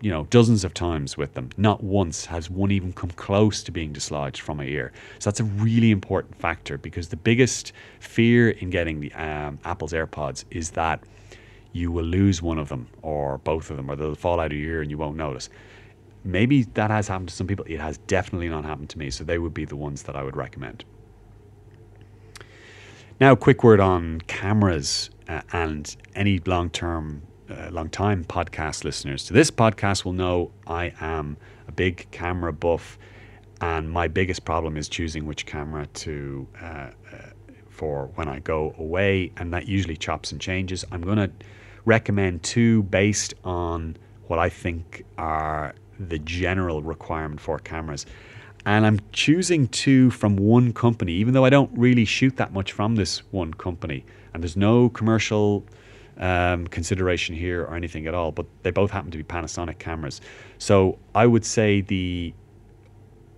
you 0.00 0.10
know, 0.10 0.24
dozens 0.30 0.62
of 0.62 0.72
times 0.72 1.16
with 1.16 1.34
them. 1.34 1.50
Not 1.56 1.82
once 1.82 2.26
has 2.26 2.48
one 2.48 2.70
even 2.70 2.92
come 2.92 3.10
close 3.10 3.64
to 3.64 3.72
being 3.72 3.92
dislodged 3.92 4.40
from 4.40 4.58
my 4.58 4.64
ear. 4.64 4.92
So 5.18 5.30
that's 5.30 5.40
a 5.40 5.44
really 5.44 5.90
important 5.90 6.36
factor 6.36 6.78
because 6.78 7.08
the 7.08 7.16
biggest 7.16 7.72
fear 7.98 8.50
in 8.50 8.70
getting 8.70 9.00
the 9.00 9.12
um, 9.14 9.58
Apple's 9.64 9.92
AirPods 9.92 10.44
is 10.50 10.70
that 10.70 11.02
you 11.76 11.92
will 11.92 12.04
lose 12.04 12.42
one 12.42 12.58
of 12.58 12.68
them 12.68 12.88
or 13.02 13.38
both 13.38 13.70
of 13.70 13.76
them, 13.76 13.90
or 13.90 13.96
they'll 13.96 14.14
fall 14.14 14.40
out 14.40 14.52
of 14.52 14.58
your 14.58 14.74
ear 14.74 14.82
and 14.82 14.90
you 14.90 14.98
won't 14.98 15.16
notice. 15.16 15.48
Maybe 16.24 16.62
that 16.62 16.90
has 16.90 17.08
happened 17.08 17.28
to 17.28 17.34
some 17.34 17.46
people. 17.46 17.64
It 17.68 17.80
has 17.80 17.98
definitely 17.98 18.48
not 18.48 18.64
happened 18.64 18.90
to 18.90 18.98
me. 18.98 19.10
So 19.10 19.22
they 19.22 19.38
would 19.38 19.54
be 19.54 19.64
the 19.64 19.76
ones 19.76 20.02
that 20.04 20.16
I 20.16 20.22
would 20.22 20.36
recommend. 20.36 20.84
Now, 23.20 23.32
a 23.32 23.36
quick 23.36 23.62
word 23.62 23.80
on 23.80 24.20
cameras 24.22 25.10
uh, 25.28 25.42
and 25.52 25.94
any 26.14 26.40
long 26.44 26.70
term, 26.70 27.22
uh, 27.48 27.70
long 27.70 27.88
time 27.88 28.24
podcast 28.24 28.84
listeners 28.84 29.24
to 29.26 29.32
this 29.32 29.50
podcast 29.50 30.04
will 30.04 30.12
know 30.12 30.50
I 30.66 30.92
am 31.00 31.36
a 31.68 31.72
big 31.72 32.10
camera 32.10 32.52
buff, 32.52 32.98
and 33.60 33.90
my 33.90 34.08
biggest 34.08 34.44
problem 34.44 34.76
is 34.76 34.88
choosing 34.88 35.26
which 35.26 35.46
camera 35.46 35.86
to. 35.86 36.48
Uh, 36.60 36.64
uh 36.64 36.90
for 37.76 38.10
when 38.14 38.26
I 38.26 38.38
go 38.40 38.74
away, 38.78 39.32
and 39.36 39.52
that 39.52 39.68
usually 39.68 39.96
chops 39.96 40.32
and 40.32 40.40
changes. 40.40 40.84
I'm 40.90 41.02
to 41.02 41.30
recommend 41.86 42.42
two 42.42 42.82
based 42.84 43.32
on 43.44 43.96
what 44.26 44.38
I 44.38 44.50
think 44.50 45.04
are 45.16 45.74
the 45.98 46.18
general 46.18 46.82
requirement 46.82 47.40
for 47.40 47.58
cameras. 47.58 48.04
And 48.66 48.84
I'm 48.84 48.98
choosing 49.12 49.68
two 49.68 50.10
from 50.10 50.36
one 50.36 50.72
company, 50.72 51.12
even 51.12 51.32
though 51.32 51.44
I 51.44 51.50
don't 51.50 51.70
really 51.78 52.04
shoot 52.04 52.36
that 52.36 52.52
much 52.52 52.72
from 52.72 52.96
this 52.96 53.22
one 53.30 53.54
company. 53.54 54.04
And 54.34 54.42
there's 54.42 54.56
no 54.56 54.88
commercial 54.90 55.64
um, 56.18 56.66
consideration 56.66 57.36
here 57.36 57.62
or 57.62 57.76
anything 57.76 58.06
at 58.08 58.14
all, 58.14 58.32
but 58.32 58.46
they 58.62 58.72
both 58.72 58.90
happen 58.90 59.12
to 59.12 59.18
be 59.18 59.22
Panasonic 59.24 59.78
cameras. 59.78 60.20
So 60.58 60.98
I 61.14 61.26
would 61.26 61.44
say 61.44 61.82
the, 61.82 62.34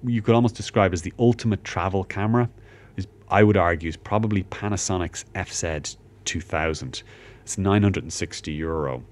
you 0.02 0.22
could 0.22 0.34
almost 0.34 0.54
describe 0.54 0.94
as 0.94 1.02
the 1.02 1.12
ultimate 1.18 1.62
travel 1.62 2.04
camera, 2.04 2.48
is 2.96 3.06
I 3.28 3.42
would 3.42 3.58
argue 3.58 3.90
is 3.90 3.98
probably 3.98 4.44
Panasonic's 4.44 5.24
FZ 5.34 5.96
2000. 6.24 7.02
It's 7.48 7.56
960 7.56 8.52
euro. 8.52 9.02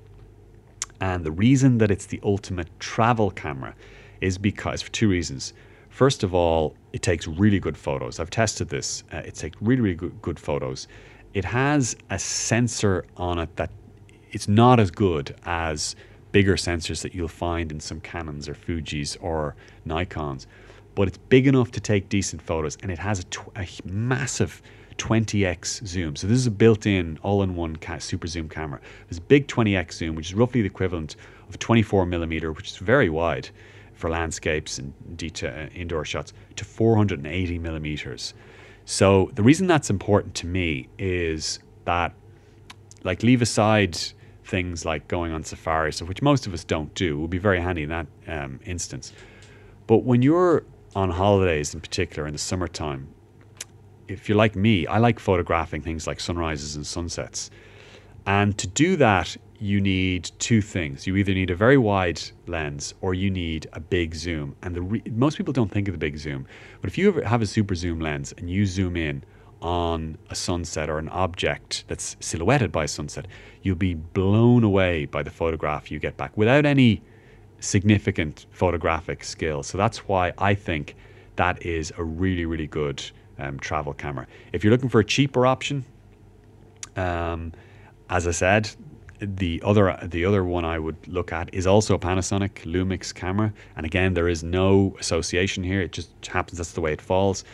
And 1.01 1.25
the 1.25 1.31
reason 1.31 1.79
that 1.79 1.91
it's 1.91 2.05
the 2.05 2.21
ultimate 2.23 2.69
travel 2.79 3.31
camera 3.31 3.75
is 4.21 4.37
because, 4.37 4.83
for 4.83 4.93
two 4.93 5.09
reasons. 5.09 5.55
First 5.89 6.23
of 6.23 6.35
all, 6.35 6.77
it 6.93 7.01
takes 7.01 7.27
really 7.27 7.59
good 7.59 7.79
photos. 7.79 8.21
I've 8.21 8.29
tested 8.29 8.69
this. 8.69 9.05
Uh, 9.11 9.23
it 9.25 9.37
takes 9.37 9.57
really, 9.63 9.81
really 9.81 9.95
good, 9.95 10.21
good 10.21 10.39
photos. 10.39 10.87
It 11.33 11.47
has 11.47 11.97
a 12.11 12.19
sensor 12.19 13.07
on 13.17 13.39
it 13.39 13.57
that 13.57 13.71
it's 14.33 14.49
not 14.49 14.81
as 14.81 14.91
good 14.91 15.35
as 15.47 15.97
bigger 16.31 16.57
sensors 16.57 17.01
that 17.01 17.15
you'll 17.15 17.29
find 17.29 17.73
in 17.73 17.81
some 17.81 18.03
Canons 18.03 18.51
or 18.51 18.55
Fujis 18.55 19.17
or 19.23 19.57
Nikons, 19.87 20.45
but 20.95 21.09
it's 21.09 21.17
big 21.31 21.47
enough 21.47 21.71
to 21.71 21.81
take 21.81 22.11
decent 22.11 22.43
photos 22.43 22.77
and 22.83 22.91
it 22.91 22.99
has 22.99 23.25
a, 23.57 23.61
a 23.63 23.67
massive 23.87 24.61
20x 24.99 25.87
zoom. 25.87 26.17
So 26.17 26.27
this 26.27 26.39
is 26.39 26.47
a 26.47 26.51
built-in 26.51 27.19
all-in-one 27.23 27.79
super 28.01 28.27
zoom 28.27 28.49
camera. 28.49 28.81
A 29.11 29.21
big 29.23 29.47
20x 29.47 29.93
zoom, 29.93 30.15
which 30.15 30.29
is 30.29 30.35
roughly 30.35 30.63
the 30.63 30.67
equivalent 30.67 31.17
of 31.49 31.59
24 31.59 32.07
millimeter, 32.07 32.53
which 32.53 32.71
is 32.71 32.77
very 32.77 33.09
wide 33.09 33.49
for 33.95 34.11
landscapes 34.11 34.79
and 34.79 34.93
detail, 35.17 35.53
uh, 35.55 35.69
indoor 35.75 36.05
shots, 36.05 36.33
to 36.57 36.65
480 36.65 37.59
millimeters. 37.59 38.35
So 38.85 39.31
the 39.35 39.43
reason 39.43 39.67
that's 39.67 39.91
important 39.91 40.35
to 40.37 40.47
me 40.47 40.89
is 40.99 41.59
that, 41.87 42.13
like, 43.05 43.23
leave 43.23 43.43
aside 43.43 43.99
things 44.45 44.85
like 44.85 45.09
going 45.09 45.33
on 45.33 45.43
safari, 45.43 45.93
so 45.93 46.05
which 46.05 46.23
most 46.23 46.47
of 46.47 46.55
us 46.55 46.63
don't 46.63 46.95
do, 46.95 47.19
will 47.19 47.29
be 47.29 47.39
very 47.39 47.61
handy 47.61 47.83
in 47.83 47.89
that 47.89 48.07
um, 48.29 48.61
instance. 48.65 49.13
But 49.87 49.99
when 49.99 50.23
you're 50.23 50.65
on 50.95 51.11
holidays, 51.11 51.75
in 51.75 51.81
particular 51.81 52.27
in 52.27 52.33
the 52.33 52.39
summertime, 52.39 53.09
if 54.09 54.29
you're 54.29 54.39
like 54.39 54.57
me, 54.57 54.87
I 54.87 54.99
like 54.99 55.19
photographing 55.19 55.83
things 55.83 56.07
like 56.07 56.21
sunrises 56.21 56.77
and 56.77 56.87
sunsets. 56.87 57.51
And 58.27 58.57
to 58.59 58.67
do 58.67 58.97
that, 58.97 59.37
you 59.59 59.81
need 59.81 60.31
two 60.39 60.61
things. 60.61 61.07
You 61.07 61.17
either 61.17 61.33
need 61.33 61.51
a 61.51 61.55
very 61.55 61.79
wide 61.79 62.21
lens 62.47 62.95
or 63.01 63.15
you 63.15 63.31
need 63.31 63.69
a 63.73 63.81
big 63.81 64.15
zoom. 64.15 64.57
And 64.63 64.93
re- 64.93 65.03
most 65.11 65.39
people 65.39 65.53
don't 65.53 65.71
think 65.71 65.89
of 65.89 65.93
the 65.95 65.99
big 65.99 66.19
zoom, 66.19 66.47
but 66.81 66.91
if 66.91 66.99
you 66.99 67.13
have 67.13 67.43
a 67.43 67.47
super 67.47 67.75
zoom 67.75 68.01
lens 68.01 68.35
and 68.37 68.51
you 68.51 68.67
zoom 68.67 68.97
in 68.97 69.25
on 69.63 70.19
a 70.29 70.35
sunset 70.35 70.91
or 70.91 70.99
an 70.99 71.09
object 71.09 71.85
that's 71.89 72.17
silhouetted 72.21 72.71
by 72.71 72.85
a 72.85 72.89
sunset, 72.89 73.27
you'll 73.63 73.77
be 73.77 73.95
blown 73.95 74.63
away 74.63 75.07
by 75.07 75.23
the 75.23 75.31
photograph 75.31 75.91
you 75.91 75.99
get 75.99 76.17
back 76.17 76.37
without 76.37 76.67
any 76.67 77.01
significant 77.61 78.47
photographic 78.51 79.25
skill. 79.25 79.63
So 79.63 79.79
that's 79.79 80.07
why 80.07 80.33
I 80.37 80.55
think 80.55 80.95
that 81.37 81.65
is 81.65 81.93
a 81.97 82.05
really, 82.05 82.45
really 82.45 82.67
good 82.67 83.03
um, 83.39 83.59
travel 83.59 83.93
camera. 83.93 84.27
If 84.53 84.65
you're 84.65 84.71
looking 84.71 84.89
for 84.89 85.01
a 85.01 85.05
cheaper 85.05 85.47
option, 85.47 85.85
um, 86.97 87.53
as 88.09 88.27
I 88.27 88.31
said, 88.31 88.71
the 89.19 89.63
other 89.65 89.99
the 90.03 90.25
other 90.25 90.45
one 90.45 90.65
I 90.65 90.79
would 90.79 91.09
look 91.09 91.33
at 91.33 91.53
is 91.55 91.67
also 91.67 91.95
a 91.95 91.99
Panasonic 91.99 92.65
Lumix 92.65 93.15
camera, 93.15 93.53
and 93.77 93.87
again 93.87 94.15
there 94.15 94.29
is 94.29 94.43
no 94.43 94.97
association 95.01 95.65
here. 95.65 95.81
It 95.81 95.93
just 95.93 96.11
happens 96.27 96.59
that's 96.59 96.73
the 96.73 96.81
way 96.81 96.93
it 96.93 97.01
falls, 97.01 97.45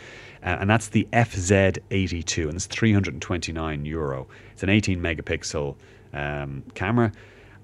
uh, 0.43 0.57
and 0.59 0.69
that's 0.69 0.89
the 0.89 1.07
FZ82, 1.13 2.47
and 2.47 2.55
it's 2.55 2.65
329 2.65 3.85
euro. 3.85 4.27
It's 4.51 4.63
an 4.63 4.69
18 4.69 4.99
megapixel 4.99 5.75
um, 6.13 6.63
camera, 6.73 7.11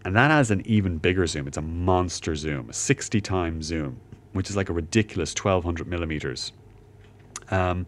and 0.05 0.15
that 0.15 0.31
has 0.31 0.49
an 0.51 0.61
even 0.65 0.97
bigger 0.97 1.27
zoom. 1.27 1.47
It's 1.47 1.57
a 1.57 1.61
monster 1.61 2.35
zoom, 2.35 2.69
a 2.69 2.73
60 2.73 3.19
times 3.21 3.65
zoom, 3.65 3.99
which 4.31 4.49
is 4.49 4.55
like 4.55 4.69
a 4.69 4.73
ridiculous 4.73 5.33
1200 5.35 5.87
millimeters. 5.87 6.53
Um, 7.51 7.85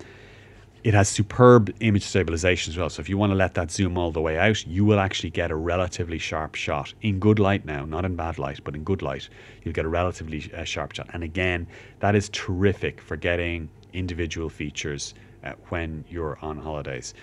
it 0.84 0.94
has 0.94 1.08
superb 1.08 1.74
image 1.80 2.04
stabilization 2.04 2.72
as 2.72 2.78
well. 2.78 2.90
So 2.90 3.02
if 3.02 3.10
you 3.10 3.18
want 3.18 3.32
to 3.32 3.36
let 3.36 3.54
that 3.54 3.72
zoom 3.72 3.98
all 3.98 4.12
the 4.12 4.22
way 4.22 4.38
out, 4.38 4.66
you 4.66 4.84
will 4.84 5.00
actually 5.00 5.30
get 5.30 5.52
a 5.52 5.56
relatively 5.56 6.18
sharp 6.18 6.56
shot 6.56 6.94
in 7.02 7.20
good 7.20 7.40
light 7.40 7.66
now, 7.66 7.86
not 7.86 8.06
in 8.06 8.16
bad 8.16 8.40
light, 8.40 8.60
but 8.64 8.76
in 8.76 8.84
good 8.84 9.02
light, 9.02 9.30
you'll 9.64 9.74
get 9.74 9.86
a 9.86 9.90
relatively 9.90 10.52
uh, 10.56 10.64
sharp 10.64 10.94
shot. 10.94 11.08
And 11.14 11.24
again, 11.24 11.68
that 12.00 12.16
is 12.16 12.30
terrific 12.30 13.00
for 13.02 13.16
getting 13.16 13.70
individual 13.94 14.50
features 14.50 15.14
uh, 15.44 15.54
when 15.70 16.04
you're 16.10 16.38
on 16.42 16.58
holidays. 16.58 17.14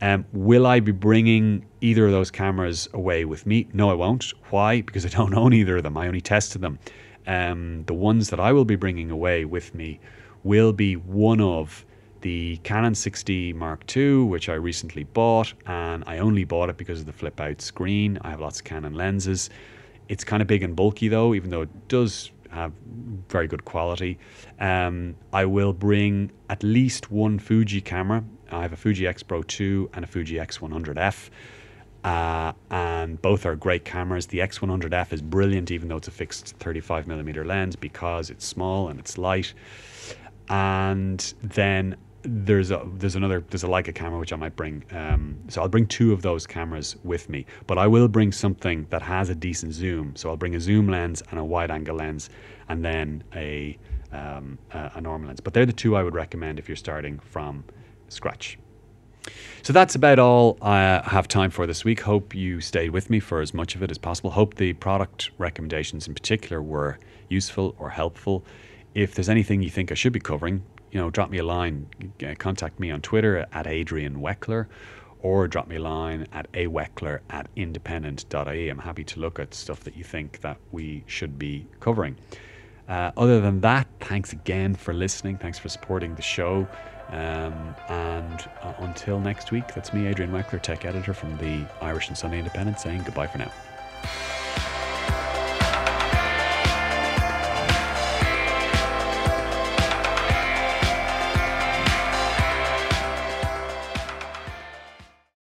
Um, 0.00 0.24
will 0.32 0.66
I 0.66 0.80
be 0.80 0.92
bringing 0.92 1.66
either 1.80 2.06
of 2.06 2.12
those 2.12 2.30
cameras 2.30 2.88
away 2.94 3.24
with 3.24 3.46
me? 3.46 3.68
No, 3.72 3.90
I 3.90 3.94
won't. 3.94 4.32
Why? 4.50 4.82
Because 4.82 5.04
I 5.04 5.08
don't 5.08 5.34
own 5.36 5.52
either 5.52 5.76
of 5.76 5.82
them. 5.82 5.96
I 5.96 6.06
only 6.06 6.20
tested 6.20 6.62
them. 6.62 6.78
Um, 7.26 7.84
the 7.84 7.94
ones 7.94 8.30
that 8.30 8.40
I 8.40 8.52
will 8.52 8.64
be 8.64 8.76
bringing 8.76 9.10
away 9.10 9.44
with 9.44 9.74
me 9.74 10.00
will 10.44 10.72
be 10.72 10.96
one 10.96 11.40
of 11.40 11.84
the 12.20 12.56
Canon 12.58 12.94
6D 12.94 13.54
Mark 13.54 13.96
II, 13.96 14.24
which 14.24 14.48
I 14.48 14.54
recently 14.54 15.04
bought, 15.04 15.54
and 15.66 16.04
I 16.06 16.18
only 16.18 16.44
bought 16.44 16.70
it 16.70 16.76
because 16.76 17.00
of 17.00 17.06
the 17.06 17.12
flip 17.12 17.40
out 17.40 17.60
screen. 17.60 18.18
I 18.22 18.30
have 18.30 18.40
lots 18.40 18.58
of 18.58 18.64
Canon 18.64 18.94
lenses. 18.94 19.50
It's 20.08 20.24
kind 20.24 20.40
of 20.40 20.48
big 20.48 20.62
and 20.62 20.74
bulky 20.74 21.08
though, 21.08 21.34
even 21.34 21.50
though 21.50 21.62
it 21.62 21.88
does 21.88 22.30
have 22.50 22.72
very 23.28 23.46
good 23.46 23.64
quality. 23.64 24.18
Um, 24.58 25.14
I 25.32 25.44
will 25.44 25.72
bring 25.72 26.30
at 26.48 26.62
least 26.62 27.10
one 27.10 27.38
Fuji 27.38 27.80
camera. 27.80 28.24
I 28.50 28.62
have 28.62 28.72
a 28.72 28.76
Fuji 28.76 29.06
X 29.06 29.22
Pro 29.22 29.42
2 29.42 29.90
and 29.94 30.04
a 30.04 30.08
Fuji 30.08 30.36
X100F. 30.36 31.30
Uh, 32.04 32.52
and 32.70 33.20
both 33.20 33.44
are 33.44 33.56
great 33.56 33.84
cameras. 33.84 34.26
The 34.26 34.38
X100F 34.38 35.12
is 35.12 35.20
brilliant, 35.20 35.70
even 35.70 35.88
though 35.88 35.96
it's 35.96 36.08
a 36.08 36.12
fixed 36.12 36.58
35mm 36.58 37.44
lens, 37.44 37.76
because 37.76 38.30
it's 38.30 38.46
small 38.46 38.88
and 38.88 38.98
it's 38.98 39.18
light. 39.18 39.52
And 40.48 41.34
then 41.42 41.96
there's 42.28 42.70
a 42.70 42.82
there's 42.96 43.16
another 43.16 43.44
there's 43.48 43.64
a 43.64 43.68
Leica 43.68 43.94
camera 43.94 44.18
which 44.18 44.32
I 44.32 44.36
might 44.36 44.56
bring. 44.56 44.84
Um, 44.90 45.38
so 45.48 45.62
I'll 45.62 45.68
bring 45.68 45.86
two 45.86 46.12
of 46.12 46.22
those 46.22 46.46
cameras 46.46 46.96
with 47.04 47.28
me, 47.28 47.46
but 47.66 47.78
I 47.78 47.86
will 47.86 48.08
bring 48.08 48.32
something 48.32 48.86
that 48.90 49.02
has 49.02 49.30
a 49.30 49.34
decent 49.34 49.72
zoom. 49.72 50.14
So 50.16 50.28
I'll 50.30 50.36
bring 50.36 50.54
a 50.54 50.60
zoom 50.60 50.88
lens 50.88 51.22
and 51.30 51.40
a 51.40 51.44
wide 51.44 51.70
angle 51.70 51.96
lens, 51.96 52.30
and 52.68 52.84
then 52.84 53.24
a 53.34 53.78
um, 54.12 54.58
a, 54.72 54.92
a 54.96 55.00
normal 55.00 55.28
lens. 55.28 55.40
But 55.40 55.54
they're 55.54 55.66
the 55.66 55.72
two 55.72 55.96
I 55.96 56.02
would 56.02 56.14
recommend 56.14 56.58
if 56.58 56.68
you're 56.68 56.76
starting 56.76 57.18
from 57.18 57.64
scratch. 58.08 58.58
So 59.62 59.72
that's 59.72 59.94
about 59.94 60.18
all 60.18 60.56
I 60.62 61.02
have 61.04 61.28
time 61.28 61.50
for 61.50 61.66
this 61.66 61.84
week. 61.84 62.00
Hope 62.00 62.34
you 62.34 62.60
stayed 62.60 62.90
with 62.90 63.10
me 63.10 63.20
for 63.20 63.40
as 63.40 63.52
much 63.52 63.74
of 63.74 63.82
it 63.82 63.90
as 63.90 63.98
possible. 63.98 64.30
Hope 64.30 64.54
the 64.54 64.72
product 64.74 65.30
recommendations 65.38 66.08
in 66.08 66.14
particular 66.14 66.62
were 66.62 66.98
useful 67.28 67.74
or 67.78 67.90
helpful. 67.90 68.44
If 68.94 69.14
there's 69.14 69.28
anything 69.28 69.62
you 69.62 69.70
think 69.70 69.92
I 69.92 69.94
should 69.94 70.12
be 70.12 70.20
covering, 70.20 70.62
you 70.90 71.00
know, 71.00 71.10
drop 71.10 71.30
me 71.30 71.38
a 71.38 71.44
line. 71.44 71.86
Contact 72.38 72.78
me 72.80 72.90
on 72.90 73.00
Twitter 73.00 73.46
at 73.52 73.66
Adrian 73.66 74.16
Weckler 74.16 74.66
or 75.20 75.48
drop 75.48 75.68
me 75.68 75.76
a 75.76 75.82
line 75.82 76.26
at 76.32 76.50
aweckler 76.52 77.20
at 77.30 77.48
independent.ie. 77.56 78.68
I'm 78.68 78.78
happy 78.78 79.04
to 79.04 79.20
look 79.20 79.38
at 79.38 79.54
stuff 79.54 79.80
that 79.80 79.96
you 79.96 80.04
think 80.04 80.40
that 80.40 80.58
we 80.70 81.04
should 81.06 81.38
be 81.38 81.66
covering. 81.80 82.16
Uh, 82.88 83.10
other 83.16 83.40
than 83.40 83.60
that, 83.60 83.86
thanks 84.00 84.32
again 84.32 84.74
for 84.74 84.94
listening. 84.94 85.36
Thanks 85.36 85.58
for 85.58 85.68
supporting 85.68 86.14
the 86.14 86.22
show. 86.22 86.66
Um, 87.08 87.74
and 87.88 88.48
uh, 88.62 88.74
until 88.78 89.18
next 89.18 89.50
week, 89.50 89.74
that's 89.74 89.92
me, 89.92 90.06
Adrian 90.06 90.30
Weckler, 90.30 90.62
tech 90.62 90.84
editor 90.84 91.14
from 91.14 91.36
the 91.38 91.66
Irish 91.82 92.08
and 92.08 92.16
Sunday 92.16 92.38
Independent, 92.38 92.80
saying 92.80 93.02
goodbye 93.04 93.26
for 93.26 93.38
now. 93.38 93.52